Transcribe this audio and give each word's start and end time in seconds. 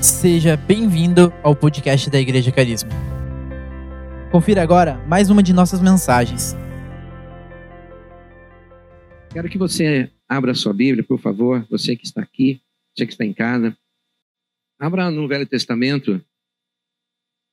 Seja 0.00 0.56
bem-vindo 0.56 1.32
ao 1.42 1.56
podcast 1.56 2.08
da 2.08 2.20
Igreja 2.20 2.52
Carisma. 2.52 2.90
Confira 4.30 4.62
agora 4.62 4.96
mais 5.06 5.28
uma 5.28 5.42
de 5.42 5.52
nossas 5.52 5.82
mensagens. 5.82 6.54
Quero 9.32 9.48
que 9.48 9.58
você 9.58 10.08
abra 10.28 10.54
sua 10.54 10.72
Bíblia, 10.72 11.02
por 11.02 11.18
favor, 11.18 11.66
você 11.68 11.96
que 11.96 12.06
está 12.06 12.22
aqui, 12.22 12.62
você 12.94 13.06
que 13.06 13.12
está 13.12 13.24
em 13.24 13.32
casa. 13.32 13.76
Abra 14.78 15.10
no 15.10 15.26
Velho 15.26 15.46
Testamento, 15.46 16.24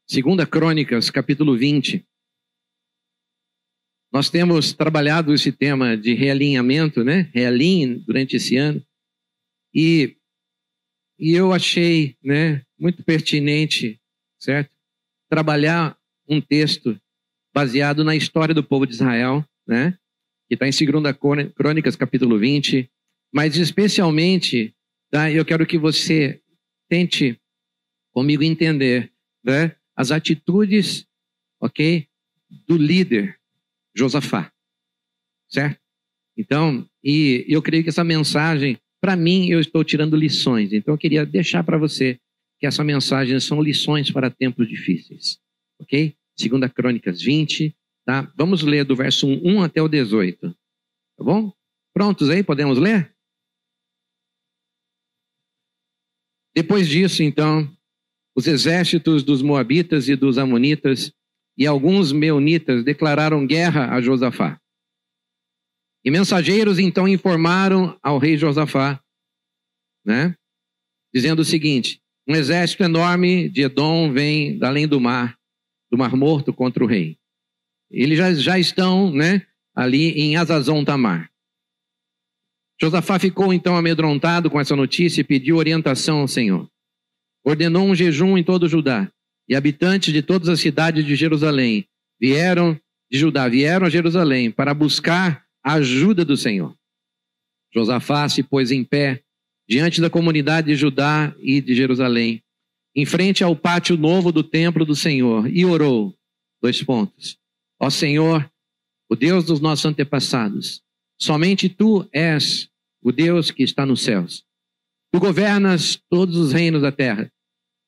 2 0.07 0.47
Crônicas, 0.47 1.09
capítulo 1.09 1.57
20. 1.57 2.05
Nós 4.13 4.29
temos 4.29 4.71
trabalhado 4.71 5.33
esse 5.33 5.51
tema 5.51 5.97
de 5.97 6.13
realinhamento, 6.13 7.03
né? 7.03 7.29
Realinhe 7.33 7.95
durante 8.05 8.35
esse 8.35 8.55
ano. 8.55 8.85
E, 9.73 10.15
e 11.17 11.31
eu 11.31 11.53
achei, 11.53 12.15
né, 12.23 12.61
muito 12.77 13.03
pertinente, 13.03 13.99
certo? 14.39 14.69
Trabalhar 15.29 15.97
um 16.27 16.41
texto 16.41 16.99
baseado 17.53 18.03
na 18.03 18.15
história 18.15 18.53
do 18.53 18.63
povo 18.63 18.85
de 18.85 18.93
Israel, 18.93 19.43
né? 19.65 19.97
Que 20.47 20.55
está 20.55 20.67
em 20.67 20.71
2 20.71 21.15
Crônicas, 21.55 21.95
capítulo 21.95 22.37
20. 22.37 22.89
Mas 23.33 23.55
especialmente, 23.57 24.75
tá? 25.09 25.31
eu 25.31 25.45
quero 25.45 25.65
que 25.65 25.77
você 25.77 26.41
tente 26.89 27.39
comigo 28.11 28.43
entender, 28.43 29.11
né? 29.43 29.75
As 29.95 30.11
atitudes, 30.11 31.07
ok? 31.59 32.07
Do 32.67 32.77
líder, 32.77 33.39
Josafá. 33.95 34.51
Certo? 35.47 35.79
Então, 36.37 36.87
e 37.01 37.45
eu 37.47 37.61
creio 37.61 37.83
que 37.83 37.89
essa 37.89 38.03
mensagem, 38.03 38.77
para 39.05 39.15
mim, 39.15 39.49
eu 39.51 39.59
estou 39.59 39.83
tirando 39.83 40.15
lições. 40.15 40.73
Então, 40.73 40.95
eu 40.95 40.97
queria 40.97 41.23
deixar 41.23 41.63
para 41.63 41.77
você 41.77 42.19
que 42.59 42.65
essa 42.65 42.83
mensagem 42.83 43.39
são 43.39 43.61
lições 43.61 44.09
para 44.09 44.31
tempos 44.31 44.67
difíceis. 44.67 45.37
Ok? 45.79 46.15
Segunda 46.35 46.67
Crônicas 46.67 47.21
20, 47.21 47.71
tá? 48.03 48.33
Vamos 48.35 48.63
ler 48.63 48.83
do 48.83 48.95
verso 48.95 49.27
1 49.27 49.61
até 49.61 49.79
o 49.79 49.87
18. 49.87 50.49
Tá 50.49 51.23
bom? 51.23 51.53
Prontos 51.93 52.31
aí? 52.31 52.41
Podemos 52.41 52.79
ler? 52.79 53.13
Depois 56.55 56.87
disso, 56.87 57.21
então, 57.21 57.71
os 58.35 58.47
exércitos 58.47 59.21
dos 59.21 59.43
Moabitas 59.43 60.09
e 60.09 60.15
dos 60.15 60.39
Amonitas 60.39 61.13
e 61.55 61.67
alguns 61.67 62.11
meunitas 62.11 62.83
declararam 62.83 63.45
guerra 63.45 63.93
a 63.93 64.01
Josafá. 64.01 64.59
E 66.05 66.11
mensageiros 66.11 66.77
então 66.77 67.07
informaram 67.07 67.97
ao 68.03 68.19
rei 68.19 68.37
Josafá, 68.37 69.01
né, 70.05 70.35
dizendo 71.11 71.39
o 71.41 71.45
seguinte: 71.45 71.99
um 72.27 72.35
exército 72.35 72.83
enorme 72.83 73.49
de 73.49 73.63
Edom 73.63 74.13
vem 74.13 74.57
da 74.57 74.67
além 74.67 74.87
do 74.87 75.01
mar, 75.01 75.35
do 75.91 75.97
Mar 75.97 76.15
Morto 76.15 76.53
contra 76.53 76.83
o 76.83 76.87
rei. 76.87 77.17
Eles 77.89 78.17
já, 78.17 78.33
já 78.33 78.59
estão, 78.59 79.11
né, 79.11 79.47
ali 79.73 80.11
em 80.11 80.37
Azazon 80.37 80.85
Tamar. 80.85 81.29
Josafá 82.79 83.17
ficou 83.17 83.53
então 83.53 83.75
amedrontado 83.75 84.49
com 84.49 84.59
essa 84.59 84.75
notícia 84.75 85.21
e 85.21 85.23
pediu 85.23 85.57
orientação 85.57 86.19
ao 86.19 86.27
Senhor. 86.27 86.69
Ordenou 87.43 87.87
um 87.87 87.95
jejum 87.95 88.37
em 88.37 88.43
todo 88.43 88.67
Judá 88.67 89.09
e 89.47 89.55
habitantes 89.55 90.13
de 90.13 90.21
todas 90.21 90.49
as 90.49 90.59
cidades 90.59 91.05
de 91.05 91.15
Jerusalém 91.15 91.87
vieram 92.19 92.79
de 93.09 93.17
Judá, 93.17 93.47
vieram 93.47 93.87
a 93.87 93.89
Jerusalém 93.89 94.51
para 94.51 94.73
buscar 94.73 95.44
a 95.65 95.73
ajuda 95.73 96.23
do 96.23 96.37
Senhor. 96.37 96.77
Josafá 97.73 98.29
se 98.29 98.43
pôs 98.43 98.71
em 98.71 98.83
pé 98.83 99.23
diante 99.67 99.99
da 99.99 100.11
comunidade 100.11 100.67
de 100.67 100.75
Judá 100.75 101.35
e 101.39 101.59
de 101.59 101.73
Jerusalém, 101.73 102.43
em 102.95 103.03
frente 103.03 103.43
ao 103.43 103.55
pátio 103.55 103.97
novo 103.97 104.31
do 104.31 104.43
templo 104.43 104.85
do 104.85 104.95
Senhor, 104.95 105.49
e 105.51 105.65
orou. 105.65 106.15
Dois 106.61 106.83
pontos. 106.83 107.39
Ó 107.79 107.89
Senhor, 107.89 108.49
o 109.09 109.15
Deus 109.15 109.43
dos 109.43 109.59
nossos 109.59 109.85
antepassados, 109.85 110.83
somente 111.19 111.67
tu 111.67 112.07
és 112.13 112.69
o 113.01 113.11
Deus 113.11 113.49
que 113.49 113.63
está 113.63 113.87
nos 113.87 114.03
céus. 114.03 114.45
Tu 115.11 115.19
governas 115.19 115.99
todos 116.09 116.37
os 116.37 116.53
reinos 116.53 116.83
da 116.83 116.91
terra. 116.91 117.31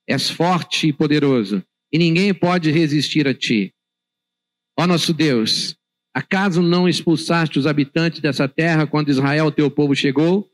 És 0.08 0.30
forte 0.30 0.88
e 0.88 0.94
poderoso, 0.94 1.64
e 1.92 1.98
ninguém 1.98 2.34
pode 2.34 2.72
resistir 2.72 3.28
a 3.28 3.34
ti. 3.34 3.74
Ó 4.80 4.88
nosso 4.88 5.14
Deus, 5.14 5.77
acaso 6.18 6.64
não 6.64 6.90
expulsaste 6.90 7.60
os 7.60 7.68
habitantes 7.68 8.20
dessa 8.20 8.48
terra 8.48 8.88
quando 8.88 9.10
Israel, 9.10 9.52
teu 9.52 9.70
povo, 9.70 9.96
chegou? 9.96 10.50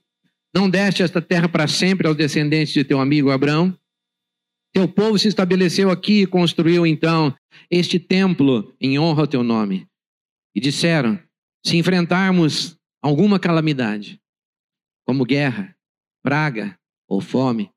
Não 0.53 0.69
deste 0.69 1.01
esta 1.01 1.21
terra 1.21 1.47
para 1.47 1.69
sempre 1.69 2.05
aos 2.05 2.17
descendentes 2.17 2.73
de 2.73 2.83
teu 2.83 2.99
amigo 2.99 3.31
Abraão? 3.31 3.73
Teu 4.73 4.89
povo 4.89 5.17
se 5.17 5.29
estabeleceu 5.29 5.89
aqui 5.89 6.23
e 6.23 6.27
construiu 6.27 6.85
então 6.85 7.33
este 7.71 7.97
templo 7.97 8.75
em 8.81 8.99
honra 8.99 9.21
ao 9.21 9.27
teu 9.27 9.41
nome. 9.41 9.87
E 10.53 10.59
disseram: 10.59 11.17
se 11.65 11.77
enfrentarmos 11.77 12.77
alguma 13.01 13.39
calamidade, 13.39 14.19
como 15.05 15.23
guerra, 15.23 15.73
praga 16.21 16.77
ou 17.07 17.21
fome, 17.21 17.71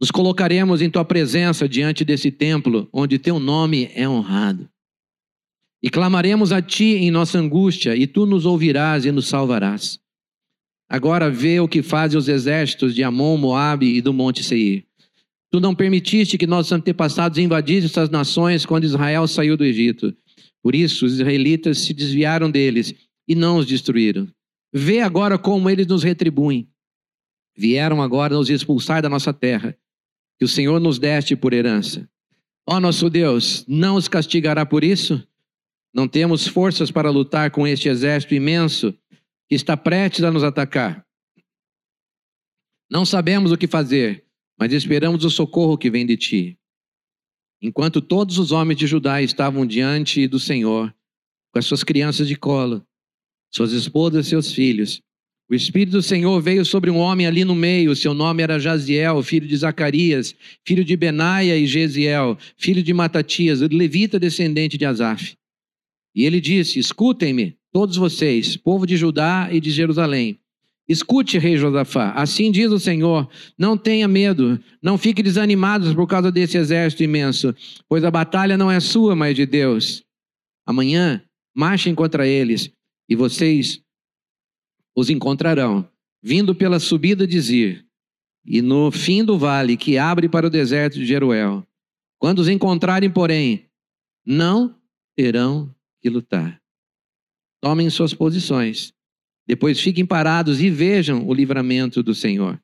nos 0.00 0.12
colocaremos 0.12 0.80
em 0.80 0.88
tua 0.88 1.04
presença 1.04 1.68
diante 1.68 2.04
desse 2.04 2.30
templo, 2.30 2.88
onde 2.92 3.18
teu 3.18 3.40
nome 3.40 3.90
é 3.92 4.08
honrado. 4.08 4.71
E 5.82 5.90
clamaremos 5.90 6.52
a 6.52 6.62
ti 6.62 6.94
em 6.96 7.10
nossa 7.10 7.38
angústia, 7.38 7.96
e 7.96 8.06
tu 8.06 8.24
nos 8.24 8.46
ouvirás 8.46 9.04
e 9.04 9.10
nos 9.10 9.26
salvarás. 9.26 9.98
Agora 10.88 11.30
vê 11.30 11.58
o 11.58 11.66
que 11.66 11.82
fazem 11.82 12.18
os 12.18 12.28
exércitos 12.28 12.94
de 12.94 13.02
Amon, 13.02 13.36
Moabe 13.36 13.96
e 13.96 14.00
do 14.00 14.12
Monte 14.12 14.44
Seir. 14.44 14.84
Tu 15.50 15.58
não 15.58 15.74
permitiste 15.74 16.38
que 16.38 16.46
nossos 16.46 16.72
antepassados 16.72 17.38
invadissem 17.38 17.86
essas 17.86 18.10
nações 18.10 18.64
quando 18.64 18.84
Israel 18.84 19.26
saiu 19.26 19.56
do 19.56 19.64
Egito. 19.64 20.14
Por 20.62 20.74
isso, 20.74 21.04
os 21.04 21.14
israelitas 21.14 21.78
se 21.78 21.92
desviaram 21.92 22.50
deles 22.50 22.94
e 23.26 23.34
não 23.34 23.56
os 23.56 23.66
destruíram. 23.66 24.28
Vê 24.72 25.00
agora 25.00 25.36
como 25.36 25.68
eles 25.68 25.86
nos 25.86 26.02
retribuem. 26.02 26.68
Vieram 27.56 28.00
agora 28.00 28.34
nos 28.34 28.48
expulsar 28.48 29.02
da 29.02 29.08
nossa 29.08 29.32
terra 29.32 29.76
que 30.38 30.44
o 30.44 30.48
Senhor 30.48 30.80
nos 30.80 30.98
deste 30.98 31.36
por 31.36 31.52
herança. 31.52 32.08
Ó 32.66 32.80
nosso 32.80 33.10
Deus, 33.10 33.64
não 33.68 33.96
os 33.96 34.08
castigará 34.08 34.64
por 34.64 34.82
isso? 34.82 35.22
Não 35.94 36.08
temos 36.08 36.46
forças 36.46 36.90
para 36.90 37.10
lutar 37.10 37.50
com 37.50 37.66
este 37.66 37.88
exército 37.88 38.34
imenso 38.34 38.94
que 39.48 39.54
está 39.54 39.76
prestes 39.76 40.24
a 40.24 40.30
nos 40.30 40.42
atacar. 40.42 41.04
Não 42.90 43.04
sabemos 43.04 43.52
o 43.52 43.56
que 43.58 43.66
fazer, 43.66 44.24
mas 44.58 44.72
esperamos 44.72 45.24
o 45.24 45.30
socorro 45.30 45.76
que 45.76 45.90
vem 45.90 46.06
de 46.06 46.16
ti. 46.16 46.58
Enquanto 47.60 48.00
todos 48.00 48.38
os 48.38 48.52
homens 48.52 48.78
de 48.78 48.86
Judá 48.86 49.22
estavam 49.22 49.66
diante 49.66 50.26
do 50.26 50.40
Senhor, 50.40 50.94
com 51.52 51.58
as 51.58 51.66
suas 51.66 51.84
crianças 51.84 52.26
de 52.26 52.36
colo, 52.36 52.84
suas 53.52 53.72
esposas 53.72 54.26
e 54.26 54.28
seus 54.30 54.52
filhos, 54.52 55.00
o 55.48 55.54
Espírito 55.54 55.92
do 55.92 56.02
Senhor 56.02 56.40
veio 56.40 56.64
sobre 56.64 56.90
um 56.90 56.96
homem 56.96 57.26
ali 57.26 57.44
no 57.44 57.54
meio, 57.54 57.94
seu 57.94 58.14
nome 58.14 58.42
era 58.42 58.58
Jaziel, 58.58 59.22
filho 59.22 59.46
de 59.46 59.56
Zacarias, 59.56 60.34
filho 60.66 60.82
de 60.82 60.96
Benaia 60.96 61.56
e 61.56 61.66
Gesiel, 61.66 62.38
filho 62.56 62.82
de 62.82 62.94
Matatias, 62.94 63.60
levita 63.60 64.18
descendente 64.18 64.78
de 64.78 64.86
Asaf. 64.86 65.36
E 66.14 66.24
ele 66.24 66.40
disse: 66.40 66.78
Escutem-me, 66.78 67.56
todos 67.72 67.96
vocês, 67.96 68.56
povo 68.56 68.86
de 68.86 68.96
Judá 68.96 69.48
e 69.50 69.60
de 69.60 69.70
Jerusalém. 69.70 70.38
Escute, 70.88 71.38
rei 71.38 71.56
Josafá, 71.56 72.10
assim 72.12 72.50
diz 72.50 72.70
o 72.70 72.78
Senhor: 72.78 73.28
não 73.56 73.76
tenha 73.78 74.08
medo, 74.08 74.60
não 74.82 74.98
fique 74.98 75.22
desanimados 75.22 75.94
por 75.94 76.06
causa 76.06 76.30
desse 76.30 76.58
exército 76.58 77.02
imenso, 77.02 77.54
pois 77.88 78.04
a 78.04 78.10
batalha 78.10 78.58
não 78.58 78.70
é 78.70 78.80
sua, 78.80 79.14
mas 79.14 79.36
de 79.36 79.46
Deus. 79.46 80.04
Amanhã 80.66 81.22
marchem 81.54 81.94
contra 81.94 82.26
eles, 82.26 82.70
e 83.08 83.14
vocês 83.14 83.80
os 84.94 85.08
encontrarão, 85.08 85.88
vindo 86.22 86.54
pela 86.54 86.78
subida 86.78 87.26
de 87.26 87.40
Zir, 87.40 87.86
e 88.44 88.60
no 88.60 88.90
fim 88.90 89.24
do 89.24 89.38
vale 89.38 89.76
que 89.76 89.96
abre 89.96 90.28
para 90.28 90.46
o 90.46 90.50
deserto 90.50 90.98
de 90.98 91.06
Jeruel. 91.06 91.66
Quando 92.18 92.40
os 92.40 92.48
encontrarem, 92.48 93.10
porém, 93.10 93.66
não 94.26 94.76
terão 95.16 95.74
que 96.02 96.10
lutar. 96.10 96.60
Tomem 97.62 97.88
suas 97.88 98.12
posições. 98.12 98.92
Depois 99.46 99.80
fiquem 99.80 100.04
parados 100.04 100.60
e 100.60 100.68
vejam 100.68 101.26
o 101.26 101.32
livramento 101.32 102.02
do 102.02 102.14
Senhor. 102.14 102.60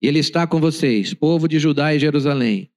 Ele 0.00 0.18
está 0.18 0.46
com 0.46 0.60
vocês, 0.60 1.12
povo 1.12 1.48
de 1.48 1.58
Judá 1.58 1.94
e 1.94 1.98
Jerusalém. 1.98 2.70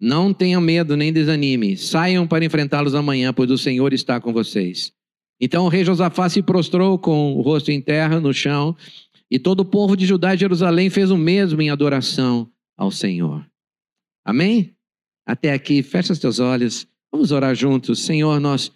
Não 0.00 0.32
tenham 0.32 0.60
medo 0.60 0.96
nem 0.96 1.12
desanime. 1.12 1.76
Saiam 1.76 2.26
para 2.26 2.44
enfrentá-los 2.44 2.94
amanhã, 2.94 3.32
pois 3.32 3.50
o 3.50 3.58
Senhor 3.58 3.92
está 3.92 4.20
com 4.20 4.32
vocês. 4.32 4.92
Então 5.40 5.64
o 5.64 5.68
rei 5.68 5.84
Josafá 5.84 6.28
se 6.28 6.42
prostrou 6.42 6.98
com 6.98 7.34
o 7.34 7.40
rosto 7.40 7.70
em 7.70 7.80
terra 7.80 8.20
no 8.20 8.32
chão, 8.32 8.76
e 9.30 9.38
todo 9.38 9.60
o 9.60 9.64
povo 9.64 9.96
de 9.96 10.06
Judá 10.06 10.34
e 10.34 10.38
Jerusalém 10.38 10.90
fez 10.90 11.10
o 11.10 11.16
mesmo 11.16 11.60
em 11.62 11.70
adoração 11.70 12.50
ao 12.76 12.90
Senhor. 12.90 13.46
Amém? 14.24 14.74
Até 15.26 15.52
aqui, 15.52 15.82
fecha 15.82 16.12
os 16.12 16.18
teus 16.18 16.38
olhos, 16.38 16.86
vamos 17.12 17.30
orar 17.32 17.54
juntos. 17.54 18.00
Senhor, 18.00 18.40
nós 18.40 18.72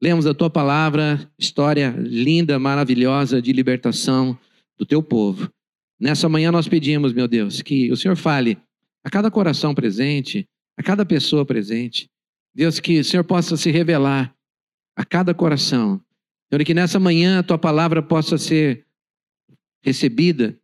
lemos 0.00 0.26
a 0.26 0.32
tua 0.32 0.48
palavra, 0.48 1.30
história 1.38 1.94
linda, 1.98 2.58
maravilhosa 2.58 3.40
de 3.42 3.52
libertação 3.52 4.38
do 4.78 4.86
teu 4.86 5.02
povo. 5.02 5.50
Nessa 5.98 6.28
manhã 6.28 6.50
nós 6.50 6.66
pedimos, 6.66 7.12
meu 7.12 7.28
Deus, 7.28 7.60
que 7.60 7.92
o 7.92 7.96
Senhor 7.96 8.16
fale 8.16 8.58
a 9.04 9.10
cada 9.10 9.30
coração 9.30 9.74
presente, 9.74 10.48
a 10.76 10.82
cada 10.82 11.04
pessoa 11.04 11.44
presente. 11.44 12.08
Deus, 12.54 12.80
que 12.80 13.00
o 13.00 13.04
Senhor 13.04 13.24
possa 13.24 13.56
se 13.56 13.70
revelar 13.70 14.34
a 14.96 15.04
cada 15.04 15.34
coração. 15.34 16.00
Senhor, 16.50 16.64
que 16.64 16.74
nessa 16.74 16.98
manhã 16.98 17.40
a 17.40 17.42
tua 17.42 17.58
palavra 17.58 18.02
possa 18.02 18.38
ser 18.38 18.86
recebida 19.82 20.58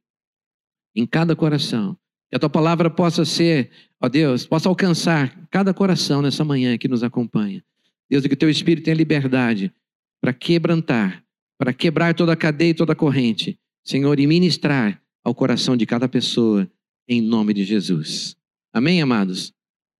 em 0.94 1.06
cada 1.06 1.36
coração. 1.36 1.96
Que 2.30 2.36
a 2.36 2.38
tua 2.38 2.50
palavra 2.50 2.90
possa 2.90 3.24
ser, 3.24 3.70
ó 4.00 4.08
Deus, 4.08 4.46
possa 4.46 4.68
alcançar 4.68 5.46
cada 5.50 5.72
coração 5.74 6.22
nessa 6.22 6.44
manhã 6.44 6.76
que 6.78 6.88
nos 6.88 7.04
acompanha. 7.04 7.62
Deus, 8.08 8.26
que 8.26 8.34
o 8.34 8.36
teu 8.36 8.50
Espírito 8.50 8.84
tenha 8.84 8.96
liberdade 8.96 9.72
para 10.20 10.32
quebrantar, 10.32 11.24
para 11.58 11.72
quebrar 11.72 12.14
toda 12.14 12.32
a 12.32 12.36
cadeia 12.36 12.70
e 12.70 12.74
toda 12.74 12.92
a 12.92 12.96
corrente, 12.96 13.58
Senhor, 13.84 14.18
e 14.18 14.26
ministrar 14.26 15.02
ao 15.24 15.34
coração 15.34 15.76
de 15.76 15.86
cada 15.86 16.08
pessoa, 16.08 16.70
em 17.08 17.20
nome 17.20 17.52
de 17.52 17.64
Jesus. 17.64 18.36
Amém, 18.72 19.02
amados? 19.02 19.52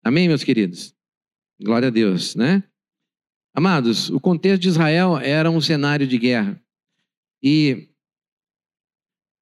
Amém, 0.04 0.28
meus 0.28 0.44
queridos? 0.44 0.94
Glória 1.60 1.88
a 1.88 1.90
Deus, 1.90 2.36
né? 2.36 2.62
Amados, 3.54 4.10
o 4.10 4.20
contexto 4.20 4.62
de 4.62 4.68
Israel 4.68 5.16
era 5.18 5.50
um 5.50 5.60
cenário 5.60 6.06
de 6.06 6.18
guerra. 6.18 6.60
E 7.42 7.88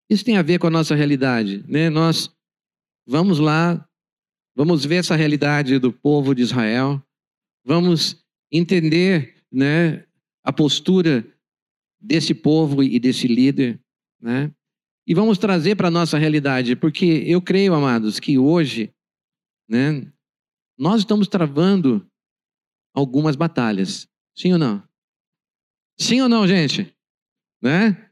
isso 0.09 0.25
tem 0.25 0.37
a 0.37 0.43
ver 0.43 0.59
com 0.59 0.69
a 0.69 0.71
nossa 0.71 0.95
realidade, 0.95 1.65
né? 1.67 1.91
Nós 1.91 2.35
vamos 3.07 3.39
lá, 3.39 3.89
vamos 4.55 4.85
ver 4.85 4.97
essa 4.97 5.17
realidade 5.17 5.79
do 5.79 5.93
povo 5.93 6.35
de 6.35 6.43
Israel, 6.43 7.03
vamos 7.65 8.24
entender, 8.51 9.37
né, 9.51 10.05
a 10.43 10.53
postura 10.53 11.27
desse 12.01 12.35
povo 12.35 12.83
e 12.83 12.99
desse 13.01 13.27
líder, 13.27 13.81
né? 14.21 14.53
E 15.07 15.15
vamos 15.15 15.39
trazer 15.39 15.77
para 15.77 15.89
a 15.89 15.91
nossa 15.91 16.17
realidade, 16.17 16.77
porque 16.77 17.05
eu 17.27 17.41
creio, 17.41 17.75
amados, 17.75 18.19
que 18.19 18.39
hoje, 18.39 18.93
né, 19.69 20.11
nós 20.79 21.01
estamos 21.01 21.29
travando 21.29 22.07
algumas 22.95 23.37
batalhas. 23.37 24.09
Sim 24.37 24.53
ou 24.53 24.59
não? 24.59 24.83
Sim 25.99 26.23
ou 26.23 26.29
não, 26.29 26.47
gente? 26.47 26.95
Né? 27.63 28.11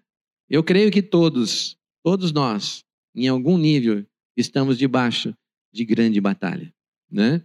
Eu 0.48 0.62
creio 0.62 0.90
que 0.90 1.02
todos, 1.02 1.76
todos 2.02 2.32
nós, 2.32 2.84
em 3.14 3.28
algum 3.28 3.56
nível, 3.56 4.06
estamos 4.36 4.78
debaixo 4.78 5.34
de 5.72 5.84
grande 5.84 6.20
batalha, 6.20 6.72
né? 7.10 7.42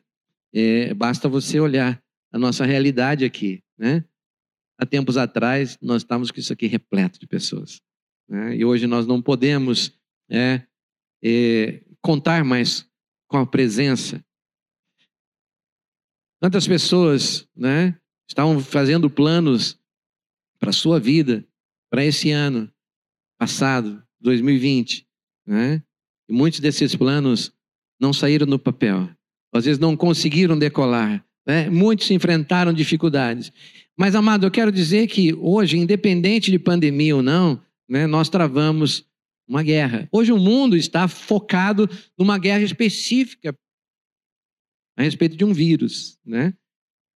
É, 0.53 0.93
basta 0.93 1.29
você 1.29 1.59
olhar 1.59 2.01
a 2.37 2.39
nossa 2.39 2.65
realidade 2.65 3.25
aqui, 3.25 3.63
né? 3.77 4.05
Há 4.79 4.85
tempos 4.85 5.17
atrás, 5.17 5.75
nós 5.81 6.03
estávamos 6.03 6.29
com 6.29 6.39
isso 6.39 6.53
aqui 6.53 6.67
repleto 6.67 7.19
de 7.19 7.25
pessoas. 7.25 7.81
Né? 8.29 8.57
E 8.57 8.63
hoje 8.63 8.85
nós 8.85 9.07
não 9.07 9.19
podemos 9.19 9.97
é, 10.29 10.61
é, 11.23 11.83
contar 11.99 12.45
mais 12.45 12.87
com 13.27 13.37
a 13.37 13.45
presença. 13.45 14.23
Tantas 16.39 16.67
pessoas 16.67 17.49
né, 17.55 17.99
estavam 18.29 18.59
fazendo 18.59 19.09
planos 19.09 19.79
para 20.59 20.69
a 20.69 20.73
sua 20.73 20.99
vida, 20.99 21.43
para 21.89 22.05
esse 22.05 22.29
ano 22.29 22.71
passado, 23.39 24.03
2020. 24.19 25.07
Né? 25.43 25.81
E 26.29 26.33
muitos 26.33 26.59
desses 26.59 26.95
planos 26.95 27.51
não 27.99 28.13
saíram 28.13 28.45
no 28.45 28.59
papel. 28.59 29.09
Às 29.51 29.65
vezes 29.65 29.79
não 29.79 29.97
conseguiram 29.97 30.55
decolar. 30.55 31.26
Né? 31.47 31.69
Muitos 31.69 32.11
enfrentaram 32.11 32.73
dificuldades. 32.73 33.53
Mas, 33.97 34.13
amado, 34.13 34.45
eu 34.45 34.51
quero 34.51 34.71
dizer 34.71 35.07
que 35.07 35.33
hoje, 35.33 35.77
independente 35.77 36.51
de 36.51 36.59
pandemia 36.59 37.15
ou 37.15 37.23
não, 37.23 37.61
né, 37.89 38.05
nós 38.05 38.27
travamos 38.27 39.05
uma 39.47 39.63
guerra. 39.63 40.09
Hoje 40.11 40.33
o 40.33 40.37
mundo 40.37 40.75
está 40.75 41.07
focado 41.07 41.89
numa 42.17 42.37
guerra 42.37 42.63
específica 42.63 43.55
a 44.97 45.03
respeito 45.03 45.37
de 45.37 45.45
um 45.45 45.53
vírus, 45.53 46.17
né? 46.25 46.53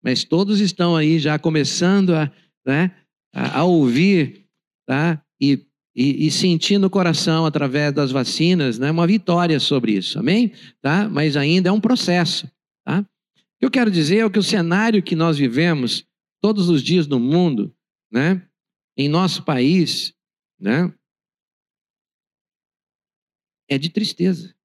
Mas 0.03 0.23
todos 0.23 0.59
estão 0.59 0.95
aí 0.95 1.17
já 1.17 1.39
começando 1.39 2.13
a, 2.13 2.31
né, 2.65 2.95
a, 3.33 3.59
a 3.59 3.63
ouvir, 3.63 4.45
tá? 4.85 5.21
E, 5.41 5.65
e, 5.95 6.27
e, 6.27 6.89
coração 6.89 7.45
através 7.45 7.91
das 7.93 8.11
vacinas, 8.11 8.77
né, 8.77 8.91
uma 8.91 9.07
vitória 9.07 9.59
sobre 9.59 9.93
isso, 9.93 10.19
amém? 10.19 10.53
Tá? 10.81 11.09
Mas 11.09 11.35
ainda 11.35 11.69
é 11.69 11.71
um 11.71 11.81
processo, 11.81 12.49
tá? 12.85 13.03
O 13.59 13.61
que 13.61 13.65
eu 13.65 13.71
quero 13.71 13.91
dizer 13.91 14.25
é 14.25 14.29
que 14.29 14.39
o 14.39 14.43
cenário 14.43 15.03
que 15.03 15.17
nós 15.17 15.37
vivemos 15.37 16.07
todos 16.41 16.69
os 16.69 16.81
dias 16.81 17.07
no 17.07 17.19
mundo, 17.19 17.75
né, 18.09 18.47
em 18.95 19.09
nosso 19.09 19.43
país, 19.43 20.15
né, 20.57 20.93
é 23.67 23.77
de 23.77 23.89
tristeza, 23.89 24.55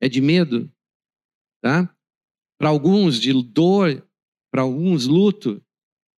é 0.00 0.08
de 0.08 0.22
medo, 0.22 0.72
tá? 1.60 1.94
Para 2.58 2.70
alguns 2.70 3.20
de 3.20 3.30
dor, 3.42 4.08
para 4.50 4.62
alguns 4.62 5.06
luto. 5.06 5.62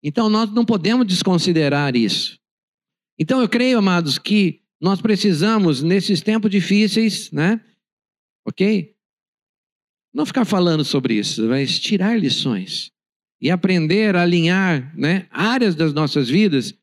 Então 0.04 0.30
nós 0.30 0.52
não 0.52 0.64
podemos 0.64 1.08
desconsiderar 1.08 1.96
isso. 1.96 2.40
Então 3.18 3.42
eu 3.42 3.50
creio, 3.50 3.80
amados, 3.80 4.20
que 4.20 4.64
nós 4.80 5.02
precisamos 5.02 5.82
nesses 5.82 6.22
tempos 6.22 6.52
difíceis, 6.52 7.32
né? 7.32 7.66
OK? 8.46 8.96
Não 10.18 10.26
ficar 10.26 10.46
falando 10.46 10.84
sobre 10.84 11.14
isso, 11.14 11.48
mas 11.48 11.78
tirar 11.78 12.20
lições 12.20 12.92
e 13.40 13.52
aprender 13.52 14.16
a 14.16 14.24
alinhar, 14.24 14.92
né, 14.98 15.28
áreas 15.30 15.76
das 15.76 15.94
nossas 15.94 16.28
vidas 16.28 16.74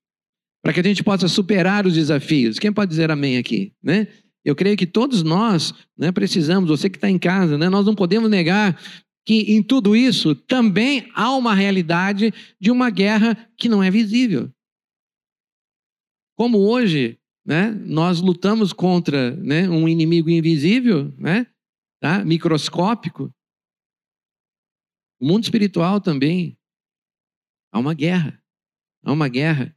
para 0.62 0.72
que 0.72 0.78
a 0.78 0.84
gente 0.84 1.02
possa 1.02 1.26
superar 1.26 1.84
os 1.84 1.94
desafios. 1.94 2.60
Quem 2.60 2.72
pode 2.72 2.90
dizer 2.90 3.10
amém 3.10 3.36
aqui, 3.36 3.72
né? 3.82 4.06
Eu 4.44 4.54
creio 4.54 4.76
que 4.76 4.86
todos 4.86 5.24
nós 5.24 5.74
né, 5.98 6.12
precisamos, 6.12 6.70
você 6.70 6.88
que 6.88 6.96
está 6.96 7.10
em 7.10 7.18
casa, 7.18 7.58
né, 7.58 7.68
nós 7.68 7.84
não 7.84 7.96
podemos 7.96 8.30
negar 8.30 8.80
que 9.26 9.52
em 9.52 9.64
tudo 9.64 9.96
isso 9.96 10.36
também 10.36 11.10
há 11.12 11.34
uma 11.34 11.56
realidade 11.56 12.32
de 12.60 12.70
uma 12.70 12.88
guerra 12.88 13.36
que 13.58 13.68
não 13.68 13.82
é 13.82 13.90
visível. 13.90 14.48
Como 16.36 16.58
hoje, 16.58 17.18
né, 17.44 17.76
nós 17.84 18.20
lutamos 18.20 18.72
contra 18.72 19.32
né, 19.32 19.68
um 19.68 19.88
inimigo 19.88 20.30
invisível, 20.30 21.12
né, 21.18 21.48
tá, 22.04 22.22
microscópico, 22.22 23.34
o 25.18 25.26
mundo 25.26 25.44
espiritual 25.44 26.02
também 26.02 26.58
há 27.72 27.78
uma 27.78 27.94
guerra. 27.94 28.38
Há 29.02 29.10
uma 29.10 29.26
guerra 29.26 29.74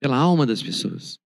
pela 0.00 0.16
alma 0.16 0.44
das 0.44 0.60
pessoas. 0.60 1.20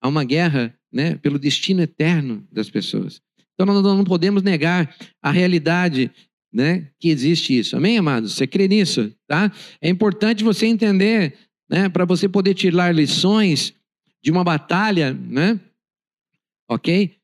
Há 0.00 0.08
uma 0.08 0.24
guerra 0.24 0.74
né, 0.90 1.16
pelo 1.16 1.38
destino 1.38 1.82
eterno 1.82 2.48
das 2.50 2.70
pessoas. 2.70 3.20
Então 3.52 3.66
nós 3.66 3.82
não 3.82 4.02
podemos 4.02 4.42
negar 4.42 4.96
a 5.20 5.30
realidade 5.30 6.10
né, 6.50 6.90
que 6.98 7.10
existe 7.10 7.58
isso. 7.58 7.76
Amém, 7.76 7.98
amados? 7.98 8.32
Você 8.32 8.46
crê 8.46 8.66
nisso? 8.66 9.14
Tá? 9.26 9.52
É 9.78 9.90
importante 9.90 10.42
você 10.42 10.64
entender, 10.64 11.36
né, 11.68 11.90
para 11.90 12.06
você 12.06 12.30
poder 12.30 12.54
tirar 12.54 12.94
lições 12.94 13.74
de 14.22 14.30
uma 14.30 14.42
batalha, 14.42 15.12
né? 15.12 15.60
Ok? 16.66 17.17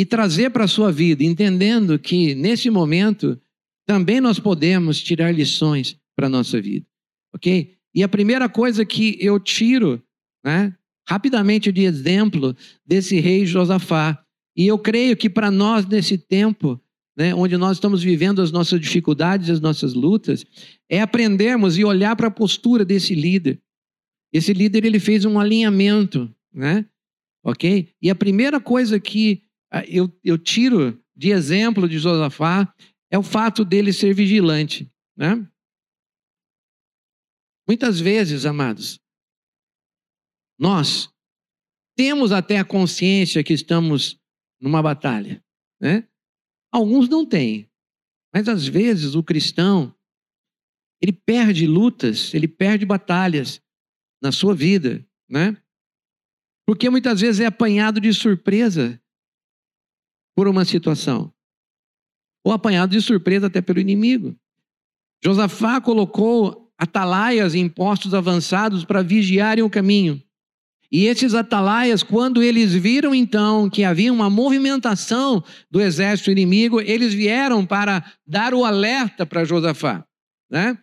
E 0.00 0.04
trazer 0.06 0.48
para 0.48 0.64
a 0.64 0.66
sua 0.66 0.90
vida, 0.90 1.22
entendendo 1.22 1.98
que 1.98 2.34
nesse 2.34 2.70
momento 2.70 3.38
também 3.86 4.18
nós 4.18 4.38
podemos 4.38 4.98
tirar 4.98 5.30
lições 5.30 5.94
para 6.16 6.24
a 6.24 6.30
nossa 6.30 6.58
vida. 6.58 6.86
Ok? 7.34 7.74
E 7.94 8.02
a 8.02 8.08
primeira 8.08 8.48
coisa 8.48 8.82
que 8.82 9.18
eu 9.20 9.38
tiro, 9.38 10.02
né, 10.42 10.74
rapidamente 11.06 11.70
de 11.70 11.82
exemplo 11.82 12.56
desse 12.82 13.20
rei 13.20 13.44
Josafá. 13.44 14.18
E 14.56 14.66
eu 14.66 14.78
creio 14.78 15.14
que 15.18 15.28
para 15.28 15.50
nós, 15.50 15.84
nesse 15.84 16.16
tempo, 16.16 16.80
né, 17.14 17.34
onde 17.34 17.58
nós 17.58 17.76
estamos 17.76 18.02
vivendo 18.02 18.40
as 18.40 18.50
nossas 18.50 18.80
dificuldades, 18.80 19.50
as 19.50 19.60
nossas 19.60 19.92
lutas, 19.92 20.46
é 20.88 21.02
aprendermos 21.02 21.76
e 21.76 21.84
olhar 21.84 22.16
para 22.16 22.28
a 22.28 22.30
postura 22.30 22.86
desse 22.86 23.14
líder. 23.14 23.60
Esse 24.32 24.54
líder 24.54 24.86
ele 24.86 24.98
fez 24.98 25.26
um 25.26 25.38
alinhamento, 25.38 26.34
né? 26.50 26.86
Ok? 27.44 27.90
E 28.00 28.08
a 28.08 28.14
primeira 28.14 28.58
coisa 28.58 28.98
que 28.98 29.49
eu, 29.86 30.10
eu 30.24 30.36
tiro 30.36 31.02
de 31.14 31.30
exemplo 31.30 31.88
de 31.88 31.98
Josafá 31.98 32.72
é 33.10 33.18
o 33.18 33.22
fato 33.22 33.64
dele 33.64 33.92
ser 33.92 34.14
vigilante, 34.14 34.90
né? 35.16 35.46
Muitas 37.66 38.00
vezes, 38.00 38.46
amados, 38.46 39.00
nós 40.58 41.12
temos 41.96 42.32
até 42.32 42.58
a 42.58 42.64
consciência 42.64 43.44
que 43.44 43.52
estamos 43.52 44.18
numa 44.60 44.82
batalha, 44.82 45.44
né? 45.80 46.08
Alguns 46.72 47.08
não 47.08 47.26
têm, 47.26 47.70
mas 48.32 48.48
às 48.48 48.66
vezes 48.66 49.14
o 49.14 49.22
cristão 49.22 49.94
ele 51.00 51.12
perde 51.12 51.66
lutas, 51.66 52.34
ele 52.34 52.46
perde 52.46 52.84
batalhas 52.84 53.60
na 54.22 54.30
sua 54.30 54.54
vida, 54.54 55.06
né? 55.28 55.56
Porque 56.66 56.90
muitas 56.90 57.20
vezes 57.20 57.40
é 57.40 57.46
apanhado 57.46 58.00
de 58.00 58.12
surpresa 58.12 59.00
por 60.34 60.48
uma 60.48 60.64
situação, 60.64 61.32
ou 62.44 62.52
apanhado 62.52 62.92
de 62.92 63.00
surpresa 63.00 63.46
até 63.46 63.60
pelo 63.60 63.80
inimigo. 63.80 64.36
Josafá 65.22 65.80
colocou 65.80 66.70
atalaias 66.78 67.54
em 67.54 67.68
postos 67.68 68.14
avançados 68.14 68.84
para 68.84 69.02
vigiarem 69.02 69.62
o 69.62 69.70
caminho. 69.70 70.22
E 70.92 71.06
esses 71.06 71.34
atalaias, 71.34 72.02
quando 72.02 72.42
eles 72.42 72.72
viram 72.72 73.14
então 73.14 73.70
que 73.70 73.84
havia 73.84 74.12
uma 74.12 74.28
movimentação 74.28 75.44
do 75.70 75.80
exército 75.80 76.32
inimigo, 76.32 76.80
eles 76.80 77.14
vieram 77.14 77.64
para 77.64 78.04
dar 78.26 78.54
o 78.54 78.64
alerta 78.64 79.24
para 79.24 79.44
Josafá. 79.44 80.04
Né? 80.50 80.76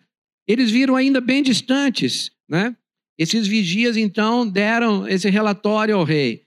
Eles 0.47 0.71
viram 0.71 0.95
ainda 0.95 1.19
bem 1.19 1.43
distantes. 1.43 2.31
Né? 2.47 2.73
Esses 3.17 3.47
vigias 3.47 3.97
então 3.97 4.47
deram 4.47 5.05
esse 5.07 5.29
relatório 5.29 5.97
ao 5.97 6.05
rei. 6.05 6.43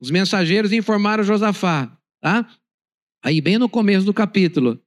Os 0.00 0.10
mensageiros 0.10 0.72
informaram 0.72 1.24
Josafá. 1.24 1.97
Tá? 2.20 2.48
Aí, 3.22 3.40
bem 3.40 3.58
no 3.58 3.68
começo 3.68 4.06
do 4.06 4.14
capítulo, 4.14 4.80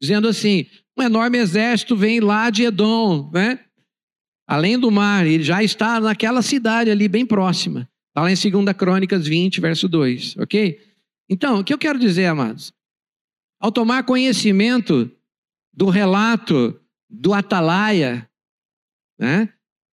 dizendo 0.00 0.28
assim: 0.28 0.66
um 0.96 1.02
enorme 1.02 1.38
exército 1.38 1.96
vem 1.96 2.20
lá 2.20 2.50
de 2.50 2.64
Edom, 2.64 3.30
né? 3.32 3.64
além 4.48 4.78
do 4.78 4.90
mar, 4.90 5.26
ele 5.26 5.44
já 5.44 5.62
está 5.62 6.00
naquela 6.00 6.40
cidade 6.40 6.90
ali 6.90 7.06
bem 7.06 7.26
próxima. 7.26 7.88
Está 8.08 8.22
lá 8.22 8.32
em 8.32 8.62
2 8.64 8.76
Crônicas 8.76 9.26
20, 9.26 9.60
verso 9.60 9.86
2, 9.86 10.38
ok? 10.38 10.80
Então, 11.28 11.60
o 11.60 11.64
que 11.64 11.74
eu 11.74 11.78
quero 11.78 11.98
dizer, 11.98 12.24
amados? 12.24 12.72
Ao 13.60 13.70
tomar 13.70 14.04
conhecimento 14.04 15.10
do 15.74 15.90
relato 15.90 16.80
do 17.10 17.34
Atalaia, 17.34 18.28
né? 19.18 19.52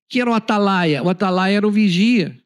que 0.09 0.21
era 0.21 0.29
o 0.29 0.33
Atalaia? 0.33 1.03
O 1.03 1.09
Atalaia 1.09 1.57
era 1.57 1.67
o 1.67 1.71
vigia. 1.71 2.41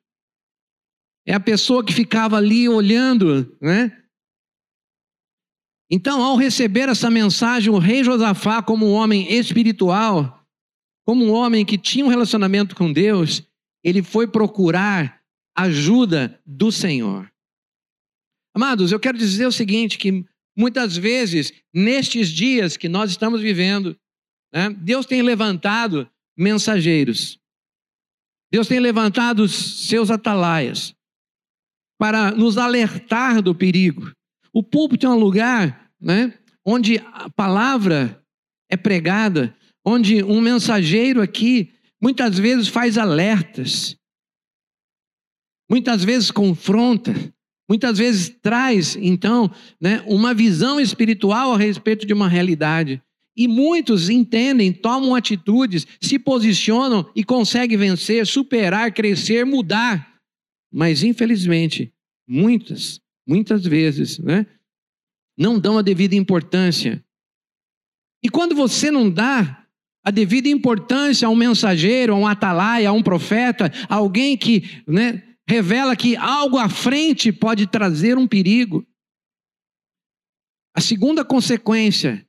É 1.28 1.34
a 1.34 1.40
pessoa 1.40 1.86
que 1.86 1.94
ficava 1.94 2.38
ali 2.38 2.68
olhando, 2.68 3.56
né? 3.62 3.99
Então, 5.92 6.22
ao 6.22 6.36
receber 6.36 6.88
essa 6.88 7.10
mensagem, 7.10 7.74
o 7.74 7.80
rei 7.80 8.04
Josafá, 8.04 8.62
como 8.62 8.86
um 8.86 8.92
homem 8.92 9.34
espiritual, 9.34 10.46
como 11.06 11.26
um 11.26 11.32
homem 11.32 11.66
que 11.66 11.78
tinha 11.78 12.06
um 12.06 12.10
relacionamento 12.10 12.76
com 12.76 12.94
Deus, 12.94 13.44
ele 13.84 14.04
foi 14.04 14.28
procurar 14.28 15.20
ajuda 15.58 16.40
do 16.46 16.72
Senhor. 16.72 17.32
Amados, 18.56 18.92
eu 18.92 19.00
quero 19.00 19.18
dizer 19.18 19.48
o 19.48 19.52
seguinte: 19.52 19.98
que 19.98 20.24
muitas 20.56 20.96
vezes, 20.96 21.52
nestes 21.74 22.30
dias 22.30 22.78
que 22.78 22.88
nós 22.88 23.10
estamos 23.10 23.42
vivendo, 23.42 23.98
né, 24.54 24.70
Deus 24.70 25.06
tem 25.06 25.22
levantado 25.22 26.10
mensageiros, 26.38 27.40
Deus 28.52 28.68
tem 28.68 28.80
levantado 28.80 29.48
seus 29.48 30.12
atalaias 30.12 30.96
para 32.00 32.32
nos 32.32 32.58
alertar 32.58 33.42
do 33.42 33.54
perigo. 33.56 34.12
O 34.54 34.64
púlpito 34.64 35.06
é 35.06 35.10
um 35.10 35.20
lugar 35.20 35.92
né, 36.00 36.34
onde 36.66 36.98
a 37.14 37.30
palavra 37.30 38.22
é 38.70 38.78
pregada 38.78 39.56
onde 39.90 40.24
um 40.24 40.42
mensageiro 40.42 41.22
aqui 41.22 41.72
muitas 42.02 42.38
vezes 42.38 42.68
faz 42.68 42.98
alertas, 42.98 43.96
muitas 45.70 46.04
vezes 46.04 46.32
confronta, 46.32 47.14
muitas 47.68 47.98
vezes 47.98 48.30
traz, 48.42 48.96
então, 48.96 49.52
né, 49.80 50.04
uma 50.08 50.34
visão 50.34 50.80
espiritual 50.80 51.54
a 51.54 51.58
respeito 51.58 52.06
de 52.06 52.14
uma 52.14 52.28
realidade. 52.28 53.02
E 53.36 53.48
muitos 53.48 54.10
entendem, 54.10 54.74
tomam 54.74 55.16
atitudes, 55.16 55.88
se 56.02 56.20
posicionam 56.20 57.10
e 57.16 57.24
conseguem 57.24 57.78
vencer, 57.78 58.26
superar, 58.28 58.94
crescer, 58.94 59.46
mudar. 59.46 60.16
Mas, 60.72 61.04
infelizmente, 61.04 61.94
muitas, 62.28 63.00
muitas 63.30 63.64
vezes, 63.64 64.18
né, 64.18 64.48
não 65.38 65.60
dão 65.60 65.78
a 65.78 65.84
devida 65.84 66.16
importância. 66.16 67.04
E 68.24 68.30
quando 68.30 68.56
você 68.56 68.90
não 68.90 69.08
dá 69.08 69.68
a 70.04 70.10
devida 70.10 70.50
importância 70.50 71.28
a 71.28 71.32
um 71.32 71.36
mensageiro, 71.36 72.14
a 72.14 72.18
um 72.18 72.26
atalaia, 72.26 72.90
a 72.90 72.92
um 72.92 73.04
profeta, 73.04 73.72
a 73.88 73.96
alguém 73.96 74.36
que 74.36 74.82
né, 74.88 75.24
revela 75.48 75.96
que 75.96 76.16
algo 76.16 76.58
à 76.58 76.68
frente 76.68 77.32
pode 77.32 77.68
trazer 77.68 78.18
um 78.18 78.28
perigo. 78.28 78.86
A 80.76 80.82
segunda 80.82 81.24
consequência, 81.24 82.26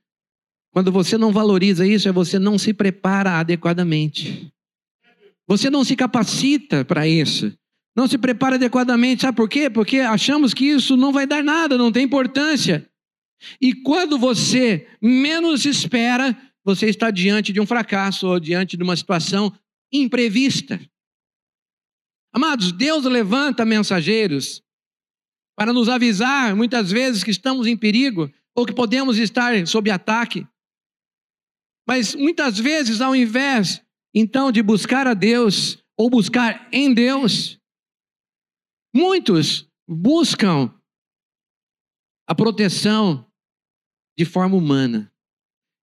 quando 0.71 0.92
você 0.92 1.16
não 1.16 1.33
valoriza 1.33 1.87
isso, 1.87 2.09
é 2.09 2.12
você 2.12 2.38
não 2.38 2.59
se 2.59 2.75
prepara 2.75 3.38
adequadamente. 3.38 4.52
Você 5.49 5.71
não 5.71 5.83
se 5.83 5.97
capacita 5.97 6.85
para 6.85 7.09
isso. 7.09 7.52
Não 7.97 8.06
se 8.06 8.16
prepara 8.16 8.56
adequadamente. 8.56 9.23
Sabe 9.23 9.37
por 9.37 9.49
quê? 9.49 9.68
Porque 9.68 10.00
achamos 10.00 10.54
que 10.54 10.66
isso 10.66 10.97
não 10.97 11.12
vai 11.12 11.26
dar 11.26 11.42
nada, 11.42 11.76
não 11.76 11.92
tem 11.92 12.04
importância. 12.04 12.88
E 13.61 13.75
quando 13.75 14.18
você 14.18 14.87
menos 15.00 15.64
espera, 15.64 16.37
você 16.64 16.87
está 16.87 17.11
diante 17.11 17.52
de 17.52 17.61
um 17.61 17.66
fracasso 17.66 18.28
ou 18.28 18.38
diante 18.38 18.76
de 18.76 18.82
uma 18.82 18.97
situação 18.97 19.52
imprevista. 19.92 20.80
Amados, 22.32 22.70
Deus 22.70 23.04
levanta 23.04 23.64
mensageiros 23.64 24.62
para 25.56 25.73
nos 25.73 25.88
avisar 25.88 26.54
muitas 26.54 26.90
vezes 26.90 27.25
que 27.25 27.30
estamos 27.30 27.66
em 27.66 27.76
perigo 27.76 28.32
ou 28.54 28.64
que 28.64 28.73
podemos 28.73 29.18
estar 29.18 29.66
sob 29.66 29.90
ataque. 29.90 30.47
Mas 31.87 32.14
muitas 32.14 32.59
vezes, 32.59 33.00
ao 33.00 33.16
invés 33.16 33.82
então 34.14 34.52
de 34.52 34.62
buscar 34.62 35.06
a 35.06 35.14
Deus 35.14 35.78
ou 35.97 36.09
buscar 36.09 36.68
em 36.73 36.92
Deus, 36.94 37.60
muitos 38.94 39.68
buscam 39.88 40.73
a 42.26 42.35
proteção 42.35 43.26
de 44.16 44.25
forma 44.25 44.56
humana. 44.56 45.12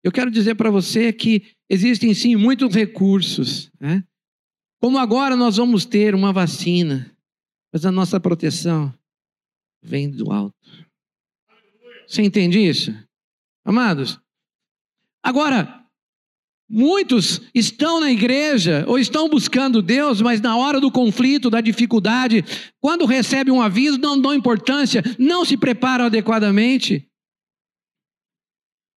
Eu 0.03 0.11
quero 0.11 0.31
dizer 0.31 0.55
para 0.55 0.71
você 0.71 1.11
que 1.11 1.53
existem 1.69 2.13
sim 2.13 2.35
muitos 2.35 2.73
recursos. 2.73 3.69
Né? 3.79 4.03
Como 4.79 4.97
agora 4.97 5.35
nós 5.35 5.57
vamos 5.57 5.85
ter 5.85 6.15
uma 6.15 6.31
vacina, 6.31 7.15
mas 7.73 7.85
a 7.85 7.91
nossa 7.91 8.19
proteção 8.19 8.93
vem 9.81 10.09
do 10.09 10.31
alto. 10.31 10.55
Você 12.07 12.21
entende 12.21 12.59
isso? 12.59 12.91
Amados, 13.65 14.17
agora, 15.21 15.76
muitos 16.69 17.41
estão 17.53 18.00
na 18.00 18.12
igreja 18.12 18.83
ou 18.88 19.00
estão 19.00 19.29
buscando 19.29 19.81
Deus, 19.81 20.21
mas 20.21 20.41
na 20.41 20.57
hora 20.57 20.79
do 20.79 20.91
conflito, 20.91 21.50
da 21.50 21.62
dificuldade, 21.62 22.43
quando 22.79 23.05
recebem 23.05 23.53
um 23.53 23.62
aviso, 23.62 23.97
não 23.97 24.19
dão 24.19 24.33
importância, 24.33 25.03
não 25.17 25.45
se 25.45 25.55
preparam 25.57 26.05
adequadamente. 26.05 27.07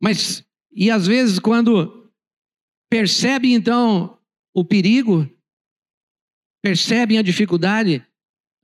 Mas 0.02 0.44
e 0.72 0.90
às 0.90 1.06
vezes, 1.06 1.38
quando 1.38 2.10
percebem 2.88 3.54
então 3.54 4.18
o 4.54 4.64
perigo, 4.64 5.28
percebem 6.62 7.18
a 7.18 7.22
dificuldade, 7.22 8.04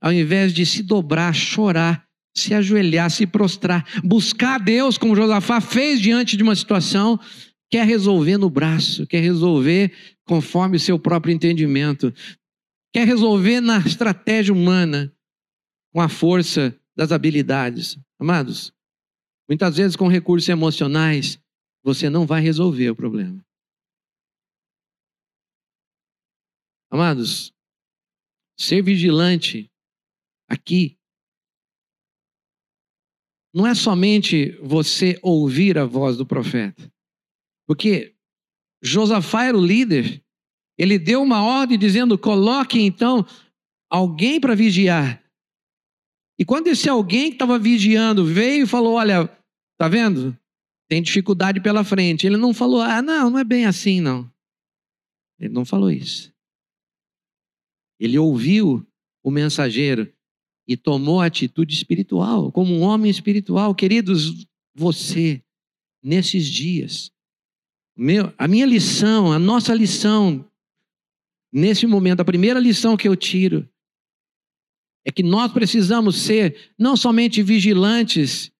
ao 0.01 0.13
invés 0.13 0.53
de 0.53 0.65
se 0.65 0.83
dobrar, 0.83 1.33
chorar, 1.33 2.07
se 2.35 2.53
ajoelhar, 2.53 3.09
se 3.09 3.25
prostrar, 3.25 3.85
buscar 4.03 4.59
Deus, 4.59 4.97
como 4.97 5.15
Josafá 5.15 5.59
fez 5.59 5.99
diante 5.99 6.37
de 6.37 6.43
uma 6.43 6.55
situação, 6.55 7.19
quer 7.69 7.85
resolver 7.85 8.37
no 8.37 8.49
braço, 8.49 9.05
quer 9.05 9.19
resolver 9.19 9.93
conforme 10.25 10.77
o 10.77 10.79
seu 10.79 10.97
próprio 10.99 11.33
entendimento, 11.33 12.13
quer 12.93 13.05
resolver 13.05 13.61
na 13.61 13.79
estratégia 13.79 14.53
humana, 14.53 15.13
com 15.93 16.01
a 16.01 16.09
força 16.09 16.79
das 16.95 17.11
habilidades. 17.11 17.97
Amados, 18.19 18.73
muitas 19.47 19.77
vezes 19.77 19.95
com 19.95 20.07
recursos 20.07 20.47
emocionais, 20.49 21.39
você 21.83 22.09
não 22.09 22.25
vai 22.25 22.41
resolver 22.41 22.89
o 22.89 22.95
problema. 22.95 23.43
Amados, 26.89 27.53
ser 28.57 28.81
vigilante 28.81 29.69
aqui 30.49 30.97
não 33.53 33.65
é 33.65 33.73
somente 33.73 34.51
você 34.61 35.19
ouvir 35.23 35.77
a 35.77 35.85
voz 35.85 36.15
do 36.15 36.25
profeta. 36.25 36.91
Porque 37.67 38.15
Josafá 38.81 39.43
era 39.43 39.57
o 39.57 39.65
líder, 39.65 40.23
ele 40.77 40.97
deu 40.97 41.21
uma 41.21 41.43
ordem 41.43 41.77
dizendo: 41.77 42.17
coloque 42.17 42.79
então 42.79 43.25
alguém 43.89 44.39
para 44.39 44.55
vigiar. 44.55 45.23
E 46.39 46.45
quando 46.45 46.67
esse 46.67 46.87
alguém 46.87 47.29
que 47.29 47.35
estava 47.35 47.59
vigiando 47.59 48.25
veio 48.25 48.63
e 48.63 48.67
falou: 48.67 48.93
Olha, 48.93 49.27
tá 49.77 49.87
vendo? 49.87 50.37
tem 50.87 51.01
dificuldade 51.01 51.59
pela 51.59 51.83
frente. 51.83 52.25
Ele 52.25 52.37
não 52.37 52.53
falou, 52.53 52.81
ah, 52.81 53.01
não, 53.01 53.29
não 53.29 53.39
é 53.39 53.43
bem 53.43 53.65
assim, 53.65 53.99
não. 53.99 54.31
Ele 55.39 55.53
não 55.53 55.65
falou 55.65 55.91
isso. 55.91 56.33
Ele 57.99 58.17
ouviu 58.17 58.85
o 59.23 59.29
mensageiro 59.29 60.11
e 60.67 60.77
tomou 60.77 61.21
atitude 61.21 61.73
espiritual, 61.73 62.51
como 62.51 62.73
um 62.73 62.81
homem 62.81 63.11
espiritual. 63.11 63.75
Queridos, 63.75 64.47
você, 64.73 65.43
nesses 66.01 66.47
dias, 66.47 67.11
meu, 67.97 68.33
a 68.37 68.47
minha 68.47 68.65
lição, 68.65 69.31
a 69.31 69.39
nossa 69.39 69.73
lição, 69.73 70.45
nesse 71.51 71.87
momento, 71.87 72.19
a 72.19 72.25
primeira 72.25 72.59
lição 72.59 72.95
que 72.95 73.07
eu 73.07 73.15
tiro, 73.15 73.67
é 75.05 75.11
que 75.11 75.23
nós 75.23 75.51
precisamos 75.51 76.17
ser 76.17 76.73
não 76.77 76.95
somente 76.95 77.41
vigilantes 77.41 78.51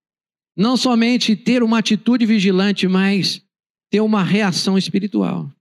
não 0.57 0.75
somente 0.75 1.35
ter 1.35 1.61
uma 1.61 1.77
atitude 1.77 2.25
vigilante, 2.25 2.87
mas 2.87 3.45
ter 3.91 4.01
uma 4.01 4.23
reação 4.23 4.75
espiritual. 4.75 5.53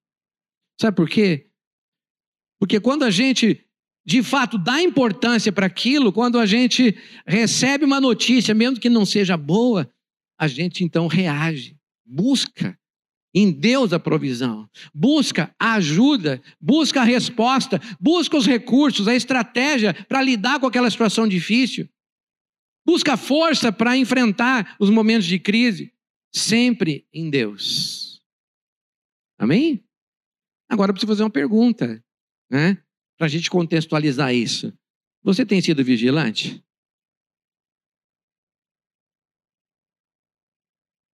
Sabe 0.81 0.97
por 0.97 1.07
quê? 1.07 1.51
Porque 2.59 2.81
quando 2.81 3.03
a 3.03 3.11
gente 3.11 3.63
de 4.07 4.23
fato 4.23 4.57
dá 4.57 4.81
importância 4.81 5.53
para 5.53 5.67
aquilo, 5.67 6.13
quando 6.13 6.39
a 6.39 6.47
gente 6.47 6.97
recebe 7.27 7.85
uma 7.85 8.01
notícia, 8.01 8.55
mesmo 8.55 8.81
que 8.81 8.89
não 8.89 9.05
seja 9.05 9.37
boa, 9.37 9.91
a 10.39 10.49
gente 10.49 10.83
então 10.83 11.09
reage, 11.09 11.77
busca 12.05 12.79
em 13.39 13.53
Deus 13.53 13.93
a 13.93 14.01
provisão, 14.01 14.67
busca 14.95 15.55
a 15.59 15.75
ajuda, 15.75 16.43
busca 16.59 17.03
a 17.03 17.05
resposta, 17.05 17.79
busca 18.01 18.35
os 18.35 18.47
recursos, 18.47 19.07
a 19.07 19.15
estratégia 19.15 19.93
para 19.93 20.23
lidar 20.23 20.59
com 20.59 20.67
aquela 20.67 20.91
situação 20.91 21.29
difícil, 21.29 21.87
busca 22.83 23.15
força 23.15 23.71
para 23.71 23.95
enfrentar 23.95 24.75
os 24.81 24.89
momentos 24.89 25.27
de 25.27 25.39
crise, 25.39 25.93
sempre 26.35 27.07
em 27.13 27.29
Deus. 27.29 28.23
Amém? 29.39 29.85
Agora 30.67 30.89
eu 30.89 30.95
preciso 30.95 31.13
fazer 31.13 31.23
uma 31.23 31.31
pergunta, 31.31 32.03
né? 32.51 32.83
Para 33.19 33.27
a 33.27 33.29
gente 33.29 33.51
contextualizar 33.51 34.35
isso. 34.35 34.73
Você 35.23 35.45
tem 35.45 35.61
sido 35.61 35.85
vigilante? 35.85 36.65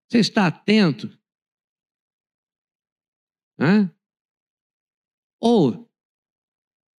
Você 0.08 0.18
está 0.18 0.46
atento? 0.46 1.18
Hã? 3.62 3.88
Ou 5.40 5.88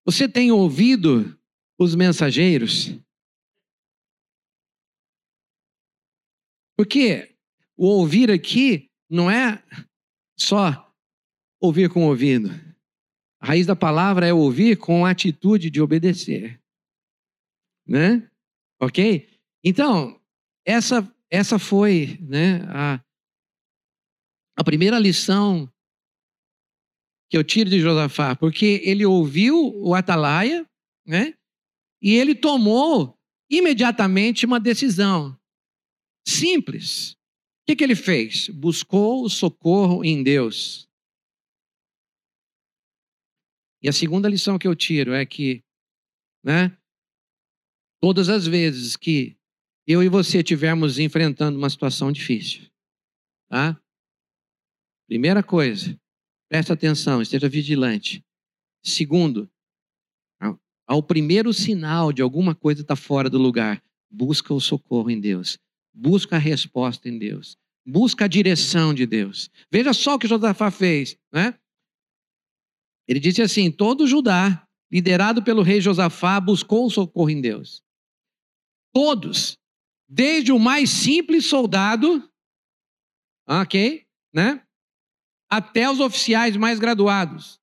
você 0.05 0.29
tem 0.29 0.49
ouvido 0.49 1.37
os 1.77 1.93
mensageiros? 1.93 2.97
Porque 6.77 7.35
o 7.75 7.85
ouvir 7.87 8.31
aqui 8.31 8.89
não 9.09 9.29
é 9.29 9.61
só 10.39 10.89
ouvir 11.61 11.89
com 11.89 12.05
o 12.05 12.07
ouvido. 12.07 12.49
A 13.41 13.47
raiz 13.47 13.65
da 13.67 13.75
palavra 13.75 14.25
é 14.25 14.33
ouvir 14.33 14.77
com 14.77 15.05
a 15.05 15.09
atitude 15.09 15.69
de 15.69 15.81
obedecer. 15.81 16.61
Né? 17.85 18.31
Ok? 18.79 19.29
Então, 19.61 20.17
essa, 20.65 21.13
essa 21.29 21.59
foi 21.59 22.17
né, 22.21 22.61
a, 22.69 23.03
a 24.55 24.63
primeira 24.63 24.97
lição 24.97 25.72
que 27.29 27.37
eu 27.37 27.43
tiro 27.43 27.69
de 27.69 27.79
Josafá, 27.79 28.35
porque 28.35 28.81
ele 28.83 29.05
ouviu 29.05 29.73
o 29.75 29.95
atalaia, 29.95 30.67
né? 31.05 31.33
E 32.01 32.13
ele 32.13 32.35
tomou 32.35 33.17
imediatamente 33.49 34.45
uma 34.45 34.59
decisão 34.59 35.37
simples. 36.27 37.11
O 37.11 37.65
que, 37.67 37.75
que 37.75 37.83
ele 37.83 37.95
fez? 37.95 38.49
Buscou 38.49 39.23
o 39.23 39.29
socorro 39.29 40.03
em 40.03 40.21
Deus. 40.21 40.87
E 43.81 43.89
a 43.89 43.93
segunda 43.93 44.29
lição 44.29 44.57
que 44.57 44.67
eu 44.67 44.75
tiro 44.75 45.13
é 45.13 45.25
que, 45.25 45.63
né, 46.43 46.77
todas 48.01 48.29
as 48.29 48.47
vezes 48.47 48.95
que 48.95 49.37
eu 49.85 50.01
e 50.01 50.07
você 50.07 50.39
estivermos 50.39 50.99
enfrentando 50.99 51.57
uma 51.57 51.69
situação 51.69 52.11
difícil, 52.11 52.69
tá? 53.49 53.79
Primeira 55.07 55.43
coisa, 55.43 55.99
presta 56.53 56.73
atenção, 56.73 57.19
esteja 57.19 57.49
vigilante. 57.49 58.23
Segundo, 58.85 59.49
ao 60.85 61.01
primeiro 61.01 61.51
sinal 61.51 62.13
de 62.13 62.21
alguma 62.21 62.53
coisa 62.53 62.81
estar 62.81 62.95
tá 62.95 63.01
fora 63.01 63.27
do 63.27 63.39
lugar, 63.39 63.83
busca 64.07 64.53
o 64.53 64.61
socorro 64.61 65.09
em 65.09 65.19
Deus, 65.19 65.57
busca 65.91 66.35
a 66.35 66.39
resposta 66.39 67.09
em 67.09 67.17
Deus, 67.17 67.57
busca 67.83 68.25
a 68.25 68.27
direção 68.27 68.93
de 68.93 69.07
Deus. 69.07 69.49
Veja 69.71 69.93
só 69.93 70.13
o 70.13 70.19
que 70.19 70.27
Josafá 70.27 70.69
fez, 70.69 71.17
né? 71.33 71.57
Ele 73.07 73.19
disse 73.19 73.41
assim: 73.41 73.71
todo 73.71 74.05
Judá, 74.05 74.67
liderado 74.91 75.41
pelo 75.41 75.63
rei 75.63 75.81
Josafá, 75.81 76.39
buscou 76.39 76.85
o 76.85 76.91
socorro 76.91 77.31
em 77.31 77.41
Deus. 77.41 77.81
Todos, 78.93 79.57
desde 80.07 80.51
o 80.51 80.59
mais 80.59 80.91
simples 80.91 81.47
soldado, 81.47 82.31
ok, 83.47 84.05
né? 84.31 84.63
Até 85.55 85.87
os 85.87 85.99
oficiais 85.99 86.57
mais 86.57 86.79
graduados. 86.79 87.59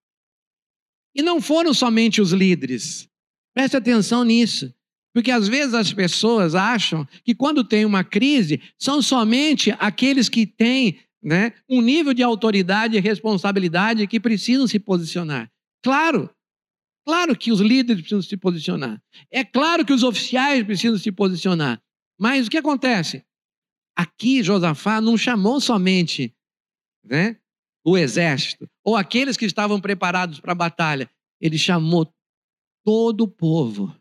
E 1.12 1.22
não 1.22 1.40
foram 1.40 1.74
somente 1.74 2.20
os 2.20 2.31
líderes. 2.31 3.09
Preste 3.53 3.76
atenção 3.76 4.22
nisso. 4.22 4.72
Porque 5.12 5.33
às 5.33 5.48
vezes 5.48 5.74
as 5.74 5.92
pessoas 5.92 6.55
acham 6.55 7.05
que 7.24 7.35
quando 7.35 7.64
tem 7.64 7.85
uma 7.85 8.05
crise, 8.05 8.62
são 8.79 9.03
somente 9.03 9.74
aqueles 9.81 10.29
que 10.29 10.46
têm 10.46 11.00
né, 11.20 11.53
um 11.68 11.81
nível 11.83 12.14
de 12.14 12.22
autoridade 12.22 12.96
e 12.96 13.00
responsabilidade 13.00 14.07
que 14.07 14.20
precisam 14.20 14.68
se 14.68 14.79
posicionar. 14.79 15.50
Claro, 15.83 16.31
claro 17.05 17.37
que 17.37 17.50
os 17.50 17.59
líderes 17.59 18.03
precisam 18.03 18.22
se 18.22 18.37
posicionar. 18.37 19.03
É 19.33 19.42
claro 19.42 19.85
que 19.85 19.92
os 19.92 20.05
oficiais 20.05 20.64
precisam 20.64 20.96
se 20.96 21.11
posicionar. 21.11 21.83
Mas 22.16 22.46
o 22.46 22.50
que 22.50 22.59
acontece? 22.59 23.24
Aqui 23.96 24.44
Josafá 24.44 25.00
não 25.00 25.18
chamou 25.18 25.61
somente 25.61 26.33
né, 27.05 27.37
o 27.85 27.97
exército 27.97 28.69
ou 28.85 28.97
aqueles 28.97 29.37
que 29.37 29.45
estavam 29.45 29.81
preparados 29.81 30.40
para 30.40 30.53
a 30.53 30.57
batalha. 30.57 31.11
Ele 31.40 31.59
chamou 31.59 32.12
todo 32.85 33.23
o 33.23 33.29
povo. 33.29 33.95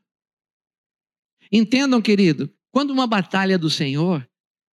Entendam, 1.52 2.02
querido, 2.02 2.52
quando 2.72 2.92
uma 2.92 3.08
batalha 3.08 3.56
é 3.56 3.58
do 3.58 3.70
Senhor, 3.70 4.28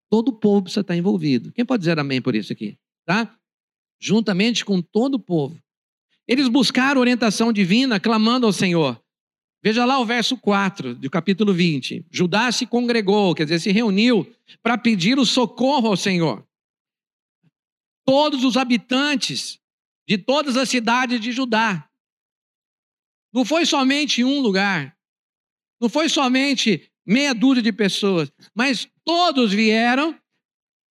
todo 0.09 0.29
o 0.29 0.33
povo 0.33 0.63
precisa 0.63 0.81
estar 0.81 0.95
envolvido. 0.95 1.51
Quem 1.51 1.65
pode 1.65 1.81
dizer 1.81 1.99
amém 1.99 2.21
por 2.21 2.35
isso 2.35 2.51
aqui? 2.51 2.77
Tá? 3.05 3.37
Juntamente 3.99 4.65
com 4.65 4.81
todo 4.81 5.15
o 5.15 5.19
povo. 5.19 5.57
Eles 6.27 6.47
buscaram 6.47 6.99
orientação 6.99 7.53
divina, 7.53 7.99
clamando 7.99 8.45
ao 8.45 8.53
Senhor. 8.53 8.99
Veja 9.63 9.85
lá 9.85 9.99
o 9.99 10.05
verso 10.05 10.37
4 10.37 10.95
do 10.95 11.09
capítulo 11.09 11.53
20. 11.53 12.05
Judá 12.11 12.51
se 12.51 12.65
congregou, 12.65 13.33
quer 13.33 13.45
dizer, 13.45 13.59
se 13.59 13.71
reuniu 13.71 14.31
para 14.61 14.77
pedir 14.77 15.17
o 15.17 15.25
socorro 15.25 15.87
ao 15.87 15.97
Senhor. 15.97 16.45
Todos 18.05 18.43
os 18.43 18.55
habitantes 18.55 19.59
de 20.07 20.17
todas 20.17 20.55
as 20.57 20.69
cidades 20.69 21.19
de 21.19 21.31
Judá. 21.31 21.89
Não 23.33 23.43
foi 23.43 23.65
somente 23.65 24.23
um 24.23 24.39
lugar. 24.39 24.95
Não 25.81 25.89
foi 25.89 26.07
somente 26.07 26.89
meia 27.05 27.33
dúzia 27.33 27.61
de 27.61 27.71
pessoas, 27.71 28.31
mas 28.55 28.89
todos 29.03 29.51
vieram 29.51 30.19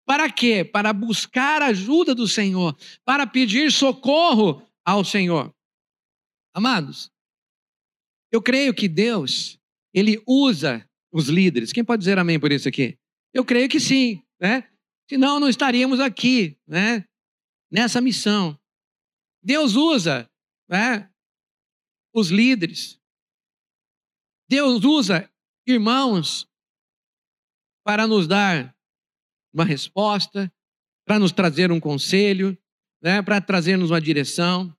para 0.07 0.31
quê? 0.31 0.65
Para 0.65 0.93
buscar 0.93 1.63
a 1.63 1.67
ajuda 1.67 2.15
do 2.15 2.29
Senhor, 2.29 2.77
para 3.05 3.27
pedir 3.27 3.73
socorro 3.73 4.63
ao 4.85 5.05
Senhor. 5.05 5.53
Amados, 6.55 7.11
eu 8.31 8.43
creio 8.43 8.75
que 8.75 8.87
Deus, 8.87 9.59
ele 9.93 10.23
usa 10.27 10.89
os 11.11 11.29
líderes. 11.29 11.73
Quem 11.73 11.85
pode 11.85 12.01
dizer 12.01 12.19
amém 12.19 12.39
por 12.39 12.53
isso 12.53 12.69
aqui? 12.69 12.99
Eu 13.33 13.45
creio 13.45 13.69
que 13.69 13.81
sim, 13.81 14.23
né? 14.41 14.69
Senão 15.09 15.39
não 15.39 15.49
estaríamos 15.49 16.01
aqui, 16.01 16.59
né? 16.67 17.07
Nessa 17.71 18.01
missão. 18.01 18.59
Deus 19.43 19.75
usa, 19.75 20.31
né? 20.69 21.11
Os 22.13 22.31
líderes. 22.31 23.01
Deus 24.49 24.85
usa 24.85 25.31
irmãos 25.67 26.49
para 27.85 28.07
nos 28.07 28.27
dar 28.27 28.75
uma 29.53 29.65
resposta, 29.65 30.53
para 31.05 31.19
nos 31.19 31.33
trazer 31.33 31.71
um 31.71 31.81
conselho, 31.81 32.57
né, 33.03 33.23
para 33.23 33.41
trazer-nos 33.41 33.91
uma 33.91 34.01
direção. 34.01 34.75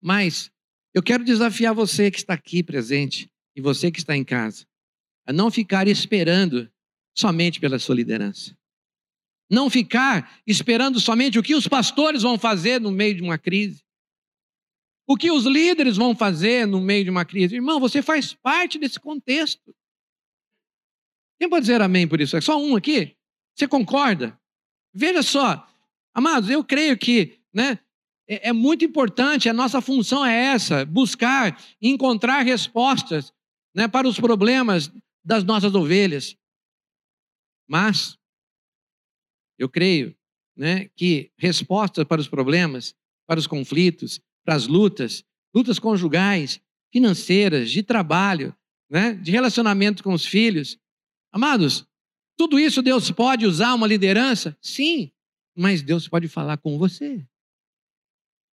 Mas 0.00 0.50
eu 0.94 1.02
quero 1.02 1.24
desafiar 1.24 1.74
você 1.74 2.10
que 2.10 2.18
está 2.18 2.34
aqui 2.34 2.62
presente 2.62 3.30
e 3.54 3.60
você 3.60 3.90
que 3.90 3.98
está 3.98 4.16
em 4.16 4.24
casa 4.24 4.66
a 5.24 5.32
não 5.32 5.50
ficar 5.50 5.86
esperando 5.86 6.70
somente 7.16 7.60
pela 7.60 7.78
sua 7.78 7.94
liderança. 7.94 8.56
Não 9.52 9.68
ficar 9.68 10.40
esperando 10.46 10.98
somente 10.98 11.38
o 11.38 11.42
que 11.42 11.54
os 11.54 11.68
pastores 11.68 12.22
vão 12.22 12.38
fazer 12.38 12.80
no 12.80 12.90
meio 12.90 13.14
de 13.14 13.22
uma 13.22 13.36
crise. 13.36 13.84
O 15.06 15.14
que 15.14 15.30
os 15.30 15.44
líderes 15.44 15.98
vão 15.98 16.16
fazer 16.16 16.66
no 16.66 16.80
meio 16.80 17.04
de 17.04 17.10
uma 17.10 17.24
crise. 17.24 17.56
Irmão, 17.56 17.78
você 17.78 18.00
faz 18.00 18.32
parte 18.32 18.78
desse 18.78 18.98
contexto. 18.98 19.76
Quem 21.38 21.50
pode 21.50 21.62
dizer 21.62 21.82
amém 21.82 22.08
por 22.08 22.18
isso? 22.18 22.34
É 22.34 22.40
só 22.40 22.58
um 22.58 22.76
aqui? 22.76 23.14
Você 23.54 23.68
concorda? 23.68 24.40
Veja 24.94 25.22
só, 25.22 25.68
amados, 26.14 26.48
eu 26.48 26.64
creio 26.64 26.96
que 26.96 27.38
né, 27.52 27.78
é, 28.26 28.48
é 28.48 28.52
muito 28.54 28.84
importante, 28.86 29.50
a 29.50 29.52
nossa 29.52 29.82
função 29.82 30.24
é 30.24 30.34
essa: 30.46 30.86
buscar, 30.86 31.60
encontrar 31.80 32.40
respostas 32.40 33.32
né, 33.74 33.86
para 33.86 34.08
os 34.08 34.18
problemas 34.18 34.90
das 35.22 35.44
nossas 35.44 35.74
ovelhas. 35.74 36.36
Mas, 37.68 38.18
eu 39.62 39.68
creio 39.68 40.14
né, 40.56 40.88
que 40.96 41.30
respostas 41.36 42.04
para 42.04 42.20
os 42.20 42.28
problemas, 42.28 42.94
para 43.26 43.40
os 43.40 43.46
conflitos, 43.46 44.20
para 44.44 44.54
as 44.54 44.66
lutas, 44.66 45.24
lutas 45.54 45.78
conjugais, 45.78 46.60
financeiras, 46.92 47.70
de 47.70 47.82
trabalho, 47.82 48.54
né, 48.90 49.14
de 49.14 49.30
relacionamento 49.30 50.02
com 50.02 50.12
os 50.12 50.26
filhos, 50.26 50.78
Amados, 51.32 51.86
tudo 52.36 52.60
isso 52.60 52.82
Deus 52.82 53.10
pode 53.10 53.46
usar 53.46 53.72
uma 53.72 53.86
liderança? 53.86 54.56
Sim, 54.60 55.10
mas 55.56 55.80
Deus 55.80 56.06
pode 56.06 56.28
falar 56.28 56.58
com 56.58 56.78
você. 56.78 57.26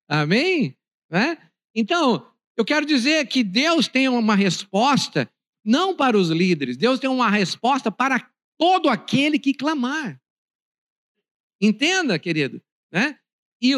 Amém? 0.08 0.76
Né? 1.10 1.36
Então, 1.74 2.26
Eu 2.56 2.64
quero 2.64 2.84
dizer 2.84 3.24
que 3.28 3.44
Deus 3.44 3.86
tem 3.86 4.08
uma 4.08 4.34
resposta 4.34 5.30
não 5.64 5.94
para 5.94 6.18
os 6.18 6.28
líderes, 6.28 6.76
Deus 6.76 6.98
tem 6.98 7.08
uma 7.08 7.30
resposta 7.30 7.88
para 7.88 8.28
todo 8.58 8.88
aquele 8.88 9.38
que 9.38 9.54
clamar. 9.54 10.20
Entenda, 11.60 12.18
querido, 12.18 12.62
né? 12.92 13.18
E 13.60 13.74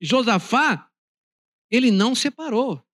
Josafá, 0.00 0.90
ele 1.70 1.90
não 1.90 2.14
separou. 2.14 2.84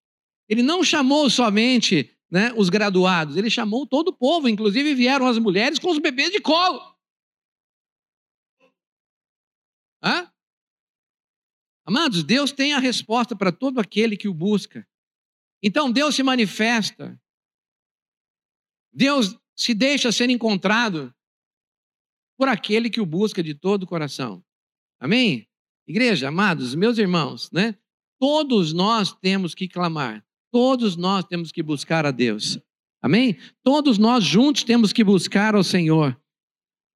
Ele 0.47 0.63
não 0.63 0.83
chamou 0.83 1.29
somente 1.29 2.15
né, 2.29 2.51
os 2.53 2.69
graduados, 2.69 3.35
ele 3.35 3.49
chamou 3.49 3.85
todo 3.85 4.09
o 4.09 4.15
povo, 4.15 4.47
inclusive 4.47 4.95
vieram 4.95 5.27
as 5.27 5.37
mulheres 5.37 5.79
com 5.79 5.91
os 5.91 5.99
bebês 5.99 6.31
de 6.31 6.39
colo. 6.39 6.79
Hã? 10.03 10.31
Amados, 11.85 12.23
Deus 12.23 12.51
tem 12.51 12.73
a 12.73 12.79
resposta 12.79 13.35
para 13.35 13.51
todo 13.51 13.79
aquele 13.79 14.15
que 14.15 14.27
o 14.27 14.33
busca. 14.33 14.87
Então 15.61 15.91
Deus 15.91 16.15
se 16.15 16.23
manifesta. 16.23 17.19
Deus 18.93 19.37
se 19.55 19.73
deixa 19.73 20.11
ser 20.11 20.29
encontrado 20.29 21.13
por 22.39 22.47
aquele 22.47 22.89
que 22.89 23.01
o 23.01 23.05
busca 23.05 23.43
de 23.43 23.53
todo 23.53 23.83
o 23.83 23.87
coração. 23.87 24.41
Amém? 24.97 25.45
Igreja, 25.85 26.29
amados, 26.29 26.73
meus 26.73 26.97
irmãos, 26.97 27.51
né? 27.51 27.75
Todos 28.17 28.71
nós 28.71 29.11
temos 29.11 29.53
que 29.53 29.67
clamar. 29.67 30.25
Todos 30.49 30.95
nós 30.95 31.25
temos 31.25 31.51
que 31.51 31.61
buscar 31.61 32.05
a 32.05 32.11
Deus. 32.11 32.57
Amém? 33.01 33.37
Todos 33.61 33.97
nós 33.97 34.23
juntos 34.23 34.63
temos 34.63 34.93
que 34.93 35.03
buscar 35.03 35.53
ao 35.53 35.65
Senhor 35.65 36.17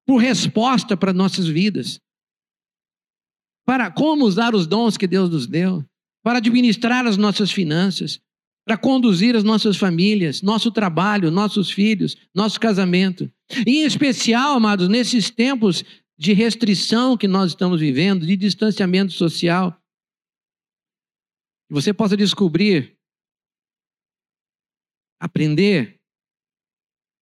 por 0.06 0.16
resposta 0.16 0.96
para 0.96 1.12
nossas 1.12 1.46
vidas. 1.46 2.00
Para 3.66 3.90
como 3.90 4.24
usar 4.24 4.54
os 4.54 4.66
dons 4.66 4.96
que 4.96 5.06
Deus 5.06 5.28
nos 5.28 5.46
deu, 5.46 5.84
para 6.22 6.38
administrar 6.38 7.06
as 7.06 7.18
nossas 7.18 7.50
finanças, 7.50 8.18
para 8.64 8.78
conduzir 8.78 9.36
as 9.36 9.44
nossas 9.44 9.76
famílias, 9.76 10.40
nosso 10.40 10.70
trabalho, 10.70 11.30
nossos 11.30 11.70
filhos, 11.70 12.16
nosso 12.34 12.58
casamento. 12.58 13.30
E 13.66 13.82
em 13.82 13.84
especial, 13.84 14.56
amados, 14.56 14.88
nesses 14.88 15.30
tempos 15.30 15.84
de 16.16 16.32
restrição 16.32 17.16
que 17.16 17.28
nós 17.28 17.50
estamos 17.50 17.80
vivendo, 17.80 18.26
de 18.26 18.36
distanciamento 18.36 19.12
social, 19.12 19.72
que 21.68 21.74
você 21.74 21.92
possa 21.92 22.16
descobrir, 22.16 22.96
aprender 25.20 26.00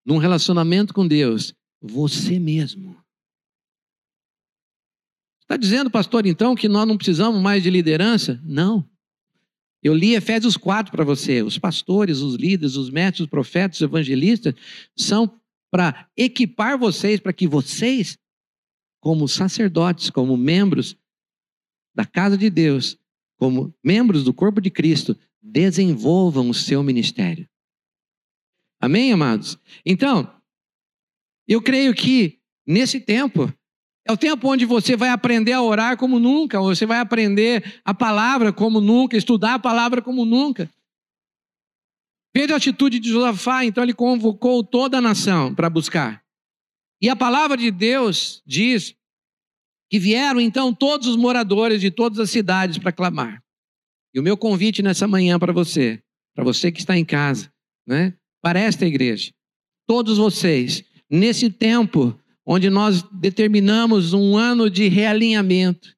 num 0.06 0.18
relacionamento 0.18 0.94
com 0.94 1.08
Deus, 1.08 1.54
você 1.82 2.40
mesmo. 2.40 3.02
Está 5.42 5.58
dizendo, 5.58 5.90
pastor, 5.90 6.26
então, 6.26 6.56
que 6.56 6.70
nós 6.70 6.88
não 6.88 6.98
precisamos 6.98 7.42
mais 7.42 7.62
de 7.64 7.70
liderança? 7.70 8.40
Não. 8.44 8.88
Eu 9.84 9.94
li 9.94 10.14
Efésios 10.14 10.56
4 10.56 10.92
para 10.92 11.04
você. 11.04 11.42
Os 11.42 11.58
pastores, 11.58 12.20
os 12.20 12.36
líderes, 12.36 12.76
os 12.76 12.90
mestres, 12.90 13.22
os 13.22 13.28
profetas, 13.28 13.78
os 13.78 13.82
evangelistas 13.82 14.54
são 14.96 15.40
para 15.72 16.10
equipar 16.16 16.78
vocês, 16.78 17.20
para 17.20 17.34
que 17.34 17.48
vocês, 17.48 18.18
como 19.00 19.28
sacerdotes, 19.28 20.10
como 20.10 20.38
membros 20.38 20.98
da 21.96 22.06
casa 22.06 22.38
de 22.38 22.50
Deus, 22.50 22.98
como 23.38 23.74
membros 23.84 24.24
do 24.24 24.34
corpo 24.34 24.62
de 24.62 24.70
Cristo, 24.70 25.18
desenvolvam 25.42 26.50
o 26.50 26.54
seu 26.54 26.84
ministério. 26.84 27.50
Amém, 28.80 29.12
amados? 29.12 29.58
Então, 29.86 30.32
eu 31.48 31.62
creio 31.62 31.94
que 31.94 32.40
nesse 32.66 33.00
tempo 33.00 33.52
é 34.06 34.12
o 34.12 34.18
tempo 34.18 34.48
onde 34.48 34.66
você 34.66 34.96
vai 34.96 35.10
aprender 35.10 35.54
a 35.54 35.62
orar 35.62 35.96
como 35.98 36.20
nunca, 36.20 36.60
você 36.60 36.86
vai 36.86 37.00
aprender 37.00 37.82
a 37.86 37.94
palavra 37.94 38.52
como 38.52 38.82
nunca, 38.82 39.16
estudar 39.16 39.56
a 39.56 39.60
palavra 39.60 40.02
como 40.02 40.26
nunca. 40.26 40.70
Veja 42.36 42.54
a 42.54 42.58
atitude 42.58 43.00
de 43.00 43.10
Josafá, 43.10 43.66
então 43.66 43.84
ele 43.84 43.94
convocou 43.94 44.64
toda 44.64 44.98
a 44.98 45.02
nação 45.02 45.54
para 45.54 45.70
buscar. 45.70 46.24
E 47.02 47.10
a 47.10 47.16
palavra 47.16 47.58
de 47.58 47.70
Deus 47.70 48.42
diz 48.46 48.96
que 49.90 50.00
vieram 50.00 50.40
então 50.40 50.74
todos 50.74 51.08
os 51.08 51.16
moradores 51.16 51.82
de 51.82 51.92
todas 51.92 52.18
as 52.20 52.30
cidades 52.30 52.78
para 52.78 52.92
clamar. 52.92 53.44
E 54.14 54.20
o 54.20 54.24
meu 54.24 54.38
convite 54.38 54.82
nessa 54.82 55.08
manhã 55.08 55.38
para 55.38 55.52
você, 55.52 56.02
para 56.34 56.44
você 56.44 56.72
que 56.72 56.80
está 56.80 56.98
em 56.98 57.06
casa, 57.06 57.52
né, 57.86 58.14
para 58.42 58.60
esta 58.60 58.86
igreja, 58.86 59.32
todos 59.86 60.18
vocês, 60.18 60.84
nesse 61.10 61.50
tempo 61.50 62.18
onde 62.52 62.70
nós 62.70 63.02
determinamos 63.14 64.12
um 64.12 64.36
ano 64.36 64.70
de 64.70 64.90
realinhamento, 64.90 65.96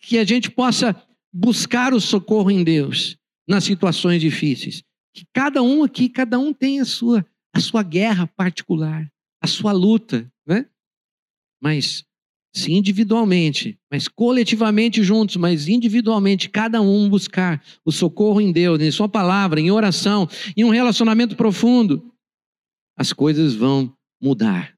que 0.00 0.16
a 0.16 0.24
gente 0.24 0.48
possa 0.48 0.94
buscar 1.32 1.92
o 1.92 2.00
socorro 2.00 2.52
em 2.52 2.62
Deus 2.62 3.18
nas 3.48 3.64
situações 3.64 4.20
difíceis. 4.20 4.84
Que 5.12 5.26
cada 5.34 5.60
um 5.60 5.82
aqui, 5.82 6.08
cada 6.08 6.38
um 6.38 6.52
tem 6.52 6.78
a 6.78 6.84
sua, 6.84 7.26
a 7.52 7.58
sua 7.58 7.82
guerra 7.82 8.28
particular, 8.28 9.10
a 9.42 9.48
sua 9.48 9.72
luta, 9.72 10.30
né? 10.46 10.66
Mas 11.60 12.04
se 12.54 12.72
individualmente, 12.72 13.76
mas 13.90 14.06
coletivamente 14.06 15.02
juntos, 15.02 15.34
mas 15.34 15.66
individualmente, 15.66 16.48
cada 16.48 16.80
um 16.80 17.10
buscar 17.10 17.60
o 17.84 17.90
socorro 17.90 18.40
em 18.40 18.52
Deus, 18.52 18.80
em 18.80 18.92
Sua 18.92 19.08
palavra, 19.08 19.60
em 19.60 19.72
oração, 19.72 20.28
em 20.56 20.64
um 20.64 20.70
relacionamento 20.70 21.34
profundo, 21.34 22.14
as 22.96 23.12
coisas 23.12 23.56
vão 23.56 23.92
mudar. 24.22 24.77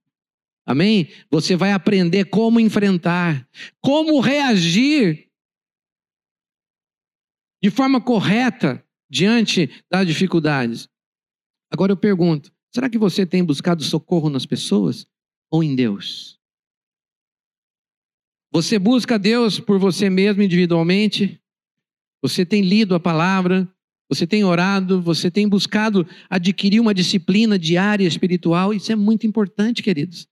Amém? 0.70 1.08
Você 1.28 1.56
vai 1.56 1.72
aprender 1.72 2.26
como 2.26 2.60
enfrentar, 2.60 3.44
como 3.80 4.20
reagir 4.20 5.28
de 7.60 7.70
forma 7.70 8.00
correta 8.00 8.80
diante 9.10 9.68
das 9.90 10.06
dificuldades. 10.06 10.88
Agora 11.72 11.90
eu 11.90 11.96
pergunto: 11.96 12.52
será 12.72 12.88
que 12.88 12.98
você 12.98 13.26
tem 13.26 13.42
buscado 13.42 13.82
socorro 13.82 14.30
nas 14.30 14.46
pessoas 14.46 15.08
ou 15.50 15.60
em 15.64 15.74
Deus? 15.74 16.38
Você 18.52 18.78
busca 18.78 19.18
Deus 19.18 19.58
por 19.58 19.76
você 19.76 20.08
mesmo 20.08 20.40
individualmente? 20.40 21.42
Você 22.22 22.46
tem 22.46 22.62
lido 22.62 22.94
a 22.94 23.00
palavra? 23.00 23.68
Você 24.08 24.24
tem 24.24 24.44
orado? 24.44 25.02
Você 25.02 25.32
tem 25.32 25.48
buscado 25.48 26.06
adquirir 26.28 26.78
uma 26.78 26.94
disciplina 26.94 27.58
diária 27.58 28.06
espiritual? 28.06 28.72
Isso 28.72 28.92
é 28.92 28.94
muito 28.94 29.26
importante, 29.26 29.82
queridos. 29.82 30.30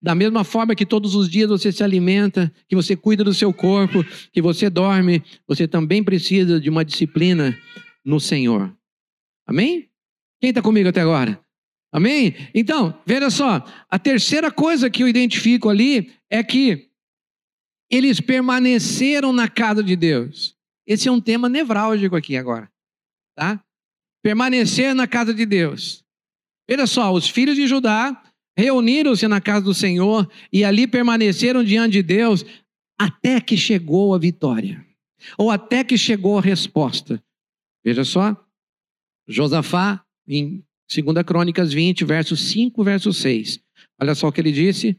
Da 0.00 0.14
mesma 0.14 0.44
forma 0.44 0.74
que 0.74 0.86
todos 0.86 1.14
os 1.14 1.28
dias 1.28 1.48
você 1.48 1.72
se 1.72 1.82
alimenta, 1.82 2.52
que 2.68 2.76
você 2.76 2.94
cuida 2.94 3.24
do 3.24 3.32
seu 3.32 3.52
corpo, 3.52 4.04
que 4.32 4.42
você 4.42 4.68
dorme, 4.68 5.22
você 5.46 5.66
também 5.66 6.04
precisa 6.04 6.60
de 6.60 6.68
uma 6.68 6.84
disciplina 6.84 7.56
no 8.04 8.20
Senhor. 8.20 8.76
Amém? 9.46 9.88
Quem 10.40 10.50
está 10.50 10.60
comigo 10.60 10.88
até 10.88 11.00
agora? 11.00 11.40
Amém? 11.92 12.34
Então, 12.54 13.00
veja 13.06 13.30
só, 13.30 13.64
a 13.88 13.98
terceira 13.98 14.50
coisa 14.50 14.90
que 14.90 15.02
eu 15.02 15.08
identifico 15.08 15.68
ali 15.68 16.12
é 16.28 16.42
que 16.42 16.90
eles 17.90 18.20
permaneceram 18.20 19.32
na 19.32 19.48
casa 19.48 19.82
de 19.82 19.96
Deus. 19.96 20.56
Esse 20.86 21.08
é 21.08 21.12
um 21.12 21.20
tema 21.20 21.48
nevrálgico 21.48 22.14
aqui 22.14 22.36
agora, 22.36 22.70
tá? 23.34 23.62
Permanecer 24.22 24.94
na 24.94 25.06
casa 25.06 25.32
de 25.32 25.46
Deus. 25.46 26.04
Veja 26.68 26.86
só, 26.86 27.12
os 27.12 27.28
filhos 27.28 27.56
de 27.56 27.66
Judá 27.66 28.22
reuniram-se 28.56 29.28
na 29.28 29.40
casa 29.40 29.66
do 29.66 29.74
Senhor 29.74 30.28
e 30.52 30.64
ali 30.64 30.86
permaneceram 30.86 31.62
diante 31.62 31.92
de 31.92 32.02
Deus 32.02 32.44
até 32.98 33.40
que 33.40 33.56
chegou 33.56 34.14
a 34.14 34.18
vitória, 34.18 34.84
ou 35.36 35.50
até 35.50 35.84
que 35.84 35.98
chegou 35.98 36.38
a 36.38 36.40
resposta. 36.40 37.22
Veja 37.84 38.04
só, 38.04 38.34
Josafá, 39.28 40.02
em 40.26 40.64
2 40.90 41.22
Crônicas 41.24 41.72
20, 41.72 42.04
verso 42.04 42.36
5, 42.36 42.82
verso 42.82 43.12
6. 43.12 43.60
Olha 44.00 44.14
só 44.14 44.28
o 44.28 44.32
que 44.32 44.40
ele 44.40 44.52
disse. 44.52 44.98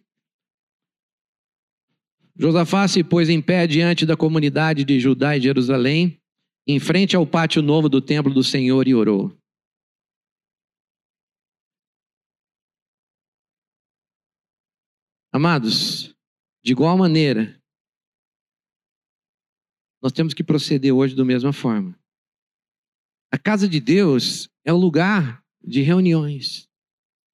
Josafá 2.38 2.88
se 2.88 3.04
pôs 3.04 3.30
em 3.30 3.42
pé 3.42 3.66
diante 3.66 4.06
da 4.06 4.16
comunidade 4.16 4.86
de 4.86 5.00
Judá 5.00 5.36
e 5.36 5.42
Jerusalém, 5.42 6.20
em 6.68 6.80
frente 6.80 7.16
ao 7.16 7.26
pátio 7.26 7.64
novo 7.64 7.90
do 7.90 8.00
templo 8.00 8.32
do 8.32 8.44
Senhor, 8.44 8.88
e 8.88 8.94
orou. 8.94 9.36
Amados, 15.38 16.16
de 16.64 16.72
igual 16.72 16.98
maneira, 16.98 17.62
nós 20.02 20.12
temos 20.12 20.34
que 20.34 20.44
proceder 20.44 20.92
hoje 20.92 21.16
da 21.16 21.24
mesma 21.24 21.54
forma. 21.54 21.96
A 23.32 23.38
casa 23.38 23.70
de 23.70 23.80
Deus 23.80 24.50
é 24.66 24.74
o 24.74 24.78
lugar 24.78 25.44
de 25.64 25.82
reuniões. 25.82 26.68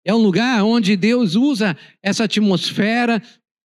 É 0.03 0.13
um 0.13 0.17
lugar 0.17 0.65
onde 0.65 0.97
Deus 0.97 1.35
usa 1.35 1.77
essa 2.01 2.25
atmosfera, 2.25 3.21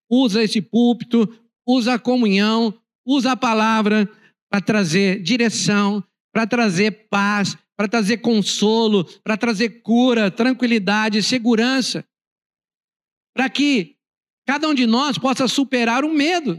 usa 0.08 0.40
esse 0.40 0.62
púlpito, 0.62 1.26
usa 1.66 1.94
a 1.94 1.98
comunhão, 1.98 2.80
usa 3.04 3.32
a 3.32 3.36
palavra 3.36 4.08
para 4.48 4.60
trazer 4.60 5.20
direção, 5.20 6.00
para 6.32 6.46
trazer 6.46 7.08
paz, 7.08 7.58
para 7.76 7.88
trazer 7.88 8.18
consolo, 8.18 9.04
para 9.24 9.36
trazer 9.36 9.82
cura, 9.82 10.30
tranquilidade, 10.30 11.24
segurança. 11.24 12.06
Para 13.34 13.50
que 13.50 13.97
cada 14.48 14.66
um 14.66 14.72
de 14.72 14.86
nós 14.86 15.18
possa 15.18 15.46
superar 15.46 16.06
o 16.06 16.14
medo, 16.14 16.58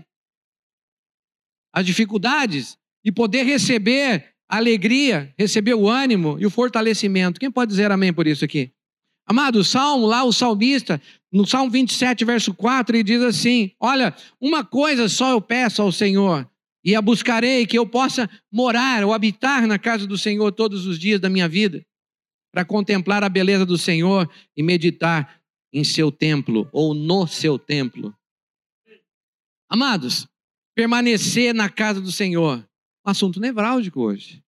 as 1.73 1.83
dificuldades 1.83 2.77
e 3.03 3.11
poder 3.11 3.41
receber 3.41 4.35
a 4.47 4.57
alegria, 4.57 5.33
recebeu 5.35 5.81
o 5.81 5.89
ânimo 5.89 6.37
e 6.39 6.45
o 6.45 6.51
fortalecimento. 6.51 7.39
Quem 7.39 7.49
pode 7.49 7.71
dizer 7.71 7.91
amém 7.91 8.13
por 8.13 8.27
isso 8.27 8.45
aqui? 8.45 8.71
Amado, 9.25 9.57
o 9.57 9.63
salmo 9.63 10.05
lá, 10.05 10.23
o 10.23 10.31
salmista, 10.31 11.01
no 11.31 11.47
Salmo 11.47 11.71
27, 11.71 12.23
verso 12.25 12.53
4, 12.53 12.95
ele 12.95 13.03
diz 13.03 13.23
assim: 13.23 13.71
Olha, 13.79 14.15
uma 14.39 14.63
coisa 14.63 15.09
só 15.09 15.31
eu 15.31 15.41
peço 15.41 15.81
ao 15.81 15.91
Senhor, 15.91 16.47
e 16.85 16.95
a 16.95 17.01
buscarei, 17.01 17.65
que 17.65 17.77
eu 17.77 17.87
possa 17.87 18.29
morar 18.51 19.03
ou 19.03 19.15
habitar 19.15 19.65
na 19.65 19.79
casa 19.79 20.05
do 20.05 20.17
Senhor 20.17 20.51
todos 20.51 20.85
os 20.85 20.99
dias 20.99 21.19
da 21.19 21.29
minha 21.29 21.49
vida, 21.49 21.83
para 22.51 22.63
contemplar 22.63 23.23
a 23.23 23.29
beleza 23.29 23.65
do 23.65 23.79
Senhor 23.79 24.29
e 24.55 24.61
meditar 24.61 25.38
em 25.71 25.83
seu 25.83 26.11
templo 26.11 26.67
ou 26.71 26.93
no 26.93 27.27
seu 27.27 27.59
templo. 27.59 28.15
Amados, 29.69 30.27
permanecer 30.73 31.53
na 31.53 31.69
casa 31.69 32.01
do 32.01 32.11
Senhor, 32.11 32.67
um 33.05 33.09
assunto 33.09 33.39
nevrálgico 33.39 34.01
hoje. 34.01 34.43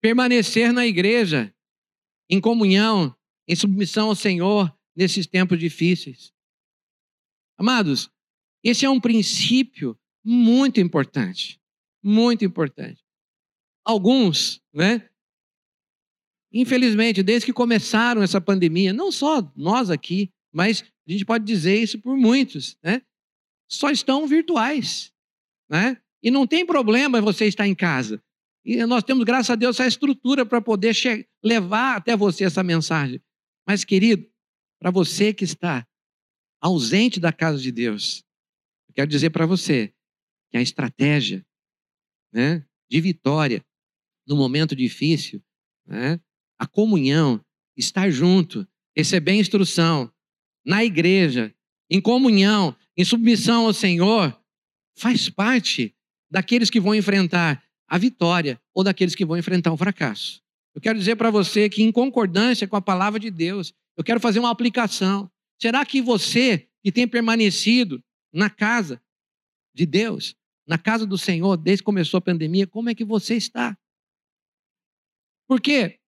Permanecer 0.00 0.72
na 0.72 0.86
igreja, 0.86 1.54
em 2.28 2.40
comunhão, 2.40 3.14
em 3.46 3.54
submissão 3.54 4.08
ao 4.08 4.14
Senhor 4.14 4.74
nesses 4.96 5.26
tempos 5.26 5.58
difíceis. 5.58 6.32
Amados, 7.58 8.10
esse 8.64 8.86
é 8.86 8.90
um 8.90 9.00
princípio 9.00 9.98
muito 10.24 10.80
importante, 10.80 11.60
muito 12.02 12.44
importante. 12.44 13.04
Alguns, 13.84 14.62
né? 14.72 15.09
Infelizmente, 16.52 17.22
desde 17.22 17.46
que 17.46 17.52
começaram 17.52 18.22
essa 18.22 18.40
pandemia, 18.40 18.92
não 18.92 19.12
só 19.12 19.40
nós 19.54 19.88
aqui, 19.88 20.30
mas 20.52 20.82
a 21.08 21.12
gente 21.12 21.24
pode 21.24 21.44
dizer 21.44 21.80
isso 21.80 21.98
por 22.00 22.16
muitos, 22.16 22.76
né? 22.82 23.02
Só 23.68 23.90
estão 23.90 24.26
virtuais, 24.26 25.12
né? 25.68 25.96
E 26.22 26.30
não 26.30 26.46
tem 26.46 26.66
problema 26.66 27.20
você 27.20 27.46
estar 27.46 27.66
em 27.66 27.74
casa. 27.74 28.22
E 28.64 28.84
nós 28.84 29.04
temos, 29.04 29.24
graças 29.24 29.50
a 29.50 29.54
Deus, 29.54 29.76
essa 29.76 29.86
estrutura 29.86 30.44
para 30.44 30.60
poder 30.60 30.94
levar 31.42 31.96
até 31.96 32.16
você 32.16 32.44
essa 32.44 32.62
mensagem. 32.62 33.22
Mas, 33.66 33.84
querido, 33.84 34.28
para 34.78 34.90
você 34.90 35.32
que 35.32 35.44
está 35.44 35.86
ausente 36.60 37.18
da 37.20 37.32
casa 37.32 37.58
de 37.58 37.72
Deus, 37.72 38.24
eu 38.88 38.94
quero 38.94 39.10
dizer 39.10 39.30
para 39.30 39.46
você 39.46 39.94
que 40.50 40.58
a 40.58 40.62
estratégia 40.62 41.46
né, 42.32 42.66
de 42.90 43.00
vitória 43.00 43.64
no 44.26 44.36
momento 44.36 44.76
difícil, 44.76 45.42
né, 45.86 46.20
a 46.60 46.66
comunhão, 46.66 47.42
estar 47.74 48.10
junto, 48.10 48.68
receber 48.94 49.32
instrução 49.32 50.12
na 50.62 50.84
igreja, 50.84 51.54
em 51.88 52.02
comunhão, 52.02 52.76
em 52.94 53.02
submissão 53.02 53.64
ao 53.64 53.72
Senhor, 53.72 54.38
faz 54.94 55.30
parte 55.30 55.96
daqueles 56.30 56.68
que 56.68 56.78
vão 56.78 56.94
enfrentar 56.94 57.64
a 57.88 57.96
vitória 57.96 58.60
ou 58.74 58.84
daqueles 58.84 59.14
que 59.14 59.24
vão 59.24 59.38
enfrentar 59.38 59.72
o 59.72 59.76
fracasso. 59.76 60.42
Eu 60.74 60.82
quero 60.82 60.98
dizer 60.98 61.16
para 61.16 61.30
você 61.30 61.66
que, 61.70 61.82
em 61.82 61.90
concordância 61.90 62.68
com 62.68 62.76
a 62.76 62.82
palavra 62.82 63.18
de 63.18 63.30
Deus, 63.30 63.72
eu 63.96 64.04
quero 64.04 64.20
fazer 64.20 64.38
uma 64.38 64.50
aplicação. 64.50 65.30
Será 65.58 65.84
que 65.86 66.02
você, 66.02 66.68
que 66.82 66.92
tem 66.92 67.08
permanecido 67.08 68.04
na 68.30 68.50
casa 68.50 69.02
de 69.74 69.86
Deus, 69.86 70.36
na 70.66 70.76
casa 70.76 71.06
do 71.06 71.16
Senhor, 71.16 71.56
desde 71.56 71.82
que 71.82 71.86
começou 71.86 72.18
a 72.18 72.20
pandemia, 72.20 72.66
como 72.66 72.90
é 72.90 72.94
que 72.94 73.04
você 73.04 73.34
está? 73.34 73.76
Por 75.48 75.58
quê? 75.58 75.99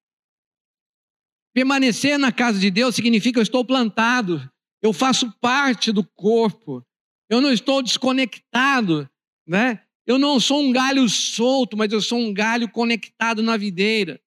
Permanecer 1.54 2.18
na 2.18 2.32
casa 2.32 2.58
de 2.58 2.70
Deus 2.70 2.94
significa 2.94 3.38
eu 3.38 3.42
estou 3.42 3.64
plantado, 3.64 4.50
eu 4.80 4.92
faço 4.92 5.30
parte 5.38 5.92
do 5.92 6.02
corpo, 6.02 6.84
eu 7.28 7.40
não 7.40 7.52
estou 7.52 7.82
desconectado, 7.82 9.08
né? 9.46 9.84
Eu 10.06 10.18
não 10.18 10.40
sou 10.40 10.60
um 10.60 10.72
galho 10.72 11.08
solto, 11.08 11.76
mas 11.76 11.92
eu 11.92 12.00
sou 12.00 12.18
um 12.18 12.32
galho 12.34 12.68
conectado 12.70 13.42
na 13.42 13.56
videira. 13.56 14.20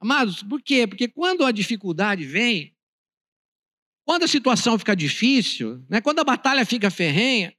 Amados, 0.00 0.42
por 0.42 0.62
quê? 0.62 0.86
Porque 0.86 1.08
quando 1.08 1.44
a 1.44 1.52
dificuldade 1.52 2.24
vem, 2.24 2.74
quando 4.06 4.24
a 4.24 4.28
situação 4.28 4.78
fica 4.78 4.94
difícil, 4.94 5.84
né, 5.88 6.00
quando 6.00 6.20
a 6.20 6.24
batalha 6.24 6.64
fica 6.64 6.90
ferrenha, 6.90 7.56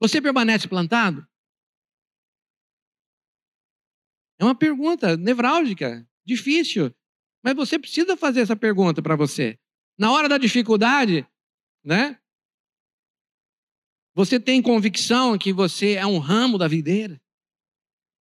você 0.00 0.20
permanece 0.20 0.68
plantado? 0.68 1.26
É 4.38 4.44
uma 4.44 4.54
pergunta 4.54 5.16
nevrálgica, 5.16 6.06
difícil. 6.24 6.94
Mas 7.42 7.54
você 7.54 7.78
precisa 7.78 8.16
fazer 8.16 8.40
essa 8.40 8.56
pergunta 8.56 9.02
para 9.02 9.16
você. 9.16 9.58
Na 9.98 10.10
hora 10.12 10.28
da 10.28 10.38
dificuldade, 10.38 11.26
né? 11.84 12.18
Você 14.14 14.38
tem 14.38 14.62
convicção 14.62 15.36
que 15.36 15.52
você 15.52 15.94
é 15.94 16.06
um 16.06 16.18
ramo 16.18 16.56
da 16.56 16.68
videira? 16.68 17.20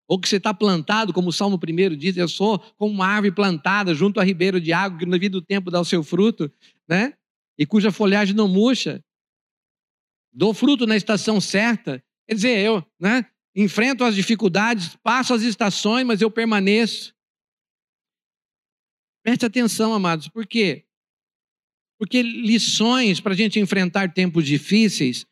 Ou 0.08 0.20
que 0.20 0.28
você 0.28 0.38
está 0.38 0.54
plantado, 0.54 1.13
como 1.13 1.30
o 1.30 1.34
Salmo 1.34 1.58
1 1.58 1.96
diz, 1.96 2.18
eu 2.18 2.28
sou 2.28 2.60
como 2.78 2.94
uma 2.94 3.08
árvore 3.08 3.34
plantada 3.34 3.94
junto 3.94 4.20
a 4.20 4.24
ribeiro 4.24 4.60
de 4.60 4.74
água, 4.74 5.00
que 5.00 5.06
no 5.06 5.12
devido 5.12 5.42
tempo 5.42 5.72
dá 5.72 5.80
o 5.80 5.86
seu 5.86 6.04
fruto, 6.04 6.52
né? 6.88 7.13
E 7.58 7.66
cuja 7.66 7.92
folhagem 7.92 8.36
não 8.36 8.48
murcha. 8.48 9.04
Dou 10.32 10.54
fruto 10.54 10.86
na 10.86 10.98
estação 10.98 11.39
certa. 11.39 12.04
Quer 12.28 12.36
dizer, 12.36 12.60
eu 12.60 12.86
né, 13.00 13.26
enfrento 13.56 14.04
as 14.04 14.16
dificuldades, 14.16 14.96
passo 14.98 15.34
as 15.34 15.44
estações, 15.44 16.06
mas 16.06 16.22
eu 16.22 16.30
permaneço. 16.30 17.13
Preste 19.24 19.46
atenção, 19.46 19.94
amados, 19.94 20.28
por 20.28 20.46
quê? 20.46 20.86
Porque 21.98 22.22
lições 22.22 23.22
para 23.22 23.34
a 23.34 23.36
gente 23.36 23.60
enfrentar 23.60 24.14
tempos 24.14 24.46
difíceis 24.46 25.26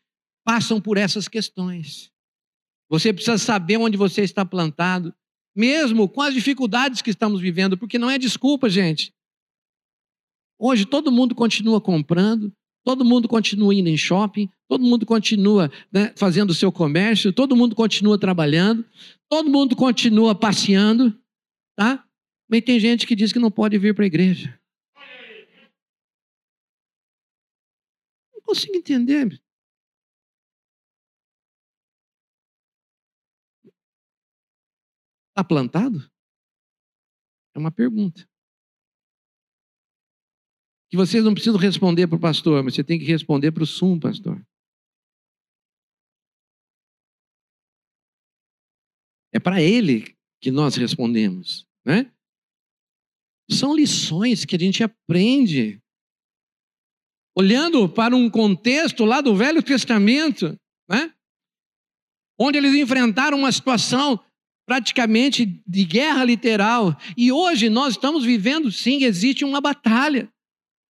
passam 0.44 0.80
por 0.80 0.96
essas 0.96 1.28
questões. 1.28 2.10
Você 2.88 3.12
precisa 3.12 3.38
saber 3.38 3.76
onde 3.76 3.96
você 3.96 4.22
está 4.22 4.44
plantado, 4.44 5.14
mesmo 5.54 6.08
com 6.08 6.22
as 6.22 6.32
dificuldades 6.32 7.02
que 7.02 7.10
estamos 7.10 7.40
vivendo, 7.40 7.76
porque 7.76 7.98
não 7.98 8.10
é 8.10 8.18
desculpa, 8.18 8.68
gente. 8.68 9.12
Hoje 10.58 10.86
todo 10.86 11.12
mundo 11.12 11.34
continua 11.34 11.80
comprando, 11.80 12.52
todo 12.84 13.04
mundo 13.04 13.28
continua 13.28 13.74
indo 13.74 13.88
em 13.88 13.96
shopping, 13.96 14.48
todo 14.68 14.84
mundo 14.84 15.04
continua 15.04 15.70
né, 15.92 16.12
fazendo 16.16 16.50
o 16.50 16.54
seu 16.54 16.72
comércio, 16.72 17.32
todo 17.32 17.56
mundo 17.56 17.74
continua 17.74 18.18
trabalhando, 18.18 18.84
todo 19.28 19.50
mundo 19.50 19.76
continua 19.76 20.34
passeando, 20.34 21.18
tá? 21.76 22.06
Mas 22.52 22.60
tem 22.60 22.78
gente 22.78 23.06
que 23.06 23.16
diz 23.16 23.32
que 23.32 23.38
não 23.38 23.50
pode 23.50 23.78
vir 23.78 23.94
para 23.94 24.04
a 24.04 24.06
igreja. 24.06 24.60
Não 28.34 28.42
consigo 28.42 28.76
entender. 28.76 29.42
Está 35.30 35.42
plantado? 35.42 36.12
É 37.54 37.58
uma 37.58 37.72
pergunta. 37.72 38.28
Que 40.90 40.96
vocês 40.98 41.24
não 41.24 41.32
precisam 41.32 41.58
responder 41.58 42.06
para 42.06 42.16
o 42.16 42.20
pastor, 42.20 42.62
mas 42.62 42.74
você 42.74 42.84
tem 42.84 42.98
que 42.98 43.06
responder 43.06 43.50
para 43.50 43.62
o 43.62 43.66
sum, 43.66 43.98
pastor. 43.98 44.46
É 49.32 49.40
para 49.40 49.62
ele 49.62 50.14
que 50.38 50.50
nós 50.50 50.76
respondemos, 50.76 51.66
né? 51.82 52.12
São 53.52 53.74
lições 53.74 54.44
que 54.44 54.56
a 54.56 54.58
gente 54.58 54.82
aprende 54.82 55.80
olhando 57.36 57.88
para 57.88 58.14
um 58.14 58.28
contexto 58.28 59.04
lá 59.04 59.20
do 59.20 59.34
Velho 59.34 59.62
Testamento, 59.62 60.56
né? 60.88 61.12
Onde 62.38 62.58
eles 62.58 62.74
enfrentaram 62.74 63.38
uma 63.38 63.52
situação 63.52 64.18
praticamente 64.66 65.60
de 65.66 65.84
guerra 65.84 66.24
literal. 66.24 66.96
E 67.16 67.32
hoje 67.32 67.68
nós 67.68 67.94
estamos 67.94 68.24
vivendo, 68.24 68.70
sim, 68.70 69.04
existe 69.04 69.44
uma 69.44 69.60
batalha. 69.60 70.28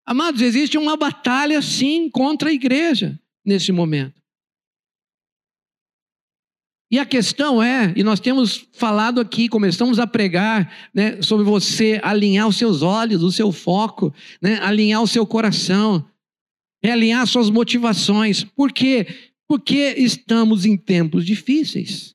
Amados, 0.07 0.41
existe 0.41 0.77
uma 0.77 0.97
batalha, 0.97 1.61
sim, 1.63 2.11
contra 2.11 2.51
a 2.51 2.53
igreja 2.53 3.19
nesse 3.45 3.71
momento. 3.73 4.20
E 6.91 6.99
a 6.99 7.07
questão 7.07 7.63
é, 7.63 7.93
e 7.95 8.03
nós 8.03 8.19
temos 8.19 8.67
falado 8.73 9.21
aqui, 9.21 9.49
começamos 9.49 10.01
a 10.01 10.07
pregar 10.09 10.91
né, 10.93 11.23
sobre 11.23 11.45
você 11.45 12.01
alinhar 12.03 12.49
os 12.49 12.57
seus 12.57 12.83
olhos, 12.83 13.23
o 13.23 13.31
seu 13.31 13.53
foco, 13.53 14.13
né, 14.43 14.59
alinhar 14.61 15.01
o 15.01 15.07
seu 15.07 15.25
coração, 15.25 16.05
realinhar 16.83 17.25
suas 17.29 17.49
motivações. 17.49 18.43
Por 18.43 18.73
quê? 18.73 19.07
Porque 19.47 19.95
estamos 19.99 20.65
em 20.65 20.77
tempos 20.77 21.25
difíceis. 21.25 22.15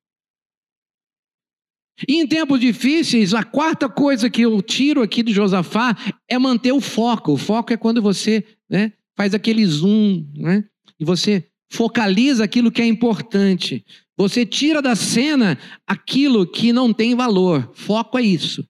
E 2.06 2.20
em 2.20 2.28
tempos 2.28 2.60
difíceis, 2.60 3.34
a 3.34 3.44
quarta 3.44 3.88
coisa 3.88 4.30
que 4.30 4.42
eu 4.42 4.62
tiro 4.62 5.02
aqui 5.02 5.24
de 5.24 5.32
Josafá 5.32 5.96
é 6.28 6.38
manter 6.38 6.74
o 6.74 6.82
foco. 6.82 7.32
O 7.32 7.38
foco 7.38 7.72
é 7.72 7.78
quando 7.78 8.02
você 8.02 8.44
né, 8.70 8.92
faz 9.16 9.34
aquele 9.34 9.66
zoom, 9.66 10.28
né, 10.36 10.66
e 11.00 11.06
você 11.06 11.48
focaliza 11.72 12.44
aquilo 12.44 12.72
que 12.72 12.82
é 12.82 12.86
importante. 12.86 13.86
Você 14.18 14.46
tira 14.46 14.82
da 14.82 14.96
cena 14.96 15.58
aquilo 15.86 16.48
que 16.48 16.72
não 16.72 16.94
tem 16.94 17.16
valor. 17.16 17.70
Foco 17.74 18.18
é 18.18 18.22
isso. 18.22 18.66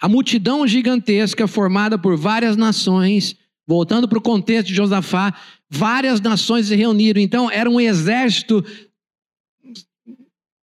A 0.00 0.08
multidão 0.08 0.66
gigantesca 0.66 1.46
formada 1.46 1.98
por 1.98 2.16
várias 2.16 2.56
nações, 2.56 3.36
voltando 3.66 4.08
para 4.08 4.18
o 4.18 4.22
contexto 4.22 4.68
de 4.68 4.74
Josafá, 4.74 5.34
várias 5.68 6.20
nações 6.20 6.66
se 6.66 6.76
reuniram. 6.76 7.20
Então, 7.20 7.50
era 7.50 7.68
um 7.68 7.80
exército 7.80 8.64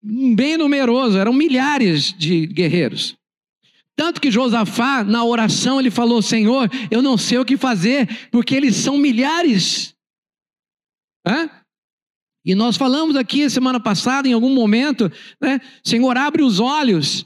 bem 0.01 0.57
numeroso, 0.57 1.17
eram 1.17 1.33
milhares 1.33 2.13
de 2.13 2.45
guerreiros. 2.47 3.17
Tanto 3.95 4.19
que 4.19 4.29
Josafá, 4.29 5.03
na 5.03 5.23
oração, 5.23 5.79
ele 5.79 5.89
falou: 5.89 6.21
Senhor, 6.21 6.69
eu 6.91 7.01
não 7.01 7.17
sei 7.17 7.37
o 7.37 7.45
que 7.45 7.55
fazer, 7.55 8.29
porque 8.29 8.53
eles 8.53 8.75
são 8.75 8.97
milhares. 8.97 9.95
Hã? 11.25 11.49
E 12.45 12.53
nós 12.53 12.77
falamos 12.77 13.15
aqui 13.15 13.49
semana 13.49 13.79
passada, 13.79 14.27
em 14.27 14.33
algum 14.33 14.53
momento, 14.53 15.11
né? 15.41 15.59
Senhor, 15.83 16.15
abre 16.15 16.43
os 16.43 16.59
olhos 16.59 17.25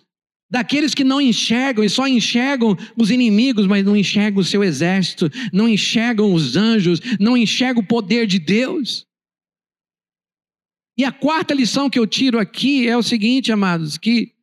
daqueles 0.50 0.96
que 0.96 1.04
não 1.04 1.20
enxergam 1.20 1.84
e 1.84 1.90
só 1.90 2.08
enxergam 2.08 2.76
os 2.98 3.12
inimigos, 3.12 3.68
mas 3.68 3.86
não 3.86 3.96
enxergam 3.96 4.42
o 4.42 4.46
seu 4.46 4.64
exército, 4.64 5.30
não 5.52 5.68
enxergam 5.68 6.34
os 6.34 6.56
anjos, 6.56 7.00
não 7.20 7.36
enxergam 7.36 7.84
o 7.84 7.86
poder 7.86 8.26
de 8.26 8.40
Deus. 8.40 9.06
E 10.98 11.04
a 11.04 11.12
quarta 11.12 11.54
lição 11.54 11.90
que 11.90 12.00
eu 12.00 12.08
tiro 12.08 12.40
aqui 12.40 12.88
é 12.88 12.98
o 12.98 13.04
seguinte, 13.04 13.52
amados, 13.52 13.98
que 13.98 14.34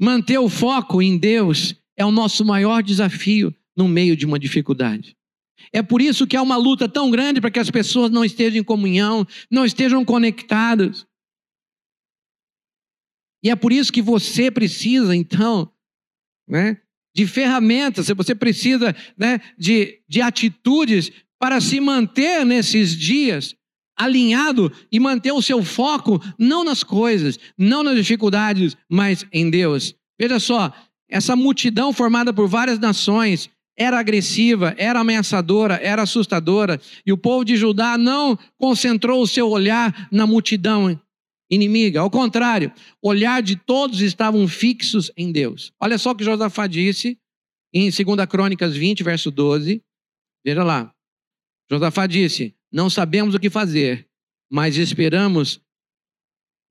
manter 0.00 0.38
o 0.38 0.48
foco 0.48 1.00
em 1.00 1.16
Deus 1.16 1.74
é 1.96 2.04
o 2.04 2.10
nosso 2.10 2.44
maior 2.44 2.82
desafio 2.82 3.54
no 3.76 3.86
meio 3.86 4.16
de 4.16 4.26
uma 4.26 4.38
dificuldade. 4.38 5.16
É 5.72 5.82
por 5.82 6.00
isso 6.00 6.26
que 6.26 6.36
há 6.36 6.42
uma 6.42 6.56
luta 6.56 6.88
tão 6.88 7.10
grande 7.10 7.40
para 7.40 7.50
que 7.50 7.58
as 7.58 7.70
pessoas 7.70 8.10
não 8.10 8.24
estejam 8.24 8.60
em 8.60 8.64
comunhão, 8.64 9.26
não 9.50 9.64
estejam 9.64 10.04
conectadas. 10.04 11.06
E 13.42 13.50
é 13.50 13.56
por 13.56 13.72
isso 13.72 13.92
que 13.92 14.02
você 14.02 14.50
precisa, 14.50 15.14
então, 15.14 15.70
né, 16.48 16.78
de 17.14 17.26
ferramentas, 17.26 18.08
você 18.08 18.34
precisa 18.34 18.94
né, 19.16 19.40
de, 19.56 20.02
de 20.08 20.20
atitudes 20.20 21.10
para 21.38 21.60
se 21.60 21.80
manter 21.80 22.44
nesses 22.44 22.96
dias 22.96 23.54
alinhado 23.96 24.70
e 24.92 25.00
manter 25.00 25.32
o 25.32 25.40
seu 25.40 25.64
foco 25.64 26.20
não 26.38 26.62
nas 26.62 26.82
coisas, 26.82 27.38
não 27.56 27.82
nas 27.82 27.96
dificuldades, 27.96 28.76
mas 28.90 29.24
em 29.32 29.48
Deus. 29.48 29.94
Veja 30.20 30.38
só, 30.38 30.72
essa 31.08 31.34
multidão 31.34 31.92
formada 31.92 32.32
por 32.32 32.46
várias 32.46 32.78
nações 32.78 33.48
era 33.76 33.98
agressiva, 33.98 34.74
era 34.78 35.00
ameaçadora, 35.00 35.74
era 35.82 36.02
assustadora, 36.02 36.80
e 37.04 37.12
o 37.12 37.18
povo 37.18 37.44
de 37.44 37.56
Judá 37.56 37.98
não 37.98 38.38
concentrou 38.56 39.22
o 39.22 39.26
seu 39.26 39.48
olhar 39.48 40.08
na 40.10 40.26
multidão 40.26 40.98
inimiga, 41.50 42.00
ao 42.00 42.10
contrário, 42.10 42.72
o 43.00 43.08
olhar 43.08 43.42
de 43.42 43.56
todos 43.56 44.00
estavam 44.00 44.46
fixos 44.48 45.10
em 45.16 45.30
Deus. 45.30 45.72
Olha 45.80 45.98
só 45.98 46.10
o 46.10 46.14
que 46.14 46.24
Josafá 46.24 46.66
disse 46.66 47.18
em 47.72 47.90
2 47.90 48.26
Crônicas 48.28 48.76
20, 48.76 49.02
verso 49.02 49.30
12. 49.30 49.82
Veja 50.44 50.64
lá. 50.64 50.92
Josafá 51.70 52.06
disse: 52.06 52.54
não 52.70 52.90
sabemos 52.90 53.34
o 53.34 53.40
que 53.40 53.50
fazer, 53.50 54.08
mas 54.50 54.76
esperamos 54.76 55.60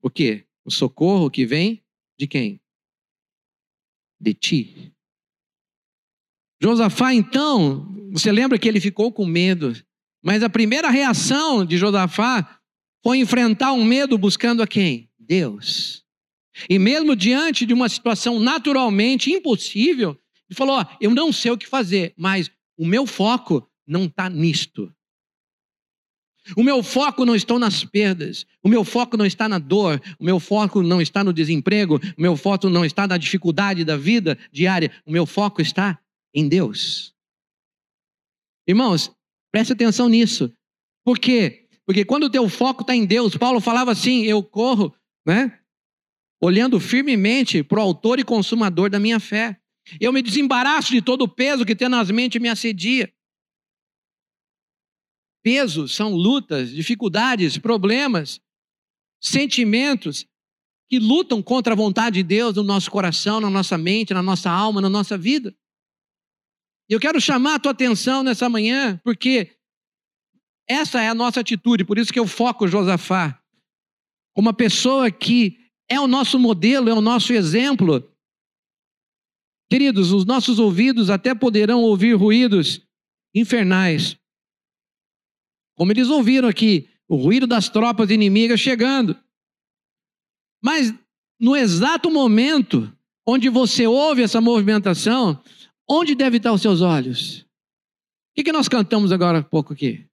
o 0.02 0.10
quê? 0.10 0.46
O 0.64 0.70
socorro 0.70 1.30
que 1.30 1.46
vem 1.46 1.82
de 2.18 2.26
quem? 2.26 2.60
De 4.20 4.34
ti. 4.34 4.92
Josafá, 6.60 7.12
então, 7.12 7.86
você 8.10 8.32
lembra 8.32 8.58
que 8.58 8.66
ele 8.66 8.80
ficou 8.80 9.12
com 9.12 9.26
medo, 9.26 9.74
mas 10.22 10.42
a 10.42 10.48
primeira 10.48 10.90
reação 10.90 11.64
de 11.64 11.76
Josafá 11.76 12.58
foi 13.02 13.18
enfrentar 13.18 13.72
um 13.72 13.84
medo 13.84 14.16
buscando 14.16 14.62
a 14.62 14.66
quem? 14.66 15.08
Deus. 15.18 16.04
E 16.68 16.78
mesmo 16.78 17.14
diante 17.14 17.66
de 17.66 17.74
uma 17.74 17.88
situação 17.88 18.40
naturalmente 18.40 19.30
impossível, 19.30 20.18
ele 20.48 20.56
falou: 20.56 20.84
Eu 21.00 21.14
não 21.14 21.32
sei 21.32 21.50
o 21.50 21.58
que 21.58 21.66
fazer, 21.66 22.14
mas 22.16 22.50
o 22.76 22.86
meu 22.86 23.06
foco 23.06 23.68
não 23.86 24.06
está 24.06 24.28
nisto. 24.30 24.90
O 26.56 26.62
meu 26.62 26.82
foco 26.82 27.24
não 27.24 27.34
está 27.34 27.58
nas 27.58 27.84
perdas, 27.84 28.46
o 28.62 28.68
meu 28.68 28.84
foco 28.84 29.16
não 29.16 29.26
está 29.26 29.48
na 29.48 29.58
dor, 29.58 30.00
o 30.18 30.24
meu 30.24 30.38
foco 30.38 30.80
não 30.80 31.02
está 31.02 31.24
no 31.24 31.32
desemprego, 31.32 32.00
o 32.16 32.22
meu 32.22 32.36
foco 32.36 32.68
não 32.68 32.84
está 32.84 33.06
na 33.06 33.16
dificuldade 33.16 33.84
da 33.84 33.96
vida 33.96 34.38
diária, 34.52 34.92
o 35.04 35.10
meu 35.10 35.26
foco 35.26 35.60
está 35.60 35.98
em 36.36 36.48
Deus. 36.48 37.14
Irmãos, 38.68 39.10
preste 39.50 39.72
atenção 39.72 40.08
nisso. 40.08 40.52
Por 41.04 41.18
quê? 41.18 41.66
Porque 41.84 42.04
quando 42.04 42.24
o 42.24 42.30
teu 42.30 42.48
foco 42.48 42.82
está 42.82 42.94
em 42.94 43.06
Deus, 43.06 43.36
Paulo 43.36 43.60
falava 43.60 43.90
assim: 43.90 44.22
eu 44.24 44.42
corro, 44.42 44.94
né? 45.26 45.58
Olhando 46.40 46.78
firmemente 46.78 47.62
para 47.62 47.78
o 47.80 47.82
autor 47.82 48.18
e 48.18 48.24
consumador 48.24 48.90
da 48.90 49.00
minha 49.00 49.18
fé. 49.18 49.58
Eu 50.00 50.12
me 50.12 50.20
desembaraço 50.20 50.92
de 50.92 51.00
todo 51.00 51.22
o 51.22 51.28
peso 51.28 51.64
que 51.64 51.74
tenazmente 51.74 52.38
me 52.38 52.48
assedia 52.48 53.10
peso 55.46 55.86
são 55.86 56.12
lutas, 56.12 56.72
dificuldades, 56.72 57.56
problemas, 57.56 58.40
sentimentos 59.22 60.26
que 60.90 60.98
lutam 60.98 61.40
contra 61.40 61.72
a 61.72 61.76
vontade 61.76 62.14
de 62.16 62.24
Deus 62.24 62.56
no 62.56 62.64
nosso 62.64 62.90
coração, 62.90 63.40
na 63.40 63.48
nossa 63.48 63.78
mente, 63.78 64.12
na 64.12 64.24
nossa 64.24 64.50
alma, 64.50 64.80
na 64.80 64.88
nossa 64.88 65.16
vida. 65.16 65.54
Eu 66.88 67.00
quero 67.00 67.20
chamar 67.20 67.56
a 67.56 67.58
tua 67.58 67.72
atenção 67.72 68.22
nessa 68.22 68.48
manhã, 68.48 69.00
porque 69.02 69.56
essa 70.68 71.00
é 71.00 71.08
a 71.08 71.14
nossa 71.14 71.40
atitude, 71.40 71.84
por 71.84 71.98
isso 71.98 72.12
que 72.12 72.18
eu 72.18 72.26
foco 72.26 72.68
Josafá, 72.68 73.40
como 74.34 74.48
uma 74.48 74.54
pessoa 74.54 75.10
que 75.10 75.58
é 75.88 75.98
o 76.00 76.06
nosso 76.06 76.38
modelo, 76.38 76.88
é 76.88 76.94
o 76.94 77.00
nosso 77.00 77.32
exemplo. 77.32 78.12
Queridos, 79.70 80.12
os 80.12 80.24
nossos 80.24 80.58
ouvidos 80.58 81.10
até 81.10 81.34
poderão 81.34 81.82
ouvir 81.82 82.14
ruídos 82.14 82.86
infernais, 83.34 84.16
como 85.76 85.92
eles 85.92 86.08
ouviram 86.08 86.48
aqui, 86.48 86.88
o 87.08 87.16
ruído 87.16 87.46
das 87.46 87.68
tropas 87.68 88.10
inimigas 88.10 88.60
chegando. 88.60 89.16
Mas 90.62 90.92
no 91.38 91.54
exato 91.54 92.10
momento 92.10 92.92
onde 93.26 93.48
você 93.48 93.86
ouve 93.86 94.22
essa 94.22 94.40
movimentação, 94.40 95.42
onde 95.88 96.14
deve 96.14 96.38
estar 96.38 96.52
os 96.52 96.62
seus 96.62 96.80
olhos? 96.80 97.42
O 97.42 97.46
que, 98.34 98.44
que 98.44 98.52
nós 98.52 98.68
cantamos 98.68 99.12
agora 99.12 99.38
há 99.38 99.44
pouco 99.44 99.72
aqui? 99.72 100.08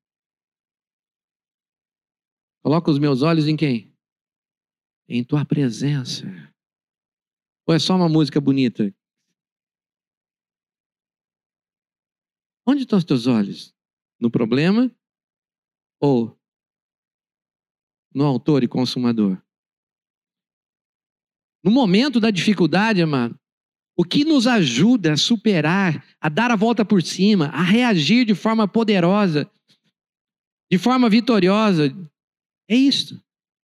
Coloca 2.63 2.89
os 2.89 2.99
meus 2.99 3.21
olhos 3.21 3.47
em 3.47 3.57
quem? 3.57 3.93
Em 5.07 5.23
tua 5.23 5.45
presença. 5.45 6.25
Ou 7.67 7.75
é 7.75 7.79
só 7.79 7.95
uma 7.95 8.07
música 8.07 8.39
bonita? 8.39 8.93
Onde 12.65 12.83
estão 12.83 12.97
os 12.97 13.03
teus 13.03 13.27
olhos? 13.27 13.75
No 14.19 14.31
problema 14.31 14.89
ou 15.99 16.39
no 18.13 18.25
autor 18.25 18.63
e 18.63 18.67
consumador? 18.67 19.41
No 21.62 21.71
momento 21.71 22.19
da 22.19 22.31
dificuldade, 22.31 23.01
amado, 23.01 23.38
o 23.95 24.03
que 24.03 24.25
nos 24.25 24.47
ajuda 24.47 25.13
a 25.13 25.17
superar, 25.17 26.03
a 26.19 26.29
dar 26.29 26.51
a 26.51 26.56
volta 26.56 26.84
por 26.84 27.01
cima, 27.01 27.47
a 27.47 27.62
reagir 27.62 28.25
de 28.25 28.34
forma 28.34 28.67
poderosa, 28.67 29.49
de 30.71 30.77
forma 30.77 31.10
vitoriosa, 31.10 31.95
é 32.69 32.75
isto. 32.75 33.15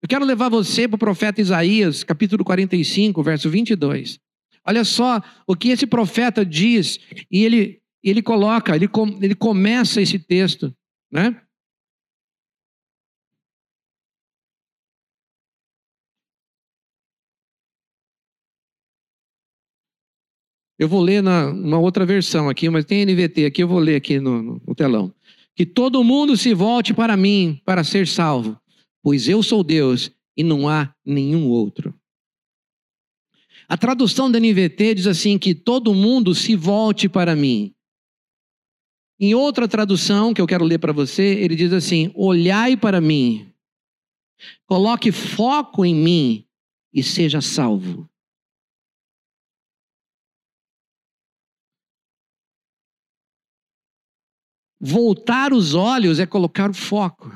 Eu 0.02 0.08
quero 0.08 0.24
levar 0.24 0.50
você 0.50 0.88
para 0.88 0.96
o 0.96 1.00
profeta 1.00 1.42
Isaías, 1.42 2.04
capítulo 2.04 2.44
45, 2.44 3.22
verso 3.24 3.50
22. 3.50 4.20
Olha 4.66 4.84
só 4.84 5.22
o 5.48 5.56
que 5.56 5.70
esse 5.70 5.88
profeta 5.88 6.46
diz, 6.46 7.00
e 7.32 7.44
ele, 7.44 7.82
ele 8.04 8.22
coloca, 8.22 8.76
ele, 8.76 8.88
ele 9.22 9.36
começa 9.36 10.02
esse 10.02 10.20
texto, 10.20 10.74
né? 11.12 11.42
Eu 20.80 20.88
vou 20.88 21.02
ler 21.02 21.22
na 21.22 21.48
uma 21.48 21.78
outra 21.78 22.06
versão 22.06 22.48
aqui, 22.48 22.70
mas 22.70 22.86
tem 22.86 23.06
NVT 23.06 23.46
aqui, 23.46 23.62
eu 23.62 23.68
vou 23.68 23.80
ler 23.80 23.98
aqui 23.98 24.18
no, 24.18 24.62
no 24.66 24.74
telão. 24.74 25.14
Que 25.54 25.66
todo 25.66 26.02
mundo 26.06 26.38
se 26.38 26.54
volte 26.54 26.94
para 26.94 27.18
mim 27.18 27.62
para 27.66 27.84
ser 27.84 28.08
salvo, 28.08 28.58
pois 29.04 29.28
eu 29.28 29.44
sou 29.44 29.62
Deus 29.62 30.10
e 30.38 30.42
não 30.42 30.70
há 30.70 30.96
nenhum 31.06 31.50
outro. 31.50 31.94
A 33.68 33.76
tradução 33.76 34.32
da 34.32 34.40
NVT 34.40 34.96
diz 34.96 35.06
assim: 35.06 35.38
que 35.38 35.54
todo 35.54 35.94
mundo 35.94 36.34
se 36.34 36.56
volte 36.56 37.10
para 37.10 37.36
mim. 37.36 37.76
Em 39.20 39.36
outra 39.36 39.68
tradução 39.68 40.34
que 40.34 40.40
eu 40.40 40.48
quero 40.48 40.64
ler 40.64 40.80
para 40.80 40.94
você, 40.94 41.36
ele 41.36 41.58
diz 41.58 41.74
assim: 41.74 42.10
olhai 42.16 42.78
para 42.78 43.02
mim, 43.02 43.52
coloque 44.66 45.12
foco 45.12 45.84
em 45.84 45.94
mim 45.94 46.46
e 46.94 47.04
seja 47.04 47.42
salvo. 47.42 48.09
Voltar 54.80 55.52
os 55.52 55.74
olhos 55.74 56.20
é 56.20 56.26
colocar 56.26 56.70
o 56.70 56.74
foco. 56.74 57.32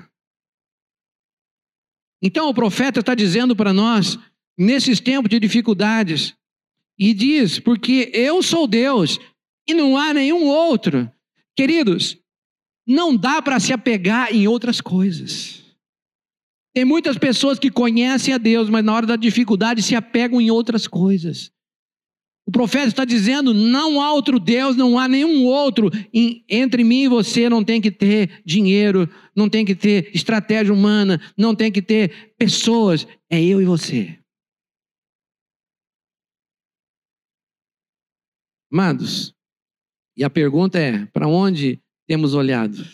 Então 2.21 2.47
o 2.47 2.53
profeta 2.53 3.01
está 3.01 3.13
dizendo 3.13 3.53
para 3.55 3.73
nós, 3.73 4.17
nesses 4.57 5.01
tempos 5.01 5.29
de 5.29 5.39
dificuldades, 5.39 6.33
e 6.97 7.13
diz: 7.13 7.59
porque 7.59 8.09
eu 8.13 8.41
sou 8.41 8.65
Deus 8.65 9.19
e 9.67 9.73
não 9.73 9.97
há 9.97 10.13
nenhum 10.13 10.47
outro. 10.47 11.11
Queridos, 11.55 12.17
não 12.87 13.15
dá 13.15 13.41
para 13.41 13.59
se 13.59 13.73
apegar 13.73 14.33
em 14.33 14.47
outras 14.47 14.79
coisas. 14.79 15.63
Tem 16.73 16.85
muitas 16.85 17.17
pessoas 17.17 17.59
que 17.59 17.69
conhecem 17.69 18.33
a 18.33 18.37
Deus, 18.37 18.69
mas 18.69 18.83
na 18.83 18.93
hora 18.93 19.05
da 19.05 19.15
dificuldade 19.15 19.83
se 19.83 19.95
apegam 19.95 20.41
em 20.41 20.49
outras 20.49 20.87
coisas. 20.87 21.51
O 22.45 22.51
profeta 22.51 22.87
está 22.87 23.05
dizendo: 23.05 23.53
não 23.53 24.01
há 24.01 24.11
outro 24.13 24.39
Deus, 24.39 24.75
não 24.75 24.99
há 24.99 25.07
nenhum 25.07 25.45
outro. 25.45 25.89
Entre 26.49 26.83
mim 26.83 27.03
e 27.03 27.07
você 27.07 27.49
não 27.49 27.63
tem 27.63 27.79
que 27.79 27.91
ter 27.91 28.41
dinheiro, 28.45 29.09
não 29.35 29.49
tem 29.49 29.65
que 29.65 29.75
ter 29.75 30.11
estratégia 30.13 30.73
humana, 30.73 31.21
não 31.37 31.55
tem 31.55 31.71
que 31.71 31.81
ter 31.81 32.33
pessoas. 32.37 33.07
É 33.29 33.41
eu 33.41 33.61
e 33.61 33.65
você. 33.65 34.19
Amados, 38.71 39.33
e 40.17 40.23
a 40.23 40.29
pergunta 40.29 40.79
é: 40.79 41.05
para 41.07 41.27
onde 41.27 41.81
temos 42.07 42.33
olhado? 42.33 42.85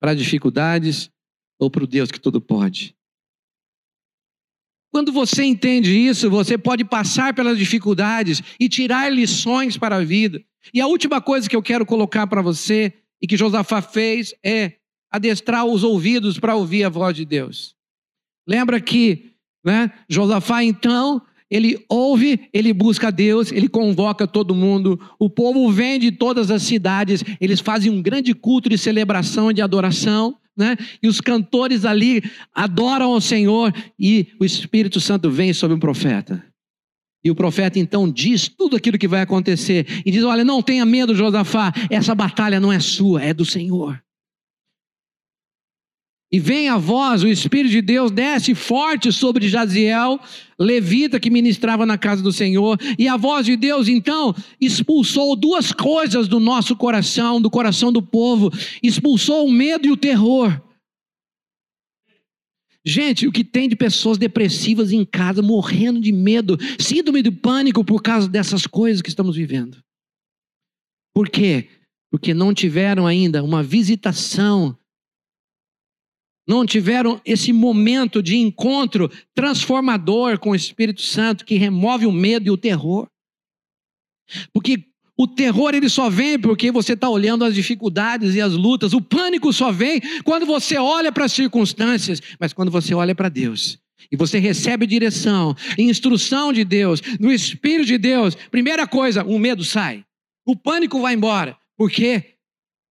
Para 0.00 0.14
dificuldades 0.14 1.10
ou 1.58 1.70
para 1.70 1.84
o 1.84 1.86
Deus 1.86 2.10
que 2.10 2.20
tudo 2.20 2.40
pode? 2.40 2.96
Quando 4.94 5.10
você 5.10 5.42
entende 5.42 5.90
isso, 5.90 6.30
você 6.30 6.56
pode 6.56 6.84
passar 6.84 7.34
pelas 7.34 7.58
dificuldades 7.58 8.40
e 8.60 8.68
tirar 8.68 9.10
lições 9.12 9.76
para 9.76 9.96
a 9.96 10.04
vida. 10.04 10.40
E 10.72 10.80
a 10.80 10.86
última 10.86 11.20
coisa 11.20 11.48
que 11.48 11.56
eu 11.56 11.62
quero 11.62 11.84
colocar 11.84 12.28
para 12.28 12.40
você 12.40 12.92
e 13.20 13.26
que 13.26 13.36
Josafá 13.36 13.82
fez 13.82 14.32
é 14.40 14.74
adestrar 15.10 15.64
os 15.64 15.82
ouvidos 15.82 16.38
para 16.38 16.54
ouvir 16.54 16.84
a 16.84 16.88
voz 16.88 17.16
de 17.16 17.24
Deus. 17.24 17.74
Lembra 18.46 18.80
que 18.80 19.32
né, 19.64 19.90
Josafá 20.08 20.62
então 20.62 21.20
ele 21.50 21.84
ouve, 21.88 22.48
ele 22.52 22.72
busca 22.72 23.12
Deus, 23.12 23.52
ele 23.52 23.68
convoca 23.68 24.26
todo 24.26 24.54
mundo. 24.54 25.00
O 25.18 25.28
povo 25.28 25.70
vem 25.70 25.98
de 25.98 26.10
todas 26.10 26.50
as 26.50 26.62
cidades, 26.62 27.22
eles 27.40 27.60
fazem 27.60 27.90
um 27.90 28.02
grande 28.02 28.34
culto 28.34 28.68
de 28.68 28.78
celebração, 28.78 29.52
de 29.52 29.62
adoração 29.62 30.36
né? 30.56 30.76
E 31.02 31.08
os 31.08 31.20
cantores 31.20 31.84
ali 31.84 32.22
adoram 32.54 33.12
ao 33.12 33.20
Senhor 33.20 33.74
e 33.98 34.28
o 34.38 34.44
Espírito 34.44 35.00
Santo 35.00 35.30
vem 35.30 35.52
sobre 35.52 35.76
o 35.76 35.80
profeta. 35.80 36.44
E 37.24 37.30
o 37.30 37.34
profeta 37.34 37.78
então 37.78 38.10
diz 38.10 38.48
tudo 38.48 38.76
aquilo 38.76 38.98
que 38.98 39.08
vai 39.08 39.22
acontecer 39.22 40.02
e 40.04 40.10
diz: 40.10 40.22
Olha, 40.22 40.44
não 40.44 40.62
tenha 40.62 40.84
medo, 40.84 41.14
Josafá, 41.14 41.72
essa 41.90 42.14
batalha 42.14 42.60
não 42.60 42.72
é 42.72 42.78
sua, 42.78 43.22
é 43.22 43.32
do 43.34 43.44
Senhor. 43.44 44.00
E 46.34 46.40
vem 46.40 46.68
a 46.68 46.76
voz, 46.76 47.22
o 47.22 47.28
Espírito 47.28 47.70
de 47.70 47.80
Deus 47.80 48.10
desce 48.10 48.56
forte 48.56 49.12
sobre 49.12 49.48
Jaziel, 49.48 50.18
levita 50.58 51.20
que 51.20 51.30
ministrava 51.30 51.86
na 51.86 51.96
casa 51.96 52.24
do 52.24 52.32
Senhor, 52.32 52.76
e 52.98 53.06
a 53.06 53.16
voz 53.16 53.46
de 53.46 53.56
Deus 53.56 53.86
então 53.86 54.34
expulsou 54.60 55.36
duas 55.36 55.70
coisas 55.70 56.26
do 56.26 56.40
nosso 56.40 56.74
coração, 56.74 57.40
do 57.40 57.48
coração 57.48 57.92
do 57.92 58.02
povo: 58.02 58.50
expulsou 58.82 59.46
o 59.46 59.52
medo 59.52 59.86
e 59.86 59.92
o 59.92 59.96
terror. 59.96 60.60
Gente, 62.84 63.28
o 63.28 63.32
que 63.32 63.44
tem 63.44 63.68
de 63.68 63.76
pessoas 63.76 64.18
depressivas 64.18 64.90
em 64.90 65.04
casa, 65.04 65.40
morrendo 65.40 66.00
de 66.00 66.10
medo, 66.10 66.58
síndrome 66.80 67.22
de 67.22 67.30
pânico 67.30 67.84
por 67.84 68.02
causa 68.02 68.28
dessas 68.28 68.66
coisas 68.66 69.00
que 69.00 69.08
estamos 69.08 69.36
vivendo. 69.36 69.78
Por 71.14 71.28
quê? 71.28 71.68
Porque 72.10 72.34
não 72.34 72.52
tiveram 72.52 73.06
ainda 73.06 73.40
uma 73.40 73.62
visitação 73.62 74.76
não 76.46 76.66
tiveram 76.66 77.20
esse 77.24 77.52
momento 77.52 78.22
de 78.22 78.36
encontro 78.36 79.10
transformador 79.34 80.38
com 80.38 80.50
o 80.50 80.54
Espírito 80.54 81.02
Santo 81.02 81.44
que 81.44 81.56
remove 81.56 82.06
o 82.06 82.12
medo 82.12 82.46
e 82.46 82.50
o 82.50 82.56
terror. 82.56 83.08
Porque 84.52 84.84
o 85.16 85.26
terror 85.26 85.74
ele 85.74 85.88
só 85.88 86.10
vem 86.10 86.38
porque 86.38 86.70
você 86.70 86.92
está 86.92 87.08
olhando 87.08 87.44
as 87.44 87.54
dificuldades 87.54 88.34
e 88.34 88.40
as 88.40 88.52
lutas. 88.52 88.92
O 88.92 89.00
pânico 89.00 89.52
só 89.52 89.72
vem 89.72 90.00
quando 90.22 90.44
você 90.44 90.76
olha 90.76 91.10
para 91.10 91.24
as 91.24 91.32
circunstâncias, 91.32 92.20
mas 92.38 92.52
quando 92.52 92.70
você 92.70 92.94
olha 92.94 93.14
para 93.14 93.28
Deus. 93.28 93.78
E 94.10 94.16
você 94.16 94.38
recebe 94.38 94.86
direção, 94.86 95.56
instrução 95.78 96.52
de 96.52 96.62
Deus, 96.62 97.00
do 97.18 97.32
Espírito 97.32 97.86
de 97.86 97.96
Deus. 97.96 98.34
Primeira 98.34 98.86
coisa, 98.86 99.24
o 99.24 99.38
medo 99.38 99.64
sai. 99.64 100.04
O 100.44 100.54
pânico 100.54 101.00
vai 101.00 101.14
embora. 101.14 101.56
Por 101.76 101.90
quê? 101.90 102.34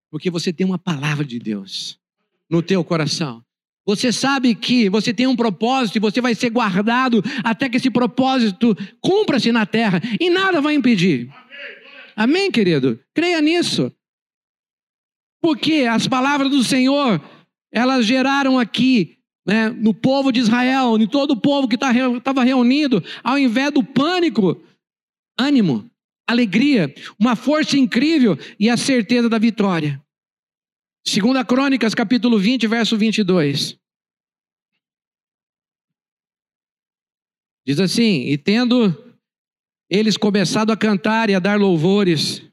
Porque 0.09 0.31
você 0.31 0.53
tem 0.53 0.65
uma 0.65 0.79
palavra 0.79 1.25
de 1.25 1.39
Deus 1.39 2.00
no 2.51 2.63
teu 2.63 2.83
coração. 2.83 3.43
Você 3.87 4.13
sabe 4.13 4.55
que 4.55 4.89
você 4.91 5.13
tem 5.13 5.27
um 5.27 5.37
propósito 5.37 5.97
e 5.97 6.01
você 6.01 6.21
vai 6.21 6.35
ser 6.35 6.51
guardado 6.51 7.23
até 7.43 7.69
que 7.69 7.77
esse 7.77 7.91
propósito 7.91 8.77
cumpra-se 9.01 9.51
na 9.51 9.65
terra 9.65 10.01
e 10.21 10.29
nada 10.29 10.61
vai 10.61 10.75
impedir. 10.75 11.31
Amém, 12.15 12.51
querido? 12.51 13.01
Creia 13.15 13.41
nisso. 13.41 13.91
Porque 15.43 15.87
as 15.91 16.07
palavras 16.07 16.51
do 16.51 16.63
Senhor, 16.63 17.21
elas 17.73 18.05
geraram 18.05 18.59
aqui, 18.59 19.17
né, 19.47 19.71
no 19.71 19.95
povo 19.95 20.31
de 20.31 20.41
Israel, 20.41 20.99
em 20.99 21.07
todo 21.07 21.33
o 21.33 21.41
povo 21.41 21.67
que 21.67 21.79
tá 21.79 21.91
estava 22.17 22.45
reunido, 22.45 23.03
ao 23.25 23.39
invés 23.39 23.73
do 23.73 23.83
pânico, 23.83 24.63
ânimo, 25.39 25.91
alegria, 26.29 26.95
uma 27.19 27.35
força 27.35 27.79
incrível 27.79 28.39
e 28.59 28.69
a 28.69 28.77
certeza 28.77 29.29
da 29.29 29.39
vitória. 29.39 30.01
Segunda 31.13 31.45
Crônicas, 31.45 31.93
capítulo 31.93 32.39
20, 32.39 32.69
verso 32.69 32.97
22. 32.97 33.77
Diz 37.67 37.81
assim: 37.81 38.29
E 38.29 38.39
tendo 38.39 38.97
eles 39.91 40.17
começado 40.17 40.71
a 40.71 40.77
cantar 40.77 41.29
e 41.29 41.35
a 41.35 41.41
dar 41.41 41.59
louvores, 41.59 42.49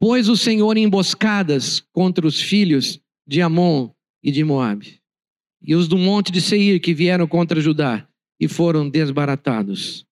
pôs 0.00 0.28
o 0.28 0.36
Senhor 0.36 0.76
em 0.76 0.82
emboscadas 0.82 1.78
contra 1.92 2.26
os 2.26 2.42
filhos 2.42 3.00
de 3.24 3.40
Amon 3.40 3.94
e 4.20 4.32
de 4.32 4.42
Moabe, 4.42 5.00
e 5.62 5.76
os 5.76 5.86
do 5.86 5.96
monte 5.96 6.32
de 6.32 6.40
Seir 6.40 6.80
que 6.80 6.92
vieram 6.92 7.28
contra 7.28 7.60
Judá 7.60 8.04
e 8.40 8.48
foram 8.48 8.90
desbaratados. 8.90 10.07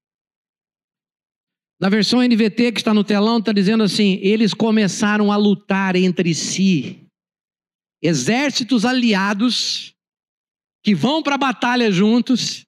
Na 1.79 1.91
versão 1.91 2.21
NVT 2.23 2.73
que 2.73 2.81
está 2.81 2.95
no 2.95 3.05
telão, 3.05 3.39
está 3.39 3.53
dizendo 3.53 3.83
assim: 3.83 4.19
eles 4.23 4.55
começaram 4.55 5.31
a 5.31 5.37
lutar 5.37 5.95
entre 5.95 6.35
si. 6.35 7.07
Exércitos 8.03 8.85
aliados 8.85 9.95
que 10.83 10.95
vão 10.95 11.23
para 11.23 11.35
a 11.35 11.39
batalha 11.39 11.91
juntos. 11.91 12.65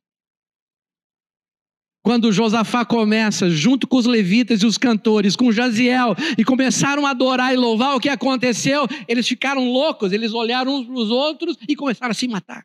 Quando 2.02 2.32
Josafá 2.32 2.84
começa, 2.84 3.50
junto 3.50 3.86
com 3.86 3.96
os 3.96 4.06
levitas 4.06 4.62
e 4.62 4.66
os 4.66 4.78
cantores, 4.78 5.36
com 5.36 5.52
Jaziel, 5.52 6.14
e 6.38 6.44
começaram 6.44 7.06
a 7.06 7.10
adorar 7.10 7.52
e 7.52 7.56
louvar, 7.56 7.94
o 7.94 8.00
que 8.00 8.08
aconteceu? 8.08 8.86
Eles 9.06 9.28
ficaram 9.28 9.70
loucos, 9.70 10.12
eles 10.12 10.32
olharam 10.32 10.74
uns 10.74 10.86
para 10.86 10.94
os 10.94 11.10
outros 11.10 11.56
e 11.68 11.76
começaram 11.76 12.12
a 12.12 12.14
se 12.14 12.26
matar. 12.26 12.64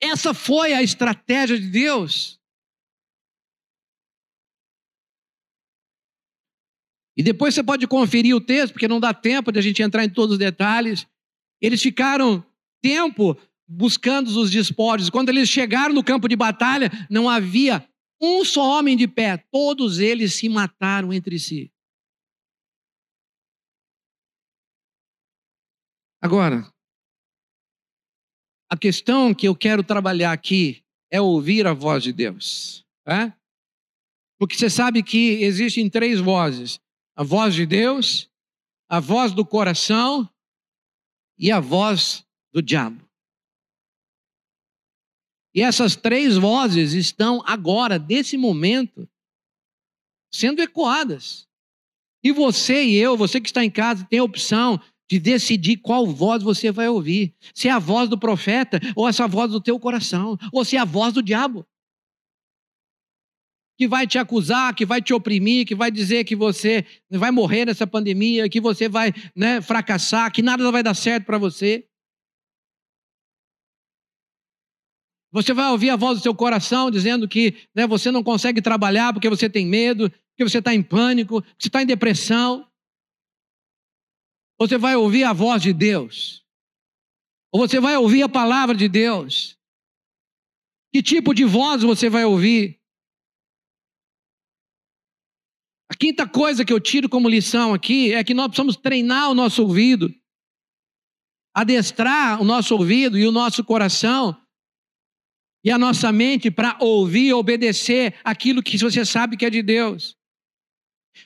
Essa 0.00 0.34
foi 0.34 0.72
a 0.72 0.82
estratégia 0.82 1.58
de 1.58 1.68
Deus. 1.68 2.40
E 7.16 7.22
depois 7.22 7.54
você 7.54 7.62
pode 7.62 7.86
conferir 7.86 8.36
o 8.36 8.40
texto, 8.40 8.74
porque 8.74 8.86
não 8.86 9.00
dá 9.00 9.14
tempo 9.14 9.50
de 9.50 9.58
a 9.58 9.62
gente 9.62 9.82
entrar 9.82 10.04
em 10.04 10.10
todos 10.10 10.34
os 10.34 10.38
detalhes. 10.38 11.06
Eles 11.60 11.80
ficaram 11.80 12.44
tempo 12.82 13.36
buscando 13.66 14.28
os 14.28 14.50
despojos. 14.50 15.08
Quando 15.08 15.30
eles 15.30 15.48
chegaram 15.48 15.94
no 15.94 16.04
campo 16.04 16.28
de 16.28 16.36
batalha, 16.36 16.90
não 17.08 17.28
havia 17.28 17.88
um 18.20 18.44
só 18.44 18.78
homem 18.78 18.96
de 18.96 19.08
pé. 19.08 19.38
Todos 19.50 19.98
eles 19.98 20.34
se 20.34 20.48
mataram 20.48 21.10
entre 21.10 21.38
si. 21.38 21.72
Agora, 26.20 26.70
a 28.68 28.76
questão 28.76 29.34
que 29.34 29.46
eu 29.46 29.54
quero 29.54 29.82
trabalhar 29.82 30.32
aqui 30.32 30.82
é 31.10 31.20
ouvir 31.20 31.66
a 31.66 31.72
voz 31.72 32.02
de 32.02 32.12
Deus. 32.12 32.84
É? 33.06 33.32
Porque 34.38 34.56
você 34.56 34.68
sabe 34.68 35.02
que 35.02 35.42
existem 35.42 35.88
três 35.88 36.20
vozes: 36.20 36.80
a 37.14 37.22
voz 37.22 37.54
de 37.54 37.64
Deus, 37.64 38.28
a 38.88 39.00
voz 39.00 39.32
do 39.32 39.44
coração 39.44 40.28
e 41.38 41.50
a 41.50 41.60
voz 41.60 42.24
do 42.52 42.60
diabo. 42.60 43.06
E 45.54 45.62
essas 45.62 45.96
três 45.96 46.36
vozes 46.36 46.92
estão 46.92 47.42
agora, 47.46 47.98
nesse 47.98 48.36
momento, 48.36 49.08
sendo 50.30 50.60
ecoadas. 50.60 51.46
E 52.22 52.30
você 52.30 52.84
e 52.84 52.96
eu, 52.96 53.16
você 53.16 53.40
que 53.40 53.48
está 53.48 53.64
em 53.64 53.70
casa, 53.70 54.04
tem 54.04 54.18
a 54.18 54.24
opção 54.24 54.78
de 55.08 55.18
decidir 55.18 55.78
qual 55.78 56.06
voz 56.06 56.42
você 56.42 56.70
vai 56.70 56.88
ouvir. 56.88 57.34
Se 57.54 57.68
é 57.68 57.70
a 57.70 57.78
voz 57.78 58.08
do 58.08 58.18
profeta, 58.18 58.80
ou 58.94 59.08
essa 59.08 59.26
voz 59.26 59.50
do 59.50 59.60
teu 59.60 59.78
coração, 59.78 60.36
ou 60.52 60.64
se 60.64 60.76
é 60.76 60.80
a 60.80 60.84
voz 60.84 61.12
do 61.12 61.22
diabo. 61.22 61.66
Que 63.78 63.86
vai 63.86 64.06
te 64.06 64.18
acusar, 64.18 64.74
que 64.74 64.86
vai 64.86 65.02
te 65.02 65.12
oprimir, 65.12 65.66
que 65.66 65.74
vai 65.74 65.90
dizer 65.90 66.24
que 66.24 66.34
você 66.34 66.84
vai 67.10 67.30
morrer 67.30 67.66
nessa 67.66 67.86
pandemia, 67.86 68.48
que 68.48 68.60
você 68.60 68.88
vai 68.88 69.12
né, 69.34 69.60
fracassar, 69.60 70.32
que 70.32 70.42
nada 70.42 70.70
vai 70.72 70.82
dar 70.82 70.94
certo 70.94 71.24
para 71.24 71.38
você. 71.38 71.86
Você 75.30 75.52
vai 75.52 75.70
ouvir 75.70 75.90
a 75.90 75.96
voz 75.96 76.18
do 76.18 76.22
seu 76.22 76.34
coração 76.34 76.90
dizendo 76.90 77.28
que 77.28 77.54
né, 77.74 77.86
você 77.86 78.10
não 78.10 78.22
consegue 78.22 78.62
trabalhar 78.62 79.12
porque 79.12 79.28
você 79.28 79.50
tem 79.50 79.66
medo, 79.66 80.10
que 80.34 80.42
você 80.42 80.58
está 80.58 80.74
em 80.74 80.82
pânico, 80.82 81.44
você 81.58 81.68
está 81.68 81.82
em 81.82 81.86
depressão. 81.86 82.66
Você 84.58 84.78
vai 84.78 84.96
ouvir 84.96 85.24
a 85.24 85.32
voz 85.32 85.62
de 85.62 85.72
Deus? 85.72 86.44
Ou 87.52 87.66
você 87.66 87.78
vai 87.78 87.96
ouvir 87.96 88.22
a 88.22 88.28
palavra 88.28 88.74
de 88.74 88.88
Deus? 88.88 89.58
Que 90.92 91.02
tipo 91.02 91.34
de 91.34 91.44
voz 91.44 91.82
você 91.82 92.08
vai 92.08 92.24
ouvir? 92.24 92.80
A 95.88 95.94
quinta 95.94 96.28
coisa 96.28 96.64
que 96.64 96.72
eu 96.72 96.80
tiro 96.80 97.08
como 97.08 97.28
lição 97.28 97.72
aqui 97.72 98.12
é 98.12 98.24
que 98.24 98.34
nós 98.34 98.48
precisamos 98.48 98.76
treinar 98.76 99.30
o 99.30 99.34
nosso 99.34 99.62
ouvido, 99.62 100.12
adestrar 101.54 102.40
o 102.40 102.44
nosso 102.44 102.74
ouvido 102.74 103.16
e 103.16 103.26
o 103.26 103.32
nosso 103.32 103.62
coração 103.62 104.36
e 105.64 105.70
a 105.70 105.78
nossa 105.78 106.12
mente 106.12 106.50
para 106.50 106.76
ouvir 106.80 107.28
e 107.28 107.32
obedecer 107.32 108.18
aquilo 108.24 108.62
que 108.62 108.78
você 108.78 109.04
sabe 109.04 109.36
que 109.36 109.44
é 109.44 109.50
de 109.50 109.62
Deus. 109.62 110.16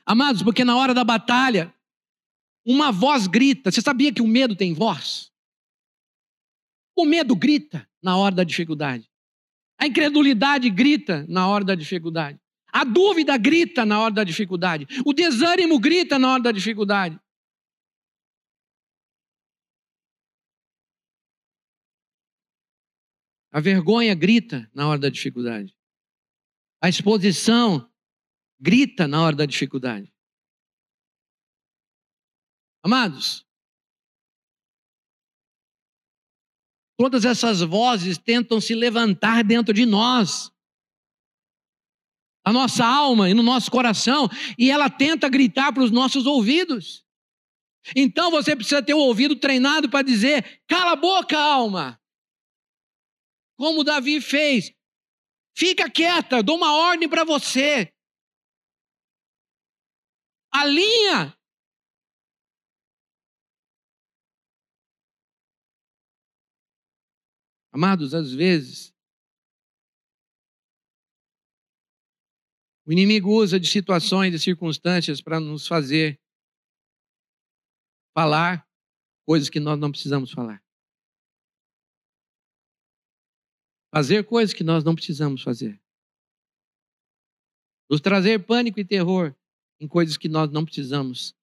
Amados, 0.04 0.42
porque 0.42 0.64
na 0.64 0.76
hora 0.76 0.94
da 0.94 1.04
batalha, 1.04 1.74
uma 2.70 2.92
voz 2.92 3.26
grita. 3.26 3.70
Você 3.70 3.80
sabia 3.80 4.12
que 4.12 4.22
o 4.22 4.26
medo 4.28 4.54
tem 4.54 4.72
voz? 4.72 5.32
O 6.96 7.04
medo 7.04 7.34
grita 7.34 7.88
na 8.00 8.16
hora 8.16 8.34
da 8.34 8.44
dificuldade. 8.44 9.10
A 9.76 9.86
incredulidade 9.86 10.70
grita 10.70 11.26
na 11.28 11.48
hora 11.48 11.64
da 11.64 11.74
dificuldade. 11.74 12.38
A 12.72 12.84
dúvida 12.84 13.36
grita 13.36 13.84
na 13.84 14.00
hora 14.00 14.14
da 14.14 14.22
dificuldade. 14.22 14.86
O 15.04 15.12
desânimo 15.12 15.80
grita 15.80 16.18
na 16.18 16.32
hora 16.32 16.42
da 16.42 16.52
dificuldade. 16.52 17.18
A 23.52 23.58
vergonha 23.58 24.14
grita 24.14 24.70
na 24.72 24.86
hora 24.86 25.00
da 25.00 25.08
dificuldade. 25.08 25.76
A 26.80 26.88
exposição 26.88 27.90
grita 28.60 29.08
na 29.08 29.22
hora 29.22 29.34
da 29.34 29.44
dificuldade. 29.44 30.12
Amados, 32.82 33.46
todas 36.96 37.24
essas 37.24 37.60
vozes 37.60 38.16
tentam 38.18 38.60
se 38.60 38.74
levantar 38.74 39.44
dentro 39.44 39.72
de 39.74 39.84
nós, 39.84 40.50
a 42.44 42.52
nossa 42.52 42.84
alma 42.86 43.28
e 43.28 43.34
no 43.34 43.42
nosso 43.42 43.70
coração, 43.70 44.28
e 44.58 44.70
ela 44.70 44.88
tenta 44.88 45.28
gritar 45.28 45.72
para 45.72 45.82
os 45.82 45.90
nossos 45.90 46.26
ouvidos. 46.26 47.04
Então 47.96 48.30
você 48.30 48.54
precisa 48.54 48.82
ter 48.82 48.94
o 48.94 48.98
ouvido 48.98 49.36
treinado 49.36 49.88
para 49.88 50.02
dizer: 50.02 50.62
cala 50.66 50.92
a 50.92 50.96
boca, 50.96 51.38
alma. 51.38 52.00
Como 53.56 53.84
Davi 53.84 54.20
fez. 54.20 54.72
Fica 55.56 55.90
quieta, 55.90 56.42
dou 56.42 56.56
uma 56.56 56.72
ordem 56.72 57.08
para 57.08 57.24
você. 57.24 57.92
Alinha 60.52 61.36
Amados, 67.72 68.14
às 68.14 68.32
vezes, 68.32 68.92
o 72.84 72.92
inimigo 72.92 73.30
usa 73.30 73.60
de 73.60 73.68
situações 73.68 74.34
e 74.34 74.38
circunstâncias 74.38 75.20
para 75.20 75.38
nos 75.38 75.68
fazer 75.68 76.20
falar 78.12 78.68
coisas 79.24 79.48
que 79.48 79.60
nós 79.60 79.78
não 79.78 79.92
precisamos 79.92 80.32
falar. 80.32 80.60
Fazer 83.94 84.24
coisas 84.24 84.52
que 84.52 84.64
nós 84.64 84.82
não 84.82 84.94
precisamos 84.94 85.42
fazer. 85.42 85.80
Nos 87.88 88.00
trazer 88.00 88.44
pânico 88.44 88.80
e 88.80 88.84
terror 88.84 89.34
em 89.80 89.86
coisas 89.86 90.16
que 90.16 90.28
nós 90.28 90.50
não 90.50 90.64
precisamos 90.64 91.34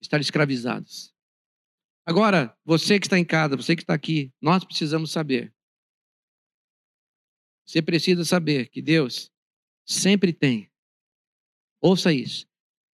estar 0.00 0.20
escravizados. 0.20 1.12
Agora, 2.08 2.56
você 2.64 2.98
que 2.98 3.04
está 3.04 3.18
em 3.18 3.24
casa, 3.24 3.54
você 3.54 3.76
que 3.76 3.82
está 3.82 3.92
aqui, 3.92 4.32
nós 4.40 4.64
precisamos 4.64 5.12
saber. 5.12 5.52
Você 7.66 7.82
precisa 7.82 8.24
saber 8.24 8.70
que 8.70 8.80
Deus 8.80 9.30
sempre 9.86 10.32
tem. 10.32 10.70
Ouça 11.82 12.10
isso. 12.10 12.46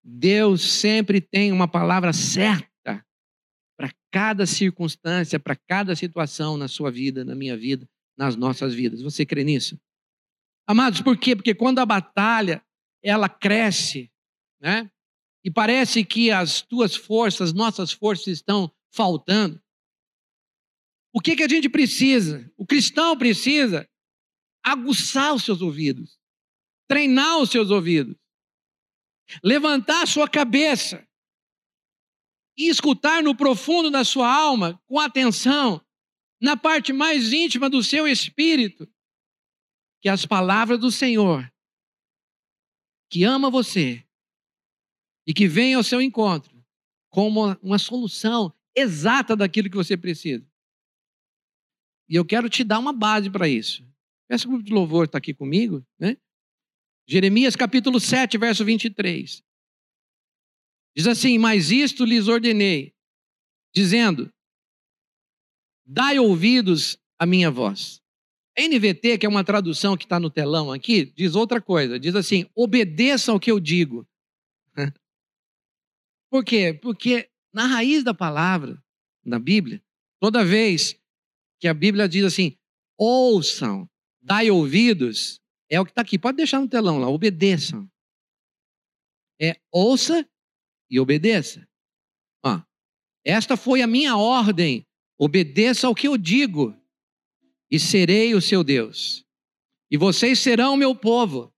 Deus 0.02 0.62
sempre 0.62 1.20
tem 1.20 1.52
uma 1.52 1.68
palavra 1.68 2.14
certa 2.14 3.06
para 3.76 3.94
cada 4.10 4.46
circunstância, 4.46 5.38
para 5.38 5.58
cada 5.58 5.94
situação 5.94 6.56
na 6.56 6.70
sua 6.70 6.90
vida, 6.90 7.26
na 7.26 7.36
minha 7.36 7.58
vida, 7.58 7.86
nas 8.18 8.38
nossas 8.38 8.74
vidas. 8.74 9.02
Você 9.02 9.26
crê 9.26 9.44
nisso? 9.44 9.78
Amados, 10.66 11.02
por 11.02 11.18
quê? 11.18 11.36
Porque 11.36 11.54
quando 11.54 11.80
a 11.80 11.86
batalha 11.86 12.64
ela 13.04 13.28
cresce, 13.28 14.10
né? 14.62 14.90
E 15.44 15.52
parece 15.52 16.06
que 16.06 16.32
as 16.32 16.62
tuas 16.62 16.96
forças, 16.96 17.52
nossas 17.52 17.92
forças 17.92 18.28
estão 18.28 18.72
faltando. 18.92 19.62
O 21.14 21.20
que, 21.20 21.36
que 21.36 21.44
a 21.44 21.48
gente 21.48 21.70
precisa? 21.70 22.52
O 22.58 22.66
cristão 22.66 23.18
precisa 23.18 23.90
aguçar 24.64 25.34
os 25.34 25.44
seus 25.44 25.62
ouvidos, 25.62 26.20
treinar 26.88 27.40
os 27.40 27.50
seus 27.50 27.70
ouvidos, 27.70 28.16
levantar 29.44 30.04
a 30.04 30.08
sua 30.08 30.30
cabeça 30.30 31.08
e 32.58 32.70
escutar 32.70 33.24
no 33.24 33.36
profundo 33.36 33.90
da 33.90 34.04
sua 34.04 34.32
alma, 34.32 34.82
com 34.86 35.00
atenção, 35.00 35.84
na 36.40 36.56
parte 36.56 36.94
mais 36.94 37.34
íntima 37.34 37.70
do 37.70 37.84
seu 37.84 38.08
espírito, 38.08 38.88
que 40.02 40.10
as 40.10 40.26
palavras 40.26 40.80
do 40.80 40.92
Senhor, 40.92 41.52
que 43.10 43.24
ama 43.24 43.50
você 43.50 44.06
e 45.28 45.34
que 45.34 45.48
vem 45.48 45.74
ao 45.74 45.84
seu 45.84 46.02
encontro 46.02 46.64
como 47.10 47.54
uma 47.62 47.78
solução 47.78 48.54
exata 48.76 49.36
daquilo 49.36 49.70
que 49.70 49.76
você 49.76 49.98
precisa. 49.98 50.46
E 52.10 52.16
eu 52.16 52.26
quero 52.26 52.50
te 52.50 52.64
dar 52.64 52.80
uma 52.80 52.94
base 52.94 53.30
para 53.30 53.48
isso. 53.48 53.86
Esse 54.30 54.48
grupo 54.48 54.64
de 54.64 54.74
louvor 54.74 55.06
está 55.06 55.18
aqui 55.18 55.34
comigo, 55.34 55.86
né? 56.00 56.18
Jeremias 57.08 57.56
capítulo 57.56 58.00
7, 58.00 58.38
verso 58.38 58.64
23. 58.64 59.44
Diz 60.96 61.08
assim: 61.08 61.38
Mas 61.38 61.72
isto 61.72 62.06
lhes 62.06 62.28
ordenei, 62.28 62.94
dizendo: 63.74 64.32
Dai 65.86 66.20
ouvidos 66.20 66.98
à 67.18 67.26
minha 67.26 67.50
voz. 67.50 68.02
NVT, 68.58 69.18
que 69.18 69.26
é 69.26 69.30
uma 69.30 69.44
tradução 69.44 69.96
que 69.96 70.04
está 70.04 70.20
no 70.20 70.30
telão 70.30 70.72
aqui, 70.72 71.06
diz 71.06 71.36
outra 71.36 71.62
coisa. 71.62 72.00
Diz 72.00 72.16
assim: 72.16 72.46
obedeçam 72.56 73.36
ao 73.36 73.40
que 73.40 73.52
eu 73.52 73.60
digo. 73.60 74.08
Por 76.30 76.44
quê? 76.44 76.74
Porque 76.74 77.31
na 77.54 77.68
raiz 77.68 78.04
da 78.04 78.14
palavra, 78.14 78.82
na 79.24 79.40
Bíblia, 79.40 79.84
toda 80.20 80.46
vez 80.46 81.00
que 81.60 81.68
a 81.68 81.74
Bíblia 81.74 82.08
diz 82.08 82.24
assim, 82.24 82.58
ouçam, 82.98 83.90
dai 84.22 84.50
ouvidos, 84.50 85.40
é 85.70 85.80
o 85.80 85.86
que 85.86 85.92
está 85.92 86.02
aqui. 86.02 86.18
Pode 86.18 86.38
deixar 86.38 86.60
no 86.60 86.68
telão 86.68 87.00
lá, 87.00 87.08
obedeçam. 87.08 87.90
É 89.40 89.60
ouça 89.72 90.28
e 90.90 91.00
obedeça. 91.00 91.68
Ó, 92.44 92.62
esta 93.24 93.56
foi 93.56 93.82
a 93.82 93.88
minha 93.88 94.18
ordem, 94.18 94.86
obedeça 95.18 95.88
ao 95.88 95.96
que 95.96 96.08
eu 96.08 96.18
digo, 96.18 96.76
e 97.70 97.80
serei 97.80 98.36
o 98.36 98.42
seu 98.42 98.64
Deus. 98.64 99.26
E 99.90 99.98
vocês 99.98 100.40
serão 100.40 100.74
o 100.74 100.78
meu 100.78 100.96
povo. 100.96 101.54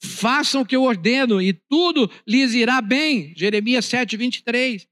Façam 0.00 0.62
o 0.62 0.66
que 0.66 0.76
eu 0.76 0.84
ordeno, 0.84 1.42
e 1.42 1.52
tudo 1.52 2.10
lhes 2.26 2.54
irá 2.54 2.80
bem. 2.80 3.34
Jeremias 3.36 3.84
7, 3.86 4.16
23. 4.16 4.88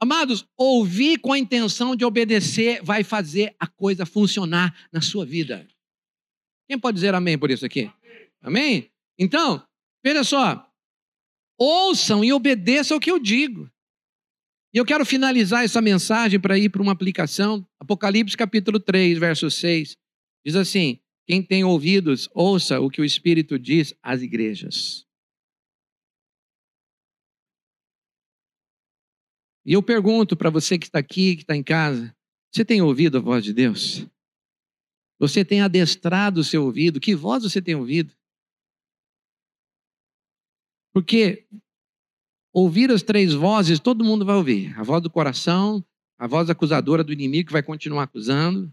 Amados, 0.00 0.46
ouvir 0.56 1.18
com 1.18 1.32
a 1.32 1.38
intenção 1.38 1.96
de 1.96 2.04
obedecer 2.04 2.80
vai 2.82 3.02
fazer 3.02 3.54
a 3.58 3.66
coisa 3.66 4.06
funcionar 4.06 4.88
na 4.92 5.00
sua 5.00 5.26
vida. 5.26 5.66
Quem 6.68 6.78
pode 6.78 6.94
dizer 6.94 7.14
amém 7.14 7.36
por 7.36 7.50
isso 7.50 7.66
aqui? 7.66 7.90
Amém? 8.40 8.90
Então, 9.18 9.62
veja 10.04 10.22
só. 10.22 10.64
Ouçam 11.58 12.22
e 12.22 12.32
obedeçam 12.32 12.96
ao 12.96 13.00
que 13.00 13.10
eu 13.10 13.18
digo. 13.18 13.68
E 14.72 14.78
eu 14.78 14.84
quero 14.84 15.04
finalizar 15.04 15.64
essa 15.64 15.80
mensagem 15.80 16.38
para 16.38 16.56
ir 16.58 16.68
para 16.68 16.82
uma 16.82 16.92
aplicação. 16.92 17.66
Apocalipse 17.80 18.36
capítulo 18.36 18.78
3, 18.78 19.18
verso 19.18 19.50
6. 19.50 19.96
Diz 20.46 20.54
assim: 20.54 21.00
Quem 21.26 21.42
tem 21.42 21.64
ouvidos, 21.64 22.28
ouça 22.32 22.78
o 22.78 22.88
que 22.88 23.00
o 23.00 23.04
Espírito 23.04 23.58
diz 23.58 23.92
às 24.00 24.22
igrejas. 24.22 25.07
E 29.68 29.74
eu 29.74 29.82
pergunto 29.82 30.34
para 30.34 30.48
você 30.48 30.78
que 30.78 30.86
está 30.86 30.98
aqui, 30.98 31.36
que 31.36 31.42
está 31.42 31.54
em 31.54 31.62
casa: 31.62 32.16
você 32.50 32.64
tem 32.64 32.80
ouvido 32.80 33.18
a 33.18 33.20
voz 33.20 33.44
de 33.44 33.52
Deus? 33.52 34.06
Você 35.18 35.44
tem 35.44 35.60
adestrado 35.60 36.40
o 36.40 36.44
seu 36.44 36.64
ouvido? 36.64 36.98
Que 36.98 37.14
voz 37.14 37.42
você 37.42 37.60
tem 37.60 37.74
ouvido? 37.74 38.16
Porque 40.90 41.46
ouvir 42.50 42.90
as 42.90 43.02
três 43.02 43.34
vozes, 43.34 43.78
todo 43.78 44.02
mundo 44.02 44.24
vai 44.24 44.36
ouvir: 44.36 44.74
a 44.74 44.82
voz 44.82 45.02
do 45.02 45.10
coração, 45.10 45.84
a 46.18 46.26
voz 46.26 46.48
acusadora 46.48 47.04
do 47.04 47.12
inimigo 47.12 47.48
que 47.48 47.52
vai 47.52 47.62
continuar 47.62 48.04
acusando, 48.04 48.72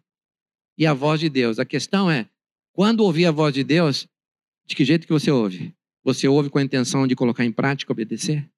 e 0.77 0.87
a 0.87 0.93
voz 0.93 1.19
de 1.19 1.27
Deus. 1.27 1.59
A 1.59 1.65
questão 1.65 2.09
é: 2.09 2.29
quando 2.71 3.01
ouvir 3.01 3.25
a 3.25 3.31
voz 3.31 3.53
de 3.53 3.65
Deus, 3.65 4.07
de 4.65 4.73
que 4.73 4.85
jeito 4.85 5.05
que 5.05 5.11
você 5.11 5.29
ouve? 5.29 5.75
Você 6.05 6.25
ouve 6.25 6.49
com 6.49 6.57
a 6.57 6.63
intenção 6.63 7.05
de 7.05 7.17
colocar 7.17 7.43
em 7.43 7.51
prática, 7.51 7.91
obedecer? 7.91 8.49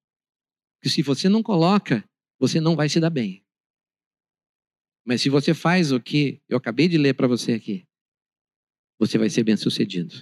Porque 0.76 0.88
se 0.88 1.02
você 1.02 1.28
não 1.28 1.42
coloca, 1.42 2.08
você 2.38 2.60
não 2.60 2.76
vai 2.76 2.88
se 2.88 3.00
dar 3.00 3.10
bem. 3.10 3.44
Mas 5.04 5.22
se 5.22 5.30
você 5.30 5.54
faz 5.54 5.90
o 5.90 6.00
que 6.00 6.42
eu 6.48 6.58
acabei 6.58 6.86
de 6.86 6.98
ler 6.98 7.14
para 7.14 7.26
você 7.26 7.52
aqui, 7.52 7.86
você 8.98 9.16
vai 9.16 9.30
ser 9.30 9.42
bem 9.42 9.56
sucedido. 9.56 10.14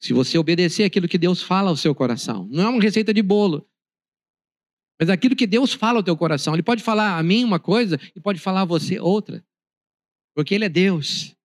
Se 0.00 0.12
você 0.12 0.36
obedecer 0.36 0.84
aquilo 0.84 1.08
que 1.08 1.16
Deus 1.16 1.42
fala 1.42 1.70
ao 1.70 1.76
seu 1.76 1.94
coração, 1.94 2.46
não 2.50 2.64
é 2.64 2.68
uma 2.68 2.82
receita 2.82 3.14
de 3.14 3.22
bolo, 3.22 3.68
mas 4.98 5.10
aquilo 5.10 5.36
que 5.36 5.46
Deus 5.46 5.72
fala 5.72 5.98
ao 5.98 6.02
teu 6.02 6.16
coração. 6.16 6.54
Ele 6.54 6.62
pode 6.62 6.82
falar 6.82 7.18
a 7.18 7.22
mim 7.22 7.44
uma 7.44 7.60
coisa 7.60 8.00
e 8.14 8.20
pode 8.20 8.40
falar 8.40 8.62
a 8.62 8.66
você 8.66 8.98
outra, 8.98 9.46
porque 10.34 10.54
Ele 10.54 10.64
é 10.64 10.68
Deus. 10.68 11.36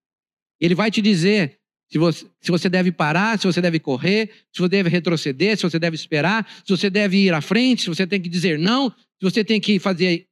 Ele 0.60 0.74
vai 0.74 0.90
te 0.90 1.02
dizer 1.02 1.61
se 1.92 1.98
você, 1.98 2.26
se 2.40 2.52
você 2.52 2.70
deve 2.70 2.92
parar, 2.92 3.38
se 3.38 3.46
você 3.46 3.62
deve 3.62 3.78
correr, 3.78 4.32
se 4.52 4.62
você 4.62 4.70
deve 4.70 4.88
retroceder, 4.88 5.58
se 5.58 5.64
você 5.64 5.78
deve 5.78 5.96
esperar, 5.96 6.48
se 6.66 6.70
você 6.70 6.90
deve 6.90 7.26
ir 7.26 7.34
à 7.34 7.42
frente, 7.42 7.82
se 7.82 7.90
você 7.90 8.08
tem 8.08 8.22
que 8.22 8.30
dizer 8.30 8.58
não, 8.58 8.90
se 8.90 9.22
você 9.22 9.44
tem 9.44 9.60
que 9.60 9.78
fazer 9.78 10.26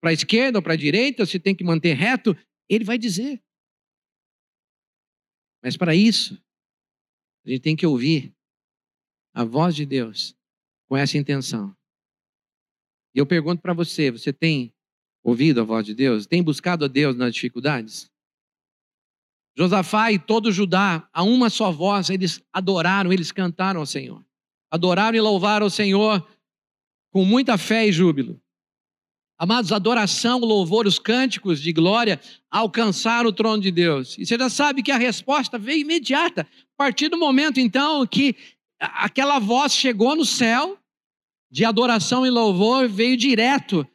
para 0.00 0.10
a 0.10 0.12
esquerda 0.12 0.58
ou 0.58 0.62
para 0.62 0.72
a 0.72 0.76
direita, 0.76 1.24
se 1.24 1.38
tem 1.38 1.54
que 1.54 1.62
manter 1.62 1.94
reto. 1.94 2.36
Ele 2.68 2.84
vai 2.84 2.98
dizer. 2.98 3.40
Mas 5.62 5.76
para 5.76 5.94
isso, 5.94 6.34
a 7.46 7.50
gente 7.50 7.60
tem 7.60 7.76
que 7.76 7.86
ouvir 7.86 8.34
a 9.32 9.44
voz 9.44 9.76
de 9.76 9.86
Deus 9.86 10.34
com 10.88 10.96
essa 10.96 11.16
intenção. 11.16 11.72
E 13.14 13.18
eu 13.20 13.26
pergunto 13.26 13.62
para 13.62 13.74
você: 13.74 14.10
você 14.10 14.32
tem 14.32 14.72
ouvido 15.22 15.60
a 15.60 15.64
voz 15.64 15.86
de 15.86 15.94
Deus? 15.94 16.26
Tem 16.26 16.42
buscado 16.42 16.84
a 16.84 16.88
Deus 16.88 17.14
nas 17.14 17.32
dificuldades? 17.32 18.10
Josafá 19.56 20.12
e 20.12 20.18
todo 20.18 20.52
Judá, 20.52 21.08
a 21.12 21.22
uma 21.22 21.50
só 21.50 21.70
voz, 21.70 22.08
eles 22.08 22.42
adoraram, 22.52 23.12
eles 23.12 23.32
cantaram 23.32 23.80
ao 23.80 23.86
Senhor. 23.86 24.24
Adoraram 24.70 25.16
e 25.16 25.20
louvaram 25.20 25.66
ao 25.66 25.70
Senhor 25.70 26.26
com 27.10 27.24
muita 27.24 27.58
fé 27.58 27.86
e 27.86 27.92
júbilo. 27.92 28.40
Amados, 29.36 29.72
adoração, 29.72 30.38
louvor, 30.38 30.86
os 30.86 30.98
cânticos 30.98 31.62
de 31.62 31.72
glória 31.72 32.20
alcançaram 32.50 33.30
o 33.30 33.32
trono 33.32 33.62
de 33.62 33.70
Deus. 33.70 34.18
E 34.18 34.26
você 34.26 34.36
já 34.36 34.50
sabe 34.50 34.82
que 34.82 34.92
a 34.92 34.98
resposta 34.98 35.58
veio 35.58 35.80
imediata. 35.80 36.42
A 36.42 36.76
partir 36.76 37.08
do 37.08 37.16
momento, 37.16 37.58
então, 37.58 38.06
que 38.06 38.36
aquela 38.78 39.38
voz 39.38 39.72
chegou 39.72 40.14
no 40.14 40.26
céu, 40.26 40.78
de 41.50 41.64
adoração 41.64 42.26
e 42.26 42.30
louvor, 42.30 42.86
veio 42.86 43.16
direto 43.16 43.86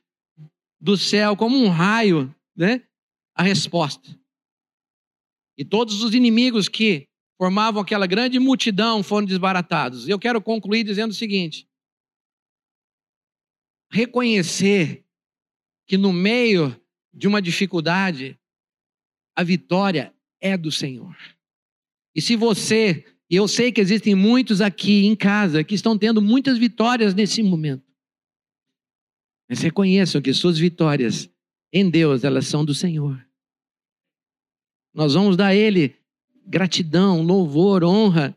do 0.82 0.98
céu, 0.98 1.38
como 1.38 1.58
um 1.58 1.70
raio, 1.70 2.34
né? 2.56 2.82
A 3.36 3.44
resposta. 3.44 4.18
E 5.58 5.64
todos 5.64 6.04
os 6.04 6.14
inimigos 6.14 6.68
que 6.68 7.08
formavam 7.38 7.82
aquela 7.82 8.08
grande 8.08 8.40
multidão 8.40 9.02
foram 9.04 9.26
desbaratados. 9.26 10.08
Eu 10.08 10.20
quero 10.20 10.42
concluir 10.42 10.84
dizendo 10.84 11.12
o 11.12 11.16
seguinte: 11.16 11.68
reconhecer 13.92 15.06
que 15.88 15.98
no 15.98 16.12
meio 16.12 16.76
de 17.14 17.28
uma 17.28 17.42
dificuldade, 17.42 18.38
a 19.36 19.44
vitória 19.44 20.14
é 20.42 20.58
do 20.58 20.72
Senhor. 20.72 21.16
E 22.14 22.22
se 22.22 22.36
você, 22.36 23.06
e 23.30 23.36
eu 23.36 23.48
sei 23.48 23.72
que 23.72 23.82
existem 23.82 24.16
muitos 24.16 24.62
aqui 24.62 25.06
em 25.06 25.16
casa 25.16 25.64
que 25.64 25.76
estão 25.76 25.98
tendo 25.98 26.22
muitas 26.22 26.58
vitórias 26.58 27.14
nesse 27.14 27.42
momento, 27.44 27.84
mas 29.50 29.62
reconheçam 29.62 30.22
que 30.22 30.34
suas 30.34 30.58
vitórias 30.58 31.30
em 31.72 31.90
Deus, 31.90 32.24
elas 32.24 32.48
são 32.48 32.64
do 32.64 32.74
Senhor. 32.74 33.25
Nós 34.96 35.14
vamos 35.14 35.36
dar 35.36 35.48
a 35.48 35.56
Ele 35.56 35.94
gratidão, 36.48 37.22
louvor, 37.22 37.84
honra. 37.84 38.34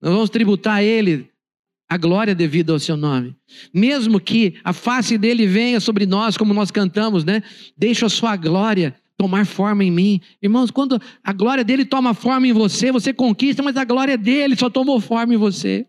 Nós 0.00 0.14
vamos 0.14 0.30
tributar 0.30 0.76
a 0.76 0.82
Ele 0.82 1.30
a 1.86 1.98
glória 1.98 2.34
devida 2.34 2.72
ao 2.72 2.78
seu 2.78 2.96
nome. 2.96 3.36
Mesmo 3.74 4.20
que 4.20 4.58
a 4.64 4.72
face 4.72 5.18
dele 5.18 5.46
venha 5.46 5.80
sobre 5.80 6.06
nós, 6.06 6.36
como 6.36 6.54
nós 6.54 6.70
cantamos, 6.70 7.24
né? 7.24 7.42
Deixa 7.76 8.06
a 8.06 8.08
sua 8.08 8.36
glória 8.36 8.94
tomar 9.18 9.44
forma 9.44 9.84
em 9.84 9.90
mim. 9.90 10.20
Irmãos, 10.40 10.70
quando 10.70 10.98
a 11.22 11.32
glória 11.32 11.64
dele 11.64 11.84
toma 11.84 12.14
forma 12.14 12.46
em 12.46 12.52
você, 12.52 12.90
você 12.90 13.12
conquista, 13.12 13.62
mas 13.62 13.76
a 13.76 13.84
glória 13.84 14.16
dele 14.16 14.56
só 14.56 14.70
tomou 14.70 15.00
forma 15.00 15.34
em 15.34 15.36
você. 15.36 15.86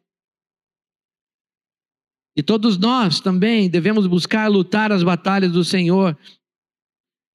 E 2.35 2.41
todos 2.41 2.77
nós 2.77 3.19
também 3.19 3.69
devemos 3.69 4.07
buscar 4.07 4.47
lutar 4.47 4.91
as 4.91 5.03
batalhas 5.03 5.51
do 5.51 5.63
Senhor 5.63 6.17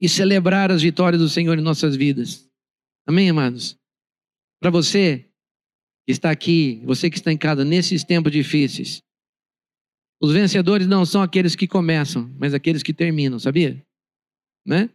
e 0.00 0.08
celebrar 0.08 0.70
as 0.70 0.82
vitórias 0.82 1.20
do 1.20 1.28
Senhor 1.28 1.58
em 1.58 1.62
nossas 1.62 1.96
vidas. 1.96 2.48
Amém, 3.06 3.30
amados? 3.30 3.78
Para 4.60 4.70
você, 4.70 5.26
que 6.06 6.12
está 6.12 6.30
aqui, 6.30 6.80
você 6.84 7.10
que 7.10 7.16
está 7.16 7.32
em 7.32 7.38
casa 7.38 7.64
nesses 7.64 8.04
tempos 8.04 8.32
difíceis, 8.32 9.02
os 10.20 10.32
vencedores 10.32 10.86
não 10.86 11.04
são 11.04 11.22
aqueles 11.22 11.54
que 11.54 11.66
começam, 11.66 12.34
mas 12.38 12.54
aqueles 12.54 12.82
que 12.82 12.92
terminam, 12.92 13.38
sabia? 13.38 13.84
Né? 14.66 14.90